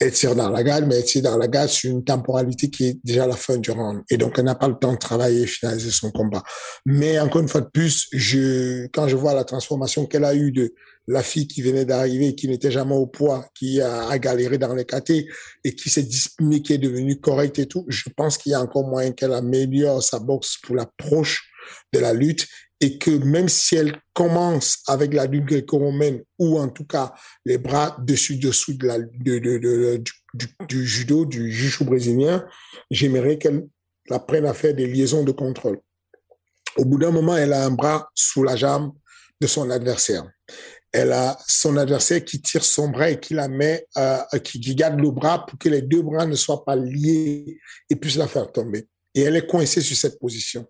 elle 0.00 0.12
tire 0.12 0.34
dans 0.34 0.50
la 0.50 0.62
garde, 0.62 0.86
mais 0.86 0.96
elle 0.96 1.04
tire 1.04 1.22
dans 1.22 1.38
la 1.38 1.48
garde 1.48 1.68
sur 1.68 1.90
une 1.90 2.04
temporalité 2.04 2.68
qui 2.68 2.88
est 2.88 2.98
déjà 3.04 3.26
la 3.26 3.36
fin 3.36 3.56
du 3.56 3.70
round. 3.70 4.02
Et 4.10 4.16
donc, 4.16 4.38
elle 4.38 4.44
n'a 4.44 4.54
pas 4.54 4.68
le 4.68 4.74
temps 4.74 4.92
de 4.92 4.98
travailler 4.98 5.42
et 5.42 5.46
finaliser 5.46 5.90
son 5.90 6.10
combat. 6.10 6.42
Mais 6.84 7.18
encore 7.20 7.42
une 7.42 7.48
fois 7.48 7.60
de 7.60 7.70
plus, 7.72 8.08
je, 8.12 8.86
quand 8.88 9.08
je 9.08 9.16
vois 9.16 9.34
la 9.34 9.44
transformation 9.44 10.06
qu'elle 10.06 10.24
a 10.24 10.34
eue 10.34 10.52
de 10.52 10.74
la 11.06 11.22
fille 11.22 11.46
qui 11.46 11.62
venait 11.62 11.84
d'arriver, 11.84 12.34
qui 12.34 12.48
n'était 12.48 12.70
jamais 12.70 12.94
au 12.94 13.06
poids, 13.06 13.46
qui 13.54 13.80
a, 13.80 14.18
galéré 14.18 14.58
dans 14.58 14.74
les 14.74 14.84
KT 14.84 15.26
et 15.64 15.74
qui 15.74 15.90
s'est 15.90 16.02
disciplinée, 16.02 16.62
qui 16.62 16.72
est 16.72 16.78
devenue 16.78 17.20
correcte 17.20 17.58
et 17.58 17.66
tout, 17.66 17.84
je 17.88 18.08
pense 18.16 18.38
qu'il 18.38 18.52
y 18.52 18.54
a 18.54 18.60
encore 18.60 18.86
moyen 18.86 19.12
qu'elle 19.12 19.32
améliore 19.32 20.02
sa 20.02 20.18
boxe 20.18 20.56
pour 20.62 20.76
l'approche 20.76 21.50
de 21.92 21.98
la 21.98 22.12
lutte 22.12 22.46
et 22.80 22.98
que 22.98 23.10
même 23.10 23.48
si 23.48 23.76
elle 23.76 23.96
commence 24.12 24.78
avec 24.86 25.14
la 25.14 25.26
lutte 25.26 25.44
gréco-romaine 25.44 26.22
ou 26.38 26.58
en 26.58 26.68
tout 26.68 26.84
cas 26.84 27.14
les 27.44 27.58
bras 27.58 27.96
dessus-dessous 28.00 28.74
de 28.74 28.86
la, 28.86 28.98
du, 30.68 30.86
judo, 30.86 31.24
du 31.24 31.52
jiu 31.52 31.84
brésilien, 31.84 32.44
j'aimerais 32.90 33.38
qu'elle 33.38 33.66
apprenne 34.10 34.46
à 34.46 34.54
faire 34.54 34.74
des 34.74 34.86
liaisons 34.86 35.24
de 35.24 35.32
contrôle. 35.32 35.80
Au 36.76 36.84
bout 36.84 36.98
d'un 36.98 37.10
moment, 37.10 37.36
elle 37.36 37.52
a 37.52 37.64
un 37.64 37.70
bras 37.70 38.10
sous 38.14 38.42
la 38.42 38.56
jambe 38.56 38.92
de 39.40 39.46
son 39.46 39.70
adversaire. 39.70 40.24
Elle 40.94 41.12
a 41.12 41.36
son 41.46 41.76
adversaire 41.76 42.24
qui 42.24 42.40
tire 42.40 42.64
son 42.64 42.88
bras 42.88 43.10
et 43.10 43.18
qui 43.18 43.34
la 43.34 43.48
met, 43.48 43.86
euh, 43.98 44.18
qui, 44.42 44.60
qui 44.60 44.74
garde 44.74 45.00
le 45.00 45.10
bras 45.10 45.44
pour 45.44 45.58
que 45.58 45.68
les 45.68 45.82
deux 45.82 46.02
bras 46.02 46.24
ne 46.24 46.36
soient 46.36 46.64
pas 46.64 46.76
liés 46.76 47.58
et 47.90 47.96
puisse 47.96 48.16
la 48.16 48.28
faire 48.28 48.50
tomber. 48.52 48.86
Et 49.14 49.22
elle 49.22 49.36
est 49.36 49.46
coincée 49.46 49.80
sur 49.80 49.96
cette 49.96 50.18
position 50.18 50.66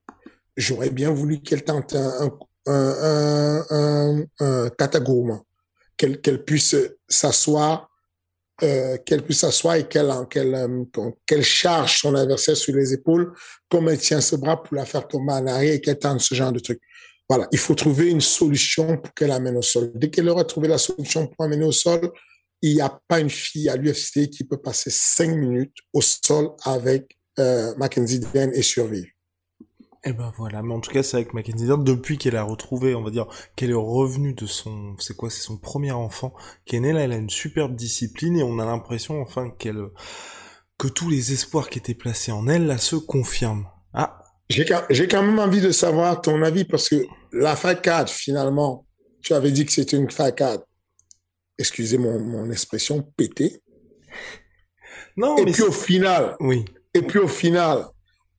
j'aurais 0.57 0.91
bien 0.91 1.11
voulu 1.11 1.41
qu'elle 1.41 1.65
tente 1.65 1.95
un, 1.95 2.31
un, 2.67 3.65
qu'elle 5.97 6.45
puisse 6.45 6.77
s'asseoir, 7.09 7.91
euh, 8.63 8.97
qu'elle 8.99 9.23
puisse 9.23 9.41
s'asseoir 9.41 9.77
et 9.77 9.87
euh, 9.97 10.25
qu'elle 11.27 11.43
charge 11.43 12.01
son 12.01 12.15
adversaire 12.15 12.57
sur 12.57 12.75
les 12.75 12.93
épaules, 12.93 13.33
comme 13.69 13.89
elle 13.89 13.99
tient 13.99 14.21
ce 14.21 14.37
bras 14.37 14.63
pour 14.63 14.77
la 14.77 14.85
faire 14.85 15.07
tomber 15.07 15.33
en 15.33 15.47
arrière 15.47 15.75
et 15.75 15.81
qu'elle 15.81 15.99
tente 15.99 16.21
ce 16.21 16.35
genre 16.35 16.53
de 16.53 16.61
truc. 16.61 16.81
Voilà, 17.29 17.49
il 17.53 17.59
faut 17.59 17.75
trouver 17.75 18.11
une 18.11 18.21
solution 18.21 18.99
pour 18.99 19.15
qu'elle 19.15 19.33
amène 19.33 19.57
au 19.57 19.63
sol. 19.63 19.93
Dès 19.95 20.11
qu'elle 20.11 20.29
aura 20.29 20.45
trouvé 20.45 20.69
la 20.69 20.79
solution 20.79 21.27
pour 21.27 21.45
amener 21.45 21.65
au 21.65 21.73
sol, 21.73 22.13
il 22.61 22.75
n'y 22.75 22.81
a 22.81 22.99
pas 23.09 23.21
une 23.21 23.31
fille 23.31 23.69
à 23.69 23.77
l'UFC 23.77 24.31
qui 24.31 24.45
peut 24.45 24.61
passer 24.61 24.91
cinq 24.91 25.29
minutes 25.29 25.77
au 25.93 26.01
sol 26.01 26.51
avec 26.65 27.19
euh, 27.39 27.75
Mackenzie 27.77 28.21
Den 28.21 28.53
et 28.55 28.63
survivre. 28.63 29.07
Eh 30.07 30.13
ben 30.13 30.31
voilà, 30.37 30.63
mais 30.63 30.75
en 30.75 30.81
tout 30.81 30.91
cas 30.91 31.03
c'est 31.03 31.17
avec 31.17 31.33
Mackenzie 31.33 31.67
depuis 31.67 32.19
qu'elle 32.19 32.37
a 32.37 32.43
retrouvé, 32.43 32.95
on 32.95 33.03
va 33.03 33.11
dire, 33.11 33.27
qu'elle 33.57 33.71
est 33.71 33.75
revenue 33.75 34.35
de 34.35 34.45
son, 34.45 34.95
c'est 34.99 35.17
quoi, 35.17 35.31
c'est 35.31 35.41
son 35.41 35.57
premier 35.57 35.93
enfant, 35.93 36.35
qui 36.67 36.77
est 36.77 36.81
née 36.81 36.93
là, 36.93 37.01
elle 37.01 37.13
a 37.13 37.17
une 37.17 37.31
superbe 37.31 37.75
discipline 37.75 38.37
et 38.37 38.43
on 38.43 38.59
a 38.59 38.67
l'impression 38.67 39.23
enfin 39.23 39.51
qu'elle, 39.59 39.83
que 40.79 40.89
tous 40.89 41.09
les 41.09 41.33
espoirs 41.33 41.71
qui 41.71 41.79
étaient 41.79 41.95
placés 41.95 42.33
en 42.33 42.47
elle 42.49 42.67
là 42.67 42.77
se 42.77 42.97
confirment. 42.97 43.67
Ah. 43.95 44.24
J'ai 44.49 44.65
quand 44.65 45.23
même 45.23 45.39
envie 45.39 45.61
de 45.61 45.71
savoir 45.71 46.21
ton 46.21 46.43
avis 46.43 46.65
parce 46.65 46.89
que 46.89 47.05
la 47.33 47.57
facade 47.57 48.09
finalement, 48.09 48.87
tu 49.23 49.33
avais 49.33 49.51
dit 49.51 49.65
que 49.65 49.73
c'était 49.73 49.97
une 49.97 50.11
facade. 50.11 50.63
Excusez 51.59 51.99
mon, 51.99 52.19
mon 52.19 52.51
expression 52.51 53.03
pété. 53.17 53.63
Non. 55.17 55.37
Et 55.39 55.51
puis 55.51 55.63
au 55.63 55.73
final. 55.73 56.37
Oui. 56.41 56.65
Et 56.93 57.03
puis 57.03 57.19
au 57.19 57.29
final, 57.29 57.87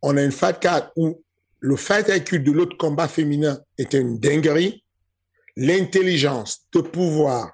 on 0.02 0.16
a 0.18 0.24
une 0.24 0.32
facade 0.32 0.92
où 0.96 1.24
le 1.60 1.76
fait 1.76 2.24
que 2.24 2.36
de 2.36 2.52
l'autre 2.52 2.78
combat 2.78 3.08
féminin 3.08 3.60
était 3.78 4.00
une 4.00 4.20
dinguerie. 4.20 4.84
L'intelligence 5.58 6.68
de 6.74 6.82
pouvoir 6.82 7.52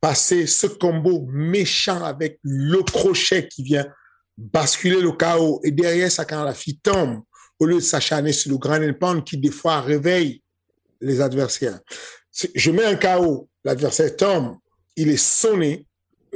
passer 0.00 0.46
ce 0.46 0.66
combo 0.66 1.26
méchant 1.28 2.04
avec 2.04 2.38
le 2.42 2.82
crochet 2.82 3.48
qui 3.48 3.62
vient 3.62 3.86
basculer 4.36 5.00
le 5.00 5.12
chaos 5.12 5.60
et 5.64 5.72
derrière 5.72 6.12
ça 6.12 6.24
quand 6.24 6.44
la 6.44 6.54
fille 6.54 6.78
tombe 6.78 7.22
au 7.58 7.66
lieu 7.66 7.76
de 7.76 7.80
s'acharner 7.80 8.32
sur 8.32 8.50
le 8.52 8.58
grand 8.58 8.80
pound 8.98 9.24
qui 9.24 9.36
des 9.36 9.50
fois 9.50 9.80
réveille 9.80 10.42
les 11.00 11.20
adversaires. 11.20 11.80
Je 12.54 12.70
mets 12.70 12.84
un 12.84 12.96
chaos, 12.96 13.48
l'adversaire 13.64 14.14
tombe, 14.16 14.56
il 14.96 15.08
est 15.08 15.16
sonné, 15.16 15.86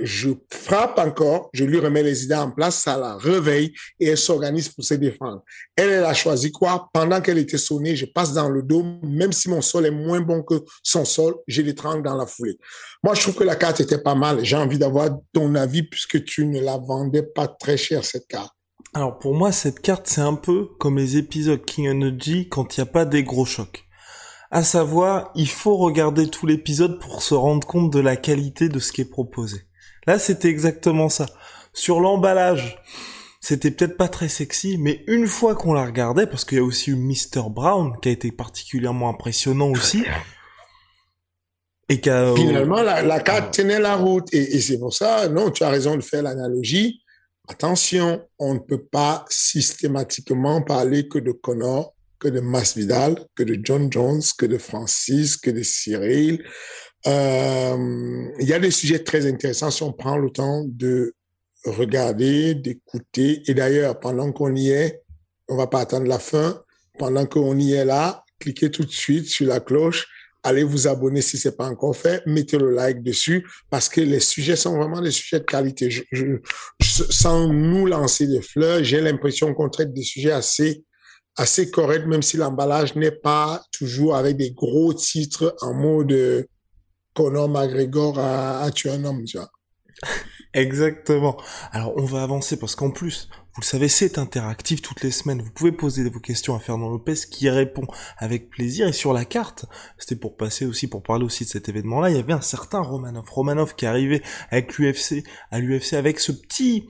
je 0.01 0.31
frappe 0.51 0.99
encore, 0.99 1.51
je 1.53 1.65
lui 1.65 1.79
remets 1.79 2.03
les 2.03 2.25
idées 2.25 2.35
en 2.35 2.51
place, 2.51 2.83
ça 2.83 2.97
la 2.97 3.17
réveille 3.17 3.73
et 4.01 4.07
elle 4.09 4.19
s'organise 4.19 4.69
pour 4.69 4.85
se 4.85 4.95
défendre. 4.95 5.45
Elle, 5.77 5.91
elle 5.91 6.05
a 6.05 6.15
choisi 6.15 6.51
quoi? 6.51 6.89
Pendant 6.93 7.21
qu'elle 7.21 7.39
était 7.39 7.59
sonnée, 7.59 7.95
je 7.95 8.07
passe 8.07 8.33
dans 8.33 8.49
le 8.49 8.63
dos, 8.63 8.85
même 9.03 9.33
si 9.33 9.49
mon 9.49 9.61
sol 9.61 9.87
est 9.87 9.91
moins 9.91 10.21
bon 10.21 10.43
que 10.43 10.55
son 10.83 11.05
sol, 11.05 11.35
je 11.47 11.63
l'étrangle 11.63 12.03
dans 12.03 12.17
la 12.17 12.27
foulée. 12.27 12.59
Moi, 13.03 13.15
je 13.15 13.23
trouve 13.23 13.35
que 13.35 13.45
la 13.45 13.57
carte 13.57 13.81
était 13.81 13.99
pas 13.99 14.15
mal. 14.15 14.45
J'ai 14.45 14.57
envie 14.57 14.79
d'avoir 14.79 15.11
ton 15.33 15.55
avis 15.55 15.83
puisque 15.83 16.25
tu 16.25 16.47
ne 16.47 16.61
la 16.61 16.79
vendais 16.79 17.23
pas 17.23 17.49
très 17.49 17.77
cher, 17.77 18.05
cette 18.05 18.27
carte. 18.27 18.55
Alors 18.95 19.19
pour 19.19 19.35
moi, 19.35 19.53
cette 19.53 19.81
carte, 19.81 20.07
c'est 20.07 20.21
un 20.21 20.35
peu 20.35 20.67
comme 20.79 20.99
les 20.99 21.17
épisodes 21.17 21.65
King 21.65 21.89
Energy 21.89 22.49
quand 22.49 22.77
il 22.77 22.81
n'y 22.81 22.89
a 22.89 22.93
pas 22.93 23.07
des 23.07 23.23
gros 23.23 23.47
chocs. 23.47 23.85
À 24.51 24.63
savoir, 24.63 25.31
il 25.35 25.49
faut 25.49 25.79
regarder 25.79 26.29
tout 26.29 26.47
l'épisode 26.47 27.01
pour 27.01 27.23
se 27.23 27.35
rendre 27.35 27.67
compte 27.67 27.91
de 27.91 28.01
la 28.01 28.17
qualité 28.17 28.69
de 28.69 28.79
ce 28.79 28.93
qui 28.93 29.01
est 29.01 29.11
proposé. 29.11 29.63
Là, 30.07 30.19
c'était 30.19 30.49
exactement 30.49 31.09
ça. 31.09 31.27
Sur 31.73 32.01
l'emballage, 32.01 32.83
c'était 33.41 33.71
peut-être 33.71 33.97
pas 33.97 34.09
très 34.09 34.29
sexy, 34.29 34.77
mais 34.79 35.05
une 35.07 35.27
fois 35.27 35.55
qu'on 35.55 35.73
la 35.73 35.87
regardait, 35.87 36.27
parce 36.27 36.45
qu'il 36.45 36.59
y 36.59 36.61
a 36.61 36.65
aussi 36.65 36.91
eu 36.91 36.97
Mr. 36.97 37.49
Brown 37.49 37.95
qui 38.03 38.11
a 38.11 38.13
été 38.13 38.31
particulièrement 38.31 39.09
impressionnant 39.09 39.71
aussi. 39.71 40.05
Et 41.89 41.97
Finalement, 41.97 42.83
la, 42.83 43.03
la 43.03 43.21
carte 43.21 43.55
tenait 43.55 43.81
la 43.81 43.97
route. 43.97 44.33
Et, 44.33 44.61
c'est 44.61 44.79
pour 44.79 44.95
ça, 44.95 45.29
non, 45.29 45.51
tu 45.51 45.65
as 45.65 45.71
raison 45.71 45.97
de 45.97 46.03
faire 46.03 46.23
l'analogie. 46.23 47.02
Attention, 47.53 48.27
on 48.39 48.55
ne 48.55 48.59
peut 48.59 48.83
pas 48.83 49.25
systématiquement 49.29 50.63
parler 50.63 51.07
que 51.07 51.19
de 51.19 51.33
Connor, 51.33 51.95
que 52.19 52.29
de 52.29 52.41
Masvidal, 52.41 53.27
que 53.35 53.43
de 53.43 53.59
John 53.63 53.93
Jones, 53.93 54.23
que 54.39 54.47
de 54.47 54.59
Francis, 54.59 55.37
que 55.37 55.51
de 55.51 55.63
Cyril. 55.63 56.45
Euh, 57.07 58.29
il 58.41 58.49
y 58.49 58.55
a 58.55 58.59
des 58.59 58.71
sujets 58.71 59.03
très 59.03 59.27
intéressants 59.27 59.71
si 59.71 59.83
on 59.83 59.93
prend 59.93 60.17
le 60.17 60.31
temps 60.31 60.65
de 60.67 61.15
regarder, 61.65 62.55
d'écouter. 62.55 63.43
Et 63.47 63.55
d'ailleurs, 63.55 64.01
pendant 64.01 64.33
qu'on 64.33 64.55
y 64.55 64.71
est, 64.71 65.03
on 65.49 65.57
va 65.57 65.67
pas 65.67 65.81
attendre 65.81 66.07
la 66.07 66.19
fin. 66.19 66.61
Pendant 66.99 67.27
qu'on 67.27 67.59
y 67.59 67.73
est 67.73 67.85
là, 67.85 68.25
cliquez 68.39 68.71
tout 68.71 68.85
de 68.85 68.91
suite 68.91 69.27
sur 69.27 69.47
la 69.47 69.61
cloche. 69.61 70.07
Allez 70.45 70.65
vous 70.65 70.89
abonner 70.89 71.23
si 71.23 71.39
c'est 71.39 71.57
pas 71.57 71.69
encore 71.69 71.97
fait. 71.97 72.23
Mettez 72.27 72.59
le 72.59 72.71
like 72.71 73.03
dessus 73.03 73.49
parce 73.71 73.89
que 73.89 74.01
les 74.01 74.21
sujets 74.21 74.57
sont 74.57 74.77
vraiment 74.77 75.01
des 75.01 75.13
sujets 75.13 75.39
de 75.39 75.45
qualité. 75.45 75.91
Je, 75.91 76.03
je, 76.11 76.37
sans 76.81 77.49
nous 77.49 77.87
lancer 77.87 78.27
des 78.27 78.43
fleurs, 78.43 78.83
j'ai 78.83 79.01
l'impression 79.01 79.55
qu'on 79.55 79.69
traite 79.69 79.93
des 79.93 80.03
sujets 80.03 80.33
assez 80.33 80.85
assez 81.37 81.71
corrects, 81.71 82.07
même 82.07 82.23
si 82.23 82.37
l'emballage 82.37 82.95
n'est 82.95 83.11
pas 83.11 83.63
toujours 83.73 84.17
avec 84.17 84.37
des 84.37 84.53
gros 84.53 84.93
titres 84.93 85.57
en 85.63 85.73
mode 85.73 86.47
Conor 87.15 87.49
McGregor 87.49 88.19
a, 88.19 88.61
a 88.61 88.71
tué 88.71 88.91
un 88.91 89.05
homme, 89.05 89.25
tu 89.25 89.39
vois. 89.39 89.51
Exactement. 90.55 91.37
Alors 91.71 91.95
on 91.97 92.05
va 92.05 92.23
avancer 92.23 92.59
parce 92.59 92.75
qu'en 92.75 92.91
plus, 92.91 93.29
vous 93.55 93.61
le 93.61 93.67
savez, 93.67 93.89
c'est 93.89 94.17
interactif 94.17 94.81
toutes 94.81 95.03
les 95.03 95.11
semaines. 95.11 95.43
Vous 95.43 95.51
pouvez 95.51 95.73
poser 95.73 96.09
vos 96.09 96.21
questions 96.21 96.55
à 96.55 96.59
Fernand 96.59 96.89
Lopez 96.89 97.17
qui 97.31 97.51
répond 97.51 97.87
avec 98.17 98.49
plaisir. 98.49 98.89
Et 98.89 98.95
sur 98.95 99.13
la 99.13 99.27
carte, 99.27 99.67
c'était 99.99 100.17
pour 100.17 100.39
passer 100.39 100.65
aussi, 100.65 100.87
pour 100.87 101.03
parler 101.03 101.27
aussi 101.27 101.45
de 101.45 101.51
cet 101.51 101.69
événement-là, 101.69 102.09
il 102.09 102.17
y 102.17 102.19
avait 102.19 102.33
un 102.33 102.41
certain 102.41 102.81
Romanov. 102.81 103.29
Romanov 103.29 103.75
qui 103.75 103.85
arrivait 103.85 104.23
avec 104.51 104.79
l'UFC, 104.79 105.23
à 105.51 105.59
l'UFC 105.59 105.93
avec 105.93 106.19
ce 106.19 106.33
petit, 106.33 106.89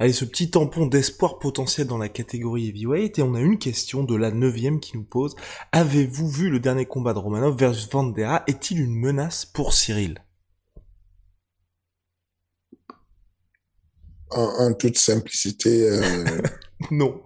allez, 0.00 0.12
ce 0.12 0.24
petit 0.24 0.50
tampon 0.50 0.86
d'espoir 0.86 1.38
potentiel 1.38 1.86
dans 1.86 1.98
la 1.98 2.08
catégorie 2.08 2.66
heavyweight. 2.66 3.20
Et 3.20 3.22
on 3.22 3.34
a 3.34 3.40
une 3.40 3.58
question 3.58 4.02
de 4.02 4.16
la 4.16 4.32
neuvième 4.32 4.80
qui 4.80 4.96
nous 4.96 5.04
pose. 5.04 5.36
Avez-vous 5.70 6.28
vu 6.28 6.50
le 6.50 6.58
dernier 6.58 6.86
combat 6.86 7.14
de 7.14 7.20
Romanov 7.20 7.56
versus 7.56 7.88
Vandera 7.88 8.42
Est-il 8.48 8.80
une 8.80 8.96
menace 8.96 9.46
pour 9.46 9.72
Cyril? 9.72 10.18
En, 14.30 14.72
toute 14.74 14.98
simplicité. 14.98 15.88
Euh, 15.88 16.24
non. 16.90 17.20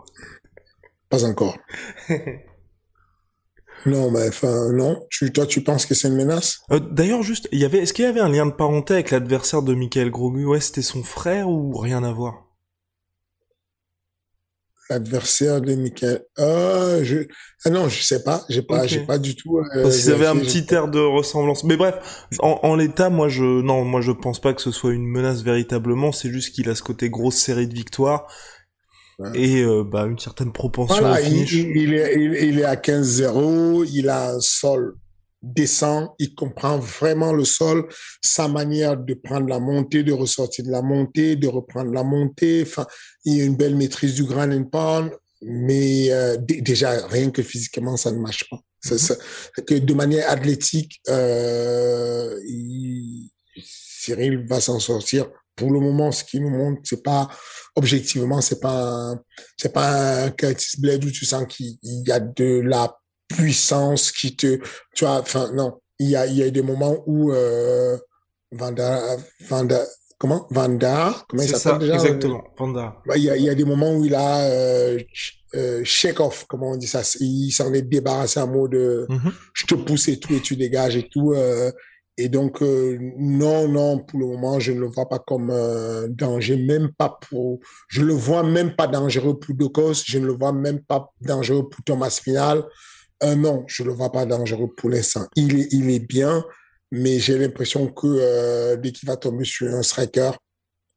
Pas 1.09 1.25
encore. 1.25 1.57
non, 3.87 4.11
mais 4.11 4.29
enfin, 4.29 4.73
non. 4.73 5.07
Tu, 5.11 5.33
toi, 5.33 5.47
tu 5.47 5.63
penses 5.63 5.87
que 5.87 5.95
c'est 5.95 6.09
une 6.09 6.17
menace? 6.17 6.61
Euh, 6.71 6.81
D'ailleurs, 6.81 7.23
juste, 7.23 7.49
il 7.53 7.59
y 7.59 7.65
avait, 7.65 7.79
est-ce 7.79 7.93
qu'il 7.93 8.05
y 8.05 8.09
avait 8.09 8.21
un 8.21 8.29
lien 8.29 8.47
de 8.47 8.53
parenté 8.53 8.95
avec 8.95 9.11
l'adversaire 9.11 9.63
de 9.63 9.75
Michael 9.75 10.11
Grogu 10.11 10.45
Ouais, 10.45 10.61
c'était 10.61 10.83
son 10.83 11.03
frère 11.03 11.49
ou 11.49 11.77
rien 11.77 12.03
à 12.05 12.13
voir? 12.13 12.52
Adversaire 14.93 15.61
de 15.61 15.75
Michael. 15.75 16.25
Ah, 16.39 17.03
je... 17.03 17.27
ah 17.65 17.71
non, 17.71 17.89
je 17.89 18.03
sais 18.03 18.23
pas. 18.23 18.45
J'ai 18.49 18.63
pas, 18.63 18.87
j'ai 18.87 19.01
pas 19.01 19.19
du 19.19 19.35
tout. 19.35 19.59
Euh, 19.59 19.83
Parce 19.83 19.99
qu'ils 19.99 20.13
avaient 20.13 20.27
un 20.27 20.37
petit 20.37 20.67
air 20.73 20.89
de 20.89 21.01
ressemblance. 21.01 21.65
Mais 21.65 21.77
bref, 21.77 22.27
en, 22.41 22.61
en 22.63 22.77
l'état, 22.77 23.11
moi 23.11 23.29
je, 23.29 23.43
non, 23.43 23.85
moi 23.85 24.01
je 24.01 24.13
pense 24.13 24.41
pas 24.41 24.55
que 24.55 24.63
ce 24.63 24.71
soit 24.71 24.93
une 24.93 25.07
menace 25.07 25.43
véritablement. 25.43 26.13
C'est 26.13 26.31
juste 26.31 26.55
qu'il 26.55 26.69
a 26.69 26.75
ce 26.75 26.83
côté 26.83 27.11
grosse 27.11 27.37
série 27.37 27.69
de 27.69 27.75
victoires 27.75 28.27
et 29.35 29.63
euh, 29.63 29.85
bah 29.85 30.07
une 30.07 30.19
certaine 30.19 30.53
propension 30.53 30.99
voilà, 30.99 31.21
au 31.21 31.25
finish. 31.25 31.53
Il, 31.53 31.77
il, 31.77 31.95
est, 31.95 32.15
il, 32.17 32.35
il 32.35 32.59
est 32.59 32.65
à 32.65 32.77
15-0. 32.77 33.89
Il 33.93 34.09
a 34.09 34.33
un 34.35 34.41
sol 34.41 34.97
descend, 35.43 36.11
il 36.19 36.35
comprend 36.35 36.79
vraiment 36.79 37.33
le 37.33 37.45
sol, 37.45 37.89
sa 38.21 38.49
manière 38.49 38.97
de 38.97 39.15
prendre 39.15 39.49
la 39.49 39.59
montée, 39.59 40.03
de 40.03 40.13
ressortir 40.13 40.65
de 40.65 40.71
la 40.71 40.83
montée, 40.83 41.37
de 41.37 41.49
reprendre 41.49 41.93
la 41.93 42.05
montée. 42.05 42.63
Enfin, 42.63 42.87
il 43.25 43.41
a 43.41 43.45
une 43.45 43.57
belle 43.57 43.77
maîtrise 43.77 44.15
du 44.15 44.25
grand 44.25 44.51
and 44.51 44.65
pound, 44.65 45.13
mais 45.43 46.11
euh, 46.11 46.37
déjà 46.39 47.07
rien 47.07 47.31
que 47.31 47.43
physiquement 47.43 47.97
ça 47.97 48.13
ne 48.13 48.19
marche 48.19 48.49
pas. 48.49 48.61
Mm 48.85 48.97
-hmm. 48.97 49.65
que 49.65 49.75
de 49.75 49.95
manière 49.95 50.29
athlétique, 50.31 51.01
euh, 51.09 52.39
il, 52.47 53.31
Cyril 54.03 54.45
va 54.49 54.61
s'en 54.61 54.81
sortir. 54.81 55.31
Pour 55.55 55.71
le 55.71 55.81
moment, 55.81 56.11
ce 56.11 56.25
qui 56.25 56.41
nous 56.41 56.51
montre, 56.51 56.81
c'est 56.85 57.03
pas 57.03 57.29
objectivement, 57.77 58.41
c'est 58.41 58.61
pas 58.61 59.15
c'est 59.61 59.73
pas 59.73 60.25
un 60.25 60.31
Curtis 60.31 60.81
Blade 60.81 61.05
où 61.05 61.11
tu 61.11 61.25
sens 61.25 61.45
qu'il 61.47 61.77
y 61.83 62.11
a 62.11 62.19
de 62.19 62.61
la 62.65 62.85
puissance 63.37 64.03
qui 64.19 64.29
te, 64.41 64.51
tu 64.95 65.05
vois, 65.05 65.21
enfin, 65.21 65.45
non, 65.61 65.71
il 65.99 66.09
y 66.11 66.17
a, 66.17 66.27
il 66.27 66.37
y 66.37 66.43
a 66.43 66.51
des 66.51 66.63
moments 66.71 66.97
où, 67.07 67.33
euh, 67.33 67.97
Vanda, 68.61 68.91
Vanda, 69.51 69.81
comment? 70.21 70.47
Vanda, 70.51 71.15
comment 71.29 71.43
il 71.43 71.49
s'appelle 71.49 71.81
déjà? 71.81 71.95
Exactement, 71.95 72.43
Vanda. 72.59 72.87
Bah, 73.07 73.17
il 73.17 73.25
y 73.25 73.31
a, 73.31 73.37
il 73.37 73.45
y 73.45 73.51
a 73.55 73.55
des 73.55 73.65
moments 73.73 73.93
où 73.97 74.05
il 74.05 74.15
a, 74.15 74.33
euh, 74.45 74.99
euh, 75.55 75.81
shake 75.85 76.21
off, 76.21 76.39
comment 76.49 76.71
on 76.73 76.77
dit 76.77 76.87
ça? 76.97 77.03
Il 77.21 77.51
s'en 77.59 77.73
est 77.79 77.89
débarrassé 77.97 78.41
en 78.41 78.49
mode, 78.57 78.75
mm 79.09 79.17
-hmm. 79.17 79.33
je 79.59 79.65
te 79.67 79.75
pousse 79.87 80.07
et 80.13 80.19
tout, 80.21 80.33
et 80.39 80.43
tu 80.49 80.55
dégages 80.65 80.97
et 81.01 81.09
tout, 81.13 81.33
euh, 81.33 81.71
et 82.23 82.29
donc, 82.29 82.55
euh, 82.61 82.99
non, 83.43 83.61
non, 83.79 83.91
pour 84.07 84.19
le 84.23 84.27
moment, 84.33 84.61
je 84.65 84.73
ne 84.77 84.81
le 84.85 84.89
vois 84.97 85.09
pas 85.09 85.23
comme 85.31 85.51
euh, 85.51 86.09
danger, 86.23 86.57
même 86.73 86.89
pas 87.01 87.11
pour... 87.25 87.47
Je 87.95 88.03
le 88.11 88.15
vois 88.27 88.45
même 88.57 88.73
pas 88.81 88.89
dangereux 88.99 89.37
pour 89.41 89.55
Docos, 89.61 89.99
je 90.13 90.19
ne 90.23 90.27
le 90.31 90.35
vois 90.41 90.55
même 90.67 90.81
pas 90.91 91.01
dangereux 91.33 91.67
pour 91.71 91.83
Thomas 91.89 92.15
Final. 92.25 92.59
Euh, 93.23 93.35
non, 93.35 93.65
je 93.67 93.83
le 93.83 93.93
vois 93.93 94.11
pas 94.11 94.27
dangereux 94.27 94.69
pour 94.77 94.91
l'instant. 94.91 95.27
Il 95.37 95.61
est, 95.61 95.69
il 95.73 95.91
est 95.91 96.01
bien, 96.01 96.45
mais 96.91 97.19
j'ai 97.19 97.39
l'impression 97.39 97.89
que 97.89 98.07
euh, 98.07 98.77
dès 98.77 98.93
qu'il 98.93 99.09
va 99.09 99.17
tomber 99.17 99.45
sur 99.45 99.73
un 99.73 99.83
striker 99.83 100.33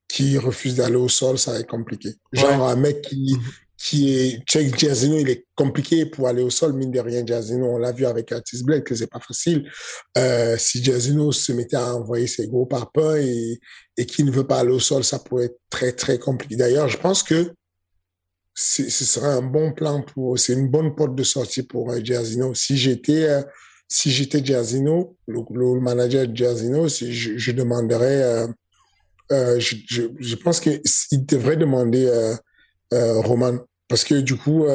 qui 0.07 0.37
refuse 0.37 0.75
d'aller 0.75 0.95
au 0.95 1.09
sol, 1.09 1.37
ça 1.37 1.51
va 1.51 1.59
être 1.59 1.69
compliqué. 1.69 2.09
Genre 2.31 2.49
ouais. 2.49 2.71
un 2.71 2.75
mec 2.75 3.01
qui, 3.01 3.35
qui 3.77 4.15
est 4.15 4.43
Check 4.45 4.77
Giazino, 4.77 5.17
il 5.17 5.29
est 5.29 5.45
compliqué 5.55 6.05
pour 6.05 6.27
aller 6.27 6.41
au 6.41 6.49
sol, 6.49 6.73
mine 6.73 6.91
de 6.91 6.99
rien, 6.99 7.25
Giazino, 7.25 7.65
on 7.65 7.77
l'a 7.77 7.91
vu 7.91 8.05
avec 8.05 8.31
Artis 8.31 8.63
Blade 8.63 8.83
que 8.83 8.95
c'est 8.95 9.09
pas 9.09 9.19
facile. 9.19 9.69
Euh, 10.17 10.57
si 10.57 10.83
Giazino 10.83 11.31
se 11.31 11.51
mettait 11.51 11.77
à 11.77 11.95
envoyer 11.95 12.27
ses 12.27 12.47
gros 12.47 12.65
parpaings 12.65 13.17
et, 13.17 13.59
et 13.97 14.05
qui 14.05 14.23
ne 14.23 14.31
veut 14.31 14.47
pas 14.47 14.59
aller 14.59 14.71
au 14.71 14.79
sol, 14.79 15.03
ça 15.03 15.19
pourrait 15.19 15.45
être 15.45 15.59
très, 15.69 15.91
très 15.91 16.19
compliqué. 16.19 16.55
D'ailleurs, 16.55 16.87
je 16.87 16.97
pense 16.97 17.23
que 17.23 17.51
ce 18.55 18.89
serait 18.89 19.27
un 19.27 19.41
bon 19.41 19.73
plan 19.73 20.01
pour, 20.01 20.39
c'est 20.39 20.53
une 20.53 20.69
bonne 20.69 20.95
porte 20.95 21.13
de 21.13 21.23
sortie 21.23 21.63
pour 21.63 21.91
euh. 21.91 22.53
Si 22.53 22.77
j'étais, 22.77 23.25
euh, 23.25 23.41
si 23.89 24.11
j'étais 24.11 24.39
le, 24.39 25.79
manager 25.79 26.27
de 26.27 26.35
Giazino, 26.35 26.87
je, 26.87 27.51
demanderais, 27.51 28.23
euh, 28.23 28.47
euh, 29.31 29.59
je, 29.59 30.35
pense 30.35 30.61
qu'il 30.61 31.25
devrait 31.25 31.57
demander 31.57 32.05
euh, 32.05 32.35
euh, 32.93 33.19
Roman, 33.21 33.57
parce 33.89 34.05
que 34.05 34.15
du 34.15 34.37
coup, 34.37 34.65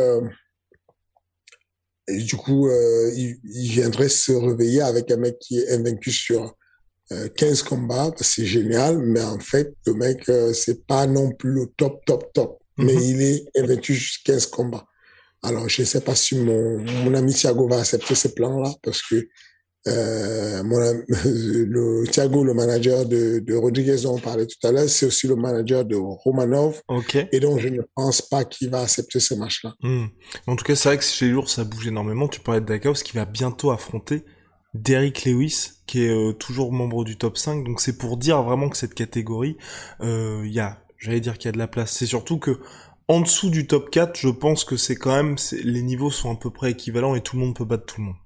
du 2.09 2.37
coup, 2.37 2.69
il, 2.71 3.39
viendrait 3.71 4.11
se 4.11 4.33
réveiller 4.33 4.83
avec 4.83 5.11
un 5.11 5.17
mec 5.17 5.39
qui 5.39 5.59
est 5.59 5.71
invaincu 5.71 6.11
sur 6.11 6.55
15 7.09 7.63
combats, 7.63 8.13
c'est 8.21 8.47
génial, 8.47 8.99
mais 8.99 9.23
en 9.23 9.41
fait, 9.41 9.75
le 9.87 9.95
mec, 9.95 10.31
c'est 10.55 10.87
pas 10.87 11.07
non 11.07 11.33
plus 11.33 11.53
le 11.53 11.67
top, 11.77 12.05
top, 12.05 12.33
top 12.35 12.60
mais 12.81 12.95
mm 12.95 12.99
-hmm. 12.99 13.11
il 13.11 13.23
est 13.23 13.45
invaincu 13.61 13.95
jusqu'à 13.95 14.33
15 14.33 14.47
combats. 14.47 14.87
Alors, 15.43 15.69
je 15.69 15.83
ne 15.83 15.87
sais 15.87 16.03
pas 16.03 16.15
si 16.15 16.37
mon, 16.37 16.79
mon 17.05 17.15
ami 17.15 17.33
Thiago 17.33 17.67
va 17.69 17.79
accepter 17.79 18.15
ce 18.15 18.29
plan-là 18.29 18.73
parce 18.83 19.03
que 19.03 19.29
euh, 19.89 20.63
mon, 20.63 20.79
le, 21.25 22.07
Thiago, 22.07 22.45
le 22.45 22.53
manager 22.53 23.07
de, 23.07 23.39
de 23.39 23.55
Rodriguez 23.55 23.97
dont 24.03 24.17
on 24.17 24.19
parlait 24.19 24.47
tout 24.47 24.67
à 24.67 24.73
l'heure, 24.73 24.89
c'est 24.89 25.07
aussi 25.07 25.27
le 25.27 25.37
manager 25.37 25.85
de 25.85 25.97
Romanov. 25.97 26.83
Okay. 26.89 27.29
Et 27.33 27.41
donc, 27.41 27.61
je 27.61 27.69
ne 27.69 27.81
pense 27.95 28.21
pas 28.21 28.45
qu'il 28.45 28.69
va 28.69 28.83
accepter 28.83 29.21
ce 29.21 29.35
match-là. 29.35 29.75
Mm. 29.83 30.07
En 30.47 30.57
tout 30.57 30.65
cas, 30.65 30.75
c'est 30.75 30.91
vrai 30.91 30.99
que 30.99 31.05
chez 31.05 31.27
les 31.27 31.33
lourds, 31.33 31.49
ça 31.49 31.65
bouge 31.65 31.87
énormément. 31.87 32.29
Tu 32.29 32.41
parlais 32.41 32.61
de 32.61 32.67
Dakaos 32.67 32.95
qui 32.95 33.17
va 33.17 33.25
bientôt 33.25 33.71
affronter 33.71 34.25
Derrick 34.75 35.25
Lewis, 35.25 35.71
qui 35.87 36.05
est 36.05 36.11
euh, 36.11 36.33
toujours 36.33 36.73
membre 36.73 37.05
du 37.05 37.17
top 37.17 37.39
5. 37.39 37.65
Donc, 37.65 37.81
c'est 37.81 37.97
pour 37.97 38.19
dire 38.19 38.43
vraiment 38.43 38.69
que 38.69 38.77
cette 38.77 38.95
catégorie, 38.95 39.57
il 40.01 40.07
euh, 40.07 40.47
y 40.47 40.61
a 40.61 40.83
j'allais 41.01 41.21
dire 41.21 41.37
qu'il 41.37 41.47
y 41.47 41.49
a 41.49 41.53
de 41.53 41.59
la 41.59 41.67
place. 41.67 41.93
C'est 41.93 42.07
surtout 42.07 42.39
que 42.39 42.61
en 43.09 43.21
dessous 43.23 43.51
du 43.51 43.67
top 43.67 43.91
4, 43.91 44.17
je 44.17 44.29
pense 44.29 44.63
que 44.63 44.77
c'est 44.77 44.95
quand 44.95 45.17
même 45.17 45.37
les 45.65 45.83
niveaux 45.83 46.13
sont 46.13 46.33
à 46.33 46.37
peu 46.37 46.51
près 46.53 46.71
équivalents 46.71 47.17
et 47.17 47.23
tout 47.23 47.37
le 47.37 47.45
monde 47.45 47.57
peut 47.57 47.65
battre 47.65 47.87
tout 47.87 48.01
le 48.01 48.07
monde. 48.07 48.17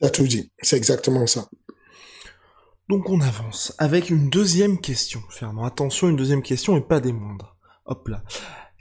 T'as 0.00 0.10
tout 0.10 0.26
dit, 0.26 0.52
c'est 0.60 0.76
exactement 0.76 1.26
ça. 1.26 1.48
Donc 2.88 3.08
on 3.08 3.20
avance 3.20 3.74
avec 3.78 4.10
une 4.10 4.28
deuxième 4.28 4.80
question, 4.80 5.22
Fernand. 5.30 5.64
Attention, 5.64 6.08
une 6.08 6.16
deuxième 6.16 6.42
question 6.42 6.76
et 6.76 6.82
pas 6.82 7.00
des 7.00 7.12
moindres. 7.12 7.56
Hop 7.86 8.08
là. 8.08 8.22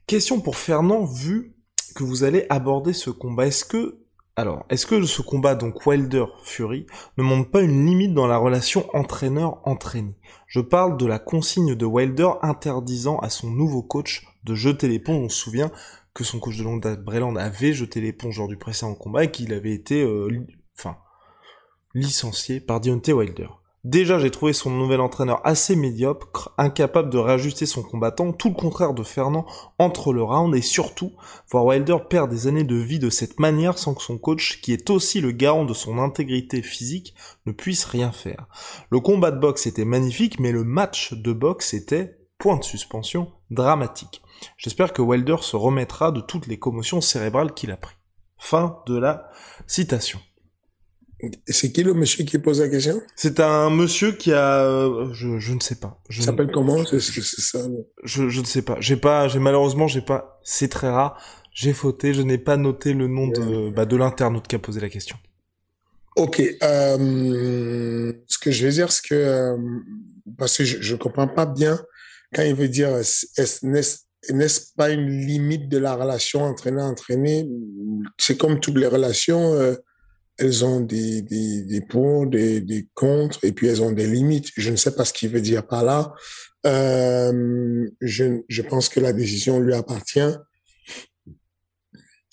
Question 0.05 0.41
pour 0.41 0.57
Fernand, 0.57 1.05
vu 1.05 1.55
que 1.95 2.03
vous 2.03 2.23
allez 2.23 2.45
aborder 2.49 2.93
ce 2.93 3.09
combat. 3.09 3.47
Est-ce 3.47 3.65
que 3.65 3.99
alors, 4.39 4.67
est-ce 4.69 4.85
que 4.85 5.03
ce 5.03 5.23
combat, 5.23 5.55
donc 5.55 5.83
Wilder-Fury, 5.87 6.85
ne 7.17 7.23
montre 7.23 7.49
pas 7.49 7.63
une 7.63 7.87
limite 7.87 8.13
dans 8.13 8.27
la 8.27 8.37
relation 8.37 8.87
entraîneur-entraîné? 8.95 10.15
Je 10.45 10.59
parle 10.59 10.95
de 10.95 11.07
la 11.07 11.17
consigne 11.17 11.73
de 11.73 11.85
Wilder 11.87 12.29
interdisant 12.43 13.17
à 13.17 13.29
son 13.29 13.49
nouveau 13.49 13.81
coach 13.81 14.27
de 14.43 14.53
jeter 14.53 14.87
l'éponge. 14.87 15.25
On 15.25 15.29
se 15.29 15.39
souvient 15.39 15.71
que 16.13 16.23
son 16.23 16.39
coach 16.39 16.55
de 16.55 16.63
longue 16.63 16.83
date, 16.83 17.03
Breland, 17.03 17.35
avait 17.35 17.73
jeté 17.73 17.99
l'éponge 17.99 18.37
lors 18.37 18.47
du 18.47 18.57
précédent 18.57 18.93
combat 18.93 19.23
et 19.23 19.31
qu'il 19.31 19.51
avait 19.53 19.73
été, 19.73 20.03
euh, 20.03 20.45
enfin, 20.77 20.97
licencié 21.95 22.59
par 22.59 22.79
Deontay 22.79 23.13
Wilder. 23.13 23.47
Déjà, 23.83 24.19
j'ai 24.19 24.31
trouvé 24.31 24.53
son 24.53 24.71
nouvel 24.71 24.99
entraîneur 24.99 25.39
assez 25.45 25.75
médiocre, 25.75 26.53
incapable 26.57 27.09
de 27.09 27.17
réajuster 27.17 27.65
son 27.65 27.83
combattant, 27.83 28.33
tout 28.33 28.49
le 28.49 28.55
contraire 28.55 28.93
de 28.93 29.03
Fernand 29.03 29.45
entre 29.77 30.13
le 30.13 30.23
round 30.23 30.53
et 30.55 30.61
surtout, 30.61 31.13
voir 31.49 31.65
Wilder 31.65 31.97
perdre 32.09 32.33
des 32.33 32.47
années 32.47 32.63
de 32.63 32.75
vie 32.75 32.99
de 32.99 33.09
cette 33.09 33.39
manière 33.39 33.77
sans 33.77 33.93
que 33.93 34.01
son 34.01 34.17
coach, 34.17 34.59
qui 34.61 34.73
est 34.73 34.89
aussi 34.89 35.21
le 35.21 35.31
garant 35.31 35.63
de 35.63 35.73
son 35.73 35.99
intégrité 35.99 36.61
physique, 36.61 37.13
ne 37.45 37.51
puisse 37.51 37.85
rien 37.85 38.11
faire. 38.11 38.47
Le 38.89 38.99
combat 38.99 39.31
de 39.31 39.39
boxe 39.39 39.67
était 39.67 39.85
magnifique, 39.85 40.39
mais 40.39 40.51
le 40.51 40.63
match 40.63 41.13
de 41.13 41.31
boxe 41.31 41.73
était, 41.73 42.17
point 42.39 42.57
de 42.57 42.63
suspension, 42.63 43.31
dramatique. 43.51 44.21
J'espère 44.57 44.91
que 44.91 45.01
Wilder 45.01 45.37
se 45.41 45.55
remettra 45.55 46.11
de 46.11 46.21
toutes 46.21 46.47
les 46.47 46.59
commotions 46.59 47.01
cérébrales 47.01 47.53
qu'il 47.53 47.71
a 47.71 47.77
pris. 47.77 47.95
Fin 48.37 48.79
de 48.85 48.97
la 48.97 49.29
citation. 49.65 50.19
C'est 51.47 51.71
qui 51.71 51.83
le 51.83 51.93
monsieur 51.93 52.23
qui 52.25 52.37
pose 52.37 52.61
la 52.61 52.69
question? 52.69 53.01
C'est 53.15 53.39
un 53.39 53.71
monsieur 53.71 54.11
qui 54.11 54.33
a, 54.33 54.63
euh, 54.63 55.11
je, 55.13 55.39
je 55.39 55.53
ne 55.53 55.59
sais 55.59 55.75
pas. 55.75 55.99
Je 56.09 56.21
s'appelle 56.21 56.51
comment? 56.51 56.85
C'est 56.85 56.99
ça. 56.99 57.59
Je, 58.03 58.29
je 58.29 58.39
ne 58.39 58.45
sais 58.45 58.61
pas. 58.61 58.77
J'ai 58.79 58.97
pas, 58.97 59.27
j'ai 59.27 59.39
malheureusement 59.39 59.87
j'ai 59.87 60.01
pas. 60.01 60.39
C'est 60.43 60.67
très 60.67 60.89
rare. 60.89 61.19
J'ai 61.53 61.73
fauté. 61.73 62.13
Je 62.13 62.21
n'ai 62.21 62.37
pas 62.37 62.55
noté 62.55 62.93
le 62.93 63.07
nom 63.07 63.27
de 63.27 63.71
bah, 63.71 63.85
de 63.85 63.95
l'internaute 63.95 64.47
qui 64.47 64.55
a 64.55 64.59
posé 64.59 64.79
la 64.79 64.89
question. 64.89 65.17
Ok. 66.15 66.41
Euh, 66.61 68.13
ce 68.27 68.37
que 68.37 68.51
je 68.51 68.67
vais 68.67 68.73
dire, 68.73 68.91
c'est 68.91 69.07
que 69.07 69.15
euh, 69.15 69.57
parce 70.37 70.57
que 70.57 70.65
je, 70.65 70.81
je 70.81 70.95
comprends 70.95 71.27
pas 71.27 71.47
bien 71.47 71.79
quand 72.33 72.43
il 72.43 72.53
veut 72.53 72.69
dire 72.69 72.89
n'est-ce 72.93 74.73
pas 74.75 74.89
une 74.89 75.09
limite 75.09 75.69
de 75.69 75.77
la 75.77 75.95
relation 75.95 76.41
entraîneur-entraîné 76.43 77.47
C'est 78.17 78.37
comme 78.37 78.59
toutes 78.59 78.77
les 78.77 78.87
relations. 78.87 79.53
Euh, 79.53 79.75
elles 80.37 80.63
ont 80.63 80.79
des, 80.81 81.21
des, 81.21 81.63
des 81.63 81.81
pour, 81.81 82.27
des, 82.27 82.61
des 82.61 82.87
contre, 82.93 83.43
et 83.43 83.51
puis 83.51 83.67
elles 83.67 83.81
ont 83.81 83.91
des 83.91 84.07
limites. 84.07 84.49
Je 84.55 84.69
ne 84.69 84.75
sais 84.75 84.95
pas 84.95 85.05
ce 85.05 85.13
qu'il 85.13 85.29
veut 85.29 85.41
dire 85.41 85.65
par 85.65 85.83
là. 85.83 86.13
Euh, 86.65 87.89
je, 88.01 88.41
je 88.47 88.61
pense 88.61 88.89
que 88.89 88.99
la 88.99 89.13
décision 89.13 89.59
lui 89.59 89.73
appartient. 89.73 90.35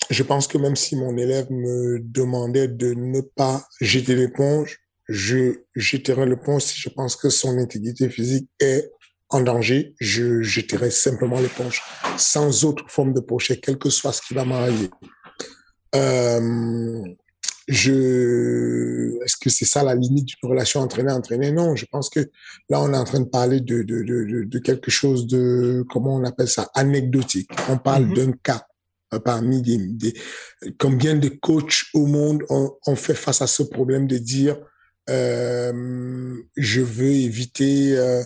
Je 0.09 0.23
pense 0.23 0.47
que 0.47 0.57
même 0.57 0.75
si 0.75 0.95
mon 0.95 1.17
élève 1.17 1.49
me 1.49 1.99
demandait 1.99 2.67
de 2.67 2.93
ne 2.93 3.21
pas 3.21 3.65
jeter 3.81 4.15
l'éponge, 4.15 4.79
je 5.07 5.61
jetterai 5.75 6.25
l'éponge 6.25 6.63
si 6.63 6.79
je 6.79 6.89
pense 6.89 7.15
que 7.15 7.29
son 7.29 7.57
intégrité 7.57 8.09
physique 8.09 8.49
est 8.59 8.91
en 9.29 9.41
danger, 9.41 9.95
je 9.99 10.41
jetterai 10.41 10.91
simplement 10.91 11.39
l'éponge, 11.39 11.81
sans 12.17 12.63
autre 12.65 12.83
forme 12.87 13.13
de 13.13 13.19
projet, 13.19 13.57
quel 13.57 13.77
que 13.77 13.89
soit 13.89 14.13
ce 14.13 14.21
qui 14.21 14.35
va 14.35 14.45
m'arriver. 14.45 14.89
Euh, 15.95 17.01
je, 17.67 19.23
est-ce 19.23 19.37
que 19.37 19.49
c'est 19.49 19.65
ça 19.65 19.83
la 19.83 19.95
limite 19.95 20.25
d'une 20.27 20.49
relation 20.49 20.81
entraîneur-entraîné 20.81 21.51
Non, 21.51 21.75
je 21.75 21.85
pense 21.85 22.09
que 22.09 22.19
là, 22.69 22.81
on 22.81 22.93
est 22.93 22.97
en 22.97 23.03
train 23.03 23.21
de 23.21 23.29
parler 23.29 23.59
de, 23.59 23.81
de, 23.81 24.03
de, 24.03 24.43
de 24.43 24.59
quelque 24.59 24.91
chose 24.91 25.27
de, 25.27 25.83
comment 25.89 26.15
on 26.15 26.23
appelle 26.23 26.47
ça, 26.47 26.69
anecdotique. 26.75 27.49
On 27.69 27.77
parle 27.77 28.05
mm-hmm. 28.05 28.25
d'un 28.25 28.31
cas 28.43 28.67
parmi 29.19 29.61
des, 29.61 29.77
des, 29.77 30.13
combien 30.77 31.15
de 31.15 31.29
coachs 31.29 31.85
au 31.93 32.05
monde 32.05 32.43
ont, 32.49 32.77
ont, 32.85 32.95
fait 32.95 33.13
face 33.13 33.41
à 33.41 33.47
ce 33.47 33.63
problème 33.63 34.07
de 34.07 34.17
dire, 34.17 34.57
euh, 35.09 36.35
je 36.57 36.81
veux 36.81 37.11
éviter 37.11 37.97
euh, 37.97 38.23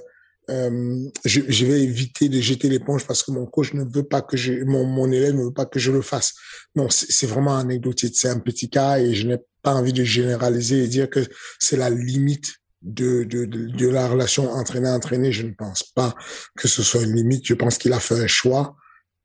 euh, 0.49 1.09
je, 1.25 1.41
je, 1.47 1.65
vais 1.65 1.81
éviter 1.81 2.27
de 2.27 2.39
jeter 2.41 2.69
l'éponge 2.69 3.05
parce 3.05 3.23
que 3.23 3.31
mon 3.31 3.45
coach 3.45 3.73
ne 3.73 3.83
veut 3.83 4.03
pas 4.03 4.21
que 4.21 4.35
je, 4.35 4.63
mon, 4.63 4.83
mon 4.83 5.11
élève 5.11 5.35
ne 5.35 5.43
veut 5.43 5.53
pas 5.53 5.65
que 5.65 5.79
je 5.79 5.91
le 5.91 6.01
fasse. 6.01 6.33
Non, 6.75 6.87
c'est 6.89 7.27
vraiment 7.27 7.57
anecdotique. 7.57 8.15
C'est 8.17 8.29
un 8.29 8.39
petit 8.39 8.69
cas 8.69 8.99
et 8.99 9.13
je 9.13 9.27
n'ai 9.27 9.37
pas 9.61 9.75
envie 9.75 9.93
de 9.93 10.03
généraliser 10.03 10.83
et 10.83 10.87
dire 10.87 11.09
que 11.09 11.19
c'est 11.59 11.77
la 11.77 11.89
limite 11.89 12.55
de, 12.81 13.23
de, 13.23 13.45
de, 13.45 13.87
la 13.87 14.07
relation 14.07 14.49
entraîneur-entraîné. 14.51 15.31
Je 15.31 15.43
ne 15.43 15.51
pense 15.51 15.83
pas 15.83 16.15
que 16.55 16.67
ce 16.67 16.81
soit 16.81 17.03
une 17.03 17.15
limite. 17.15 17.45
Je 17.45 17.53
pense 17.53 17.77
qu'il 17.77 17.93
a 17.93 17.99
fait 17.99 18.19
un 18.19 18.27
choix 18.27 18.75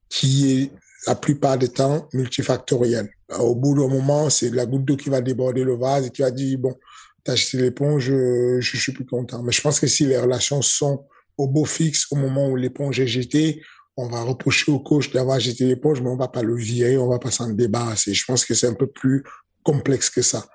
qui 0.09 0.53
est 0.53 0.70
la 1.07 1.14
plupart 1.14 1.59
du 1.59 1.68
temps 1.68 2.09
multifactoriel. 2.12 3.09
Au 3.39 3.55
bout 3.55 3.75
d'un 3.75 3.89
moment, 3.89 4.29
c'est 4.31 4.51
la 4.51 4.66
goutte 4.66 4.85
d'eau 4.85 4.97
qui 4.97 5.09
va 5.09 5.20
déborder 5.20 5.64
le 5.64 5.77
vase 5.77 6.07
et 6.07 6.11
qui 6.11 6.22
va 6.22 6.31
dire, 6.31 6.59
bon, 6.59 6.75
t'as 7.22 7.35
jeté 7.35 7.59
l'éponge, 7.59 8.05
je, 8.05 8.61
je 8.61 8.77
suis 8.77 8.93
plus 8.93 9.07
content. 9.07 9.43
Mais 9.43 9.53
je 9.53 9.61
pense 9.61 9.81
que 9.81 9.87
si 9.87 10.07
les 10.07 10.18
relations 10.18 10.61
sont 10.61 11.07
au 11.37 11.49
beau 11.49 11.64
fixe 11.64 12.07
au 12.11 12.16
moment 12.16 12.49
où 12.49 12.57
l'éponge 12.57 13.01
est 13.01 13.07
jetée, 13.07 13.62
on 13.97 14.09
va 14.09 14.22
reprocher 14.22 14.72
au 14.72 14.80
coach 14.80 15.12
d'avoir 15.12 15.39
jeté 15.39 15.66
l'éponge, 15.66 16.01
mais 16.01 16.09
on 16.09 16.16
va 16.16 16.28
pas 16.28 16.43
le 16.43 16.57
virer, 16.57 16.99
on 16.99 17.09
va 17.09 17.18
pas 17.18 17.30
s'en 17.30 17.49
débarrasser. 17.51 18.12
Je 18.12 18.24
pense 18.24 18.45
que 18.45 18.55
c'est 18.55 18.66
un 18.66 18.74
peu 18.74 18.89
plus 18.89 19.22
complexe 19.62 20.11
que 20.11 20.22
ça. 20.22 20.47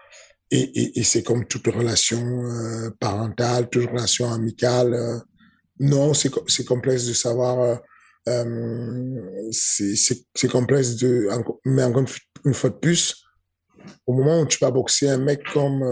Et, 0.51 0.99
et, 0.99 1.03
c'est 1.03 1.21
comme 1.21 1.45
toute 1.45 1.67
relation 1.67 2.19
euh, 2.19 2.89
parentale, 2.99 3.69
toute 3.69 3.87
relation 3.87 4.31
amicale. 4.31 4.93
Euh, 4.93 5.19
non, 5.79 6.13
c'est 6.13 6.31
complexe 6.65 7.05
de 7.05 7.13
savoir. 7.13 7.59
Euh, 7.59 7.75
euh 8.29 9.49
c'est 9.51 10.47
complexe 10.51 10.95
de. 10.95 11.29
Mais 11.65 11.83
encore 11.83 12.05
une 12.45 12.53
fois 12.55 12.71
de 12.71 12.75
plus, 12.75 13.23
au 14.07 14.13
moment 14.13 14.41
où 14.41 14.47
tu 14.47 14.57
vas 14.59 14.71
boxer 14.71 15.09
un 15.09 15.19
mec 15.19 15.43
comme 15.53 15.83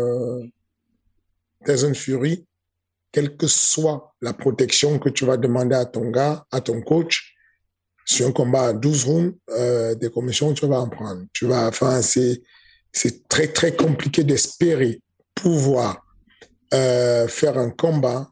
Tyson 1.64 1.94
Fury, 1.94 2.47
quelle 3.12 3.36
que 3.38 3.48
soit 3.48 4.14
la 4.22 4.34
protection 4.34 5.00
que 5.00 5.10
tu 5.10 5.26
vas 5.26 5.38
demander 5.38 5.76
à 5.76 5.86
ton 5.86 6.10
gars, 6.10 6.46
à 6.52 6.62
ton 6.62 6.82
coach, 6.82 7.36
sur 8.06 8.28
un 8.28 8.32
combat 8.32 8.68
à 8.68 8.74
12 8.74 9.06
rounds, 9.06 9.38
euh, 9.50 9.96
des 9.96 10.10
commissions, 10.10 10.54
tu 10.54 10.66
vas 10.66 10.80
en 10.80 10.90
prendre. 10.90 11.24
Tu 11.34 11.46
vas, 11.46 11.72
c'est, 12.02 12.42
très, 13.28 13.48
très 13.48 13.76
compliqué 13.76 14.24
d'espérer 14.24 15.02
pouvoir 15.36 16.06
euh, 16.74 17.28
faire 17.28 17.58
un 17.58 17.70
combat 17.70 18.30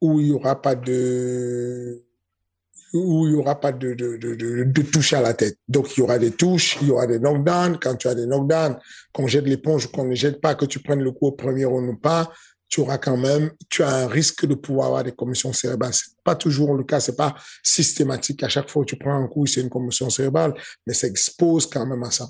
où 0.00 0.20
il 0.20 0.28
y 0.28 0.32
aura 0.32 0.60
pas 0.60 0.74
de, 0.74 2.04
où 2.94 3.26
il 3.26 3.34
aura 3.36 3.60
pas 3.60 3.72
de, 3.72 3.94
de, 3.94 4.16
de, 4.16 4.64
de 4.64 4.82
touche 4.82 5.12
à 5.12 5.20
la 5.20 5.34
tête. 5.34 5.58
Donc, 5.68 5.96
il 5.96 6.00
y 6.00 6.02
aura 6.02 6.18
des 6.18 6.30
touches, 6.30 6.78
il 6.80 6.88
y 6.88 6.90
aura 6.90 7.06
des 7.06 7.18
knockdowns. 7.18 7.78
Quand 7.80 7.96
tu 7.96 8.08
as 8.08 8.14
des 8.14 8.26
knockdowns, 8.26 8.78
qu'on 9.12 9.26
jette 9.26 9.46
l'éponge 9.46 9.86
ou 9.86 9.88
qu'on 9.88 10.04
ne 10.04 10.14
jette 10.14 10.40
pas, 10.40 10.54
que 10.54 10.64
tu 10.64 10.78
prennes 10.78 11.02
le 11.02 11.10
coup 11.10 11.26
au 11.26 11.32
premier 11.32 11.64
round 11.64 11.88
ou 11.88 11.96
pas, 11.96 12.32
tu 12.74 12.80
auras 12.80 12.98
quand 12.98 13.16
même, 13.16 13.52
tu 13.70 13.84
as 13.84 13.88
un 13.88 14.08
risque 14.08 14.46
de 14.46 14.56
pouvoir 14.56 14.88
avoir 14.88 15.04
des 15.04 15.12
commotions 15.12 15.52
cérébrales. 15.52 15.94
C'est 15.94 16.16
pas 16.24 16.34
toujours 16.34 16.74
le 16.74 16.82
cas, 16.82 16.98
c'est 16.98 17.14
pas 17.14 17.32
systématique. 17.62 18.42
À 18.42 18.48
chaque 18.48 18.68
fois 18.68 18.84
que 18.84 18.88
tu 18.88 18.96
prends 18.96 19.14
un 19.14 19.28
coup, 19.28 19.46
c'est 19.46 19.60
une 19.60 19.68
commotion 19.68 20.10
cérébrale, 20.10 20.54
mais 20.84 20.92
ça 20.92 21.06
expose 21.06 21.66
quand 21.66 21.86
même 21.86 22.02
à 22.02 22.10
ça. 22.10 22.28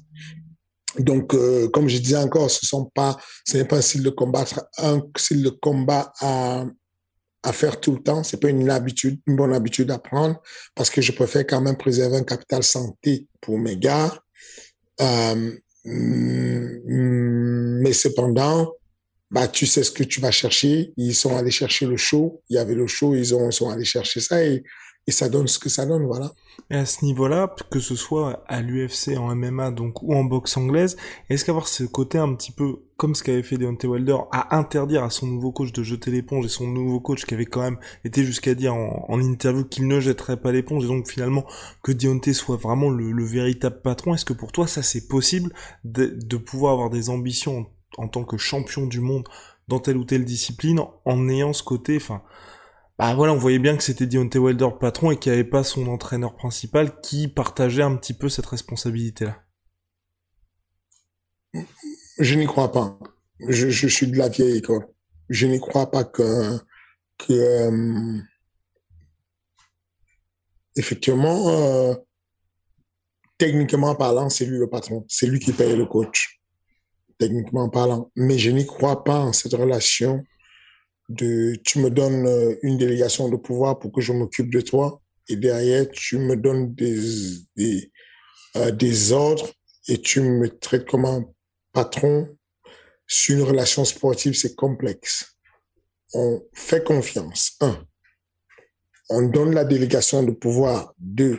Donc, 0.98 1.32
euh, 1.32 1.70
comme 1.70 1.88
je 1.88 1.96
disais 1.96 2.18
encore, 2.18 2.50
ce 2.50 2.66
sont 2.66 2.84
pas, 2.94 3.16
ce 3.46 3.56
n'est 3.56 3.64
pas 3.64 3.78
un 3.78 3.80
style 3.80 4.02
de 4.02 4.10
combat, 4.10 4.44
un 4.76 5.00
style 5.16 5.42
de 5.42 5.48
combat 5.48 6.12
à, 6.20 6.66
à 7.42 7.52
faire 7.54 7.80
tout 7.80 7.92
le 7.92 8.02
temps. 8.02 8.22
C'est 8.22 8.36
pas 8.36 8.50
une 8.50 8.68
habitude, 8.68 9.18
une 9.26 9.36
bonne 9.36 9.54
habitude 9.54 9.90
à 9.92 9.98
prendre 9.98 10.42
parce 10.74 10.90
que 10.90 11.00
je 11.00 11.12
préfère 11.12 11.46
quand 11.46 11.62
même 11.62 11.78
préserver 11.78 12.18
un 12.18 12.24
capital 12.24 12.62
santé 12.62 13.28
pour 13.40 13.58
mes 13.58 13.78
gars. 13.78 14.14
Euh, 15.00 15.52
mais 15.86 17.94
cependant, 17.94 18.74
bah, 19.30 19.48
tu 19.48 19.66
sais 19.66 19.82
ce 19.82 19.90
que 19.90 20.04
tu 20.04 20.20
vas 20.20 20.30
chercher. 20.30 20.92
Ils 20.96 21.14
sont 21.14 21.36
allés 21.36 21.50
chercher 21.50 21.86
le 21.86 21.96
show. 21.96 22.42
Il 22.48 22.56
y 22.56 22.58
avait 22.58 22.74
le 22.74 22.86
show, 22.86 23.14
ils, 23.14 23.34
ont, 23.34 23.48
ils 23.48 23.52
sont 23.52 23.70
allés 23.70 23.84
chercher 23.84 24.20
ça 24.20 24.44
et, 24.44 24.62
et 25.06 25.12
ça 25.12 25.28
donne 25.28 25.46
ce 25.48 25.58
que 25.58 25.68
ça 25.68 25.84
donne, 25.84 26.06
voilà. 26.06 26.32
Et 26.70 26.76
à 26.76 26.86
ce 26.86 27.04
niveau-là, 27.04 27.54
que 27.70 27.78
ce 27.78 27.94
soit 27.94 28.42
à 28.46 28.62
l'UFC, 28.62 29.18
en 29.18 29.34
MMA, 29.34 29.70
donc, 29.70 30.02
ou 30.02 30.14
en 30.14 30.24
boxe 30.24 30.56
anglaise, 30.56 30.96
est-ce 31.28 31.44
qu'avoir 31.44 31.68
ce 31.68 31.84
côté 31.84 32.16
un 32.16 32.32
petit 32.34 32.52
peu, 32.52 32.76
comme 32.96 33.14
ce 33.14 33.22
qu'avait 33.22 33.42
fait 33.42 33.58
Deontay 33.58 33.86
Wilder, 33.86 34.16
à 34.32 34.56
interdire 34.56 35.04
à 35.04 35.10
son 35.10 35.26
nouveau 35.26 35.52
coach 35.52 35.72
de 35.72 35.82
jeter 35.82 36.10
l'éponge 36.10 36.46
et 36.46 36.48
son 36.48 36.66
nouveau 36.66 37.00
coach 37.00 37.26
qui 37.26 37.34
avait 37.34 37.44
quand 37.44 37.60
même 37.60 37.78
été 38.04 38.24
jusqu'à 38.24 38.54
dire 38.54 38.74
en, 38.74 39.20
interview 39.20 39.64
qu'il 39.64 39.88
ne 39.88 40.00
jetterait 40.00 40.40
pas 40.40 40.52
l'éponge 40.52 40.84
et 40.84 40.88
donc 40.88 41.08
finalement 41.08 41.44
que 41.82 41.92
Deontay 41.92 42.32
soit 42.32 42.56
vraiment 42.56 42.88
le, 42.88 43.12
le 43.12 43.24
véritable 43.24 43.82
patron, 43.82 44.14
est-ce 44.14 44.24
que 44.24 44.32
pour 44.32 44.52
toi 44.52 44.66
ça 44.66 44.82
c'est 44.82 45.08
possible 45.08 45.52
de, 45.84 46.06
de 46.06 46.36
pouvoir 46.36 46.72
avoir 46.72 46.90
des 46.90 47.10
ambitions 47.10 47.66
en 47.98 48.08
tant 48.08 48.24
que 48.24 48.36
champion 48.36 48.86
du 48.86 49.00
monde 49.00 49.28
dans 49.68 49.80
telle 49.80 49.96
ou 49.96 50.04
telle 50.04 50.24
discipline 50.24 50.80
en 51.04 51.28
ayant 51.28 51.52
ce 51.52 51.62
côté, 51.62 51.96
enfin, 51.96 52.22
bah 52.98 53.14
voilà, 53.14 53.32
on 53.32 53.38
voyait 53.38 53.58
bien 53.58 53.76
que 53.76 53.82
c'était 53.82 54.06
Deontay 54.06 54.38
Wilder 54.38 54.68
patron 54.78 55.10
et 55.10 55.18
qu'il 55.18 55.32
n'y 55.32 55.38
avait 55.38 55.48
pas 55.48 55.64
son 55.64 55.88
entraîneur 55.88 56.36
principal 56.36 57.00
qui 57.00 57.26
partageait 57.28 57.82
un 57.82 57.96
petit 57.96 58.14
peu 58.14 58.28
cette 58.28 58.46
responsabilité-là. 58.46 59.42
Je 62.18 62.34
n'y 62.38 62.46
crois 62.46 62.70
pas. 62.70 62.98
Je, 63.48 63.88
suis 63.88 64.06
de 64.06 64.16
la 64.16 64.28
vieille 64.28 64.58
école. 64.58 64.86
Je 65.28 65.46
n'y 65.46 65.58
crois 65.58 65.90
pas 65.90 66.04
que, 66.04 66.56
que 67.18 67.32
euh, 67.32 68.18
effectivement, 70.76 71.48
euh, 71.50 71.94
techniquement 73.38 73.94
parlant, 73.96 74.28
c'est 74.30 74.46
lui 74.46 74.58
le 74.58 74.68
patron. 74.68 75.04
C'est 75.08 75.26
lui 75.26 75.40
qui 75.40 75.52
paye 75.52 75.76
le 75.76 75.86
coach 75.86 76.40
techniquement 77.18 77.68
parlant. 77.68 78.10
Mais 78.16 78.38
je 78.38 78.50
n'y 78.50 78.66
crois 78.66 79.04
pas 79.04 79.18
en 79.18 79.32
cette 79.32 79.54
relation 79.54 80.24
de 81.08 81.54
tu 81.64 81.78
me 81.80 81.90
donnes 81.90 82.26
euh, 82.26 82.56
une 82.62 82.78
délégation 82.78 83.28
de 83.28 83.36
pouvoir 83.36 83.78
pour 83.78 83.92
que 83.92 84.00
je 84.00 84.12
m'occupe 84.12 84.50
de 84.50 84.60
toi 84.60 85.02
et 85.28 85.36
derrière 85.36 85.88
tu 85.90 86.18
me 86.18 86.36
donnes 86.36 86.74
des, 86.74 86.98
des, 87.56 87.92
euh, 88.56 88.70
des 88.70 89.12
ordres 89.12 89.50
et 89.88 90.00
tu 90.00 90.20
me 90.20 90.48
traites 90.48 90.86
comme 90.88 91.04
un 91.04 91.24
patron. 91.72 92.36
Sur 93.06 93.36
une 93.36 93.42
relation 93.42 93.84
sportive, 93.84 94.32
c'est 94.32 94.54
complexe. 94.54 95.36
on 96.14 96.42
fait 96.54 96.82
confiance. 96.82 97.56
Un, 97.60 97.86
on 99.10 99.22
donne 99.28 99.54
la 99.54 99.64
délégation 99.64 100.22
de 100.22 100.30
pouvoir. 100.32 100.94
Deux, 100.98 101.38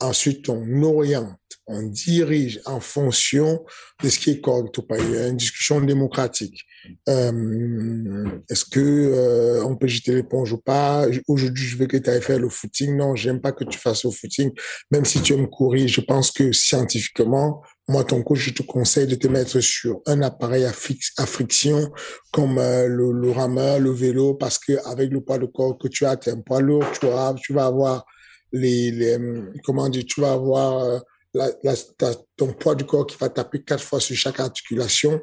ensuite 0.00 0.48
on 0.48 0.82
oriente, 0.82 1.38
on 1.66 1.82
dirige 1.82 2.60
en 2.64 2.80
fonction 2.80 3.64
de 4.02 4.08
ce 4.08 4.18
qui 4.18 4.30
est 4.30 4.40
correct 4.40 4.76
ou 4.78 4.82
pas. 4.82 4.98
Il 4.98 5.10
y 5.10 5.16
a 5.16 5.28
une 5.28 5.36
discussion 5.36 5.80
démocratique. 5.80 6.64
Euh, 7.08 8.24
Est-ce 8.48 8.64
que 8.64 8.80
euh, 8.80 9.64
on 9.64 9.76
peut 9.76 9.88
jeter 9.88 10.14
l'éponge 10.14 10.52
ou 10.52 10.58
pas? 10.58 11.06
Aujourd'hui, 11.26 11.64
je 11.64 11.76
veux 11.76 11.86
que 11.86 11.96
tu 11.96 12.08
ailles 12.08 12.22
faire 12.22 12.38
le 12.38 12.48
footing. 12.48 12.96
Non, 12.96 13.14
j'aime 13.16 13.40
pas 13.40 13.52
que 13.52 13.64
tu 13.64 13.78
fasses 13.78 14.04
le 14.04 14.10
footing. 14.10 14.52
Même 14.90 15.04
si 15.04 15.20
tu 15.20 15.34
aimes 15.34 15.48
courir, 15.48 15.88
je 15.88 16.00
pense 16.00 16.30
que 16.30 16.52
scientifiquement, 16.52 17.62
moi, 17.88 18.04
ton 18.04 18.22
coach, 18.22 18.38
je 18.38 18.50
te 18.50 18.62
conseille 18.62 19.06
de 19.06 19.14
te 19.14 19.28
mettre 19.28 19.60
sur 19.60 20.00
un 20.06 20.22
appareil 20.22 20.64
à, 20.64 20.72
à 21.16 21.26
friction 21.26 21.90
comme 22.32 22.58
euh, 22.58 22.86
le, 22.86 23.30
rameur, 23.30 23.80
le 23.80 23.90
vélo, 23.90 24.34
parce 24.34 24.58
que 24.58 24.72
avec 24.86 25.10
le 25.10 25.20
poids 25.20 25.38
de 25.38 25.46
corps 25.46 25.76
que 25.76 25.88
tu 25.88 26.06
as, 26.06 26.16
tu 26.16 26.28
es 26.28 26.32
un 26.32 26.40
poids 26.40 26.60
lourd, 26.60 26.84
tu 26.92 27.52
vas 27.52 27.66
avoir 27.66 28.06
les, 28.52 28.90
les 28.90 29.18
comment 29.64 29.88
dire, 29.88 30.04
tu 30.06 30.20
vas 30.20 30.32
avoir 30.32 30.84
euh, 30.84 30.98
la, 31.34 31.50
la, 31.62 31.74
ta, 31.76 32.14
ton 32.36 32.52
poids 32.52 32.74
du 32.74 32.84
corps 32.84 33.06
qui 33.06 33.16
va 33.18 33.28
taper 33.28 33.62
quatre 33.62 33.82
fois 33.82 34.00
sur 34.00 34.16
chaque 34.16 34.40
articulation 34.40 35.20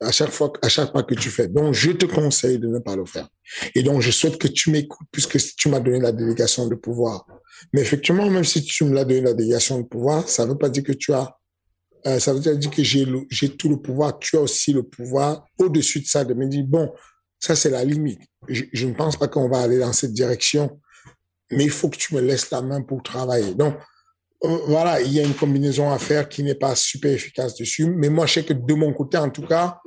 à 0.00 0.12
chaque 0.12 0.30
fois, 0.30 0.52
à 0.60 0.68
chaque 0.68 0.92
pas 0.92 1.02
que 1.02 1.14
tu 1.14 1.30
fais. 1.30 1.48
Donc, 1.48 1.72
je 1.72 1.90
te 1.92 2.04
conseille 2.04 2.58
de 2.58 2.68
ne 2.68 2.78
pas 2.80 2.96
le 2.96 3.06
faire. 3.06 3.28
Et 3.74 3.82
donc, 3.82 4.02
je 4.02 4.10
souhaite 4.10 4.36
que 4.38 4.48
tu 4.48 4.70
m'écoutes 4.70 5.08
puisque 5.10 5.38
tu 5.56 5.68
m'as 5.70 5.80
donné 5.80 6.00
la 6.00 6.12
délégation 6.12 6.68
de 6.68 6.74
pouvoir. 6.74 7.26
Mais 7.72 7.80
effectivement, 7.80 8.28
même 8.28 8.44
si 8.44 8.62
tu 8.62 8.84
me 8.84 8.94
l'as 8.94 9.04
donné 9.04 9.22
la 9.22 9.32
délégation 9.32 9.80
de 9.80 9.86
pouvoir, 9.86 10.28
ça 10.28 10.44
ne 10.44 10.50
veut 10.50 10.58
pas 10.58 10.68
dire 10.68 10.82
que 10.82 10.92
tu 10.92 11.12
as 11.12 11.34
euh, 12.06 12.20
ça 12.20 12.32
veut 12.32 12.56
dire 12.56 12.70
que 12.70 12.84
j'ai 12.84 13.04
j'ai 13.30 13.56
tout 13.56 13.68
le 13.68 13.78
pouvoir. 13.78 14.18
Tu 14.18 14.36
as 14.36 14.40
aussi 14.40 14.72
le 14.72 14.84
pouvoir 14.84 15.44
au-dessus 15.58 16.00
de 16.00 16.06
ça 16.06 16.24
de 16.24 16.34
me 16.34 16.46
dire 16.46 16.64
bon, 16.64 16.92
ça 17.40 17.56
c'est 17.56 17.70
la 17.70 17.84
limite. 17.84 18.20
Je, 18.48 18.64
je, 18.72 18.86
ne 18.86 18.94
pense 18.94 19.16
pas 19.16 19.26
qu'on 19.26 19.48
va 19.48 19.60
aller 19.60 19.78
dans 19.78 19.92
cette 19.92 20.12
direction, 20.12 20.80
mais 21.50 21.64
il 21.64 21.70
faut 21.70 21.88
que 21.88 21.96
tu 21.96 22.14
me 22.14 22.20
laisses 22.20 22.50
la 22.50 22.62
main 22.62 22.82
pour 22.82 23.02
travailler. 23.02 23.54
Donc 23.54 23.74
euh, 24.44 24.58
voilà, 24.66 25.00
il 25.00 25.12
y 25.12 25.20
a 25.20 25.24
une 25.24 25.34
combinaison 25.34 25.90
à 25.90 25.98
faire 25.98 26.28
qui 26.28 26.42
n'est 26.42 26.54
pas 26.54 26.74
super 26.74 27.12
efficace 27.12 27.56
dessus. 27.56 27.86
Mais 27.86 28.08
moi, 28.08 28.26
je 28.26 28.34
sais 28.34 28.44
que 28.44 28.52
de 28.52 28.74
mon 28.74 28.92
côté, 28.92 29.16
en 29.16 29.30
tout 29.30 29.46
cas, 29.46 29.80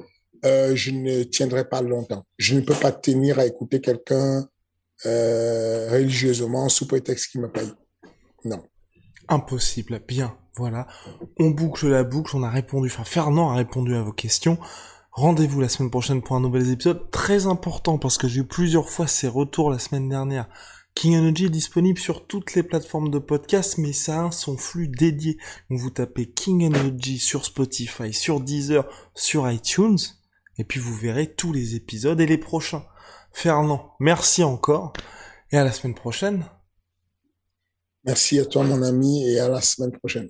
euh, 0.46 0.76
je 0.76 0.92
ne 0.92 1.24
tiendrai 1.24 1.68
pas 1.68 1.82
longtemps. 1.82 2.26
Je 2.38 2.56
ne 2.56 2.62
peux 2.62 2.74
pas 2.74 2.92
tenir 2.92 3.40
à 3.40 3.46
écouter 3.46 3.82
quelqu'un 3.82 4.48
euh, 5.06 5.90
religieusement 5.92 6.68
sous 6.70 6.88
prétexte 6.88 7.32
qu'il 7.32 7.42
me 7.42 7.52
paye. 7.52 7.72
Non. 8.46 8.64
Impossible. 9.28 10.02
Bien. 10.08 10.36
Voilà. 10.56 10.88
On 11.38 11.52
boucle 11.52 11.88
la 11.88 12.04
boucle. 12.04 12.36
On 12.36 12.44
a 12.44 12.50
répondu. 12.50 12.88
Enfin, 12.88 13.04
Fernand 13.04 13.52
a 13.52 13.56
répondu 13.56 13.96
à 13.96 14.02
vos 14.02 14.12
questions. 14.12 14.58
Rendez-vous 15.12 15.62
la 15.62 15.70
semaine 15.70 15.92
prochaine 15.92 16.22
pour 16.22 16.36
un 16.36 16.40
nouvel 16.40 16.70
épisode 16.70 17.12
très 17.12 17.46
important 17.46 17.98
parce 17.98 18.18
que 18.18 18.28
j'ai 18.28 18.42
eu 18.42 18.48
plusieurs 18.48 18.90
fois 18.90 19.08
ces 19.08 19.28
retours 19.28 19.70
la 19.70 19.80
semaine 19.80 20.08
dernière. 20.10 20.48
King 20.96 21.16
Energy 21.16 21.46
est 21.46 21.50
disponible 21.50 22.00
sur 22.00 22.28
toutes 22.28 22.56
les 22.56 22.64
plateformes 22.64 23.10
de 23.10 23.20
podcast, 23.20 23.78
mais 23.78 23.94
ça 23.94 24.26
a 24.26 24.32
son 24.32 24.58
flux 24.58 24.88
dédié. 24.88 25.38
Donc 25.70 25.80
vous 25.80 25.90
tapez 25.90 26.30
King 26.30 26.66
Energy 26.66 27.20
sur 27.20 27.46
Spotify, 27.46 28.14
sur 28.14 28.42
Deezer, 28.42 28.86
sur 29.16 29.50
iTunes, 29.50 29.98
et 30.58 30.66
puis 30.66 30.80
vous 30.80 30.96
verrez 30.96 31.34
tous 31.34 31.54
les 31.54 31.76
épisodes 31.76 32.20
et 32.20 32.26
les 32.26 32.38
prochains. 32.38 32.86
Fernand, 33.32 33.96
merci 34.00 34.44
encore, 34.44 34.94
et 35.52 35.58
à 35.58 35.64
la 35.64 35.72
semaine 35.72 35.96
prochaine. 35.96 36.46
Merci 38.04 38.40
à 38.40 38.46
toi 38.46 38.64
mon 38.64 38.82
ami, 38.82 39.26
et 39.26 39.40
à 39.40 39.48
la 39.48 39.62
semaine 39.62 39.92
prochaine. 39.92 40.30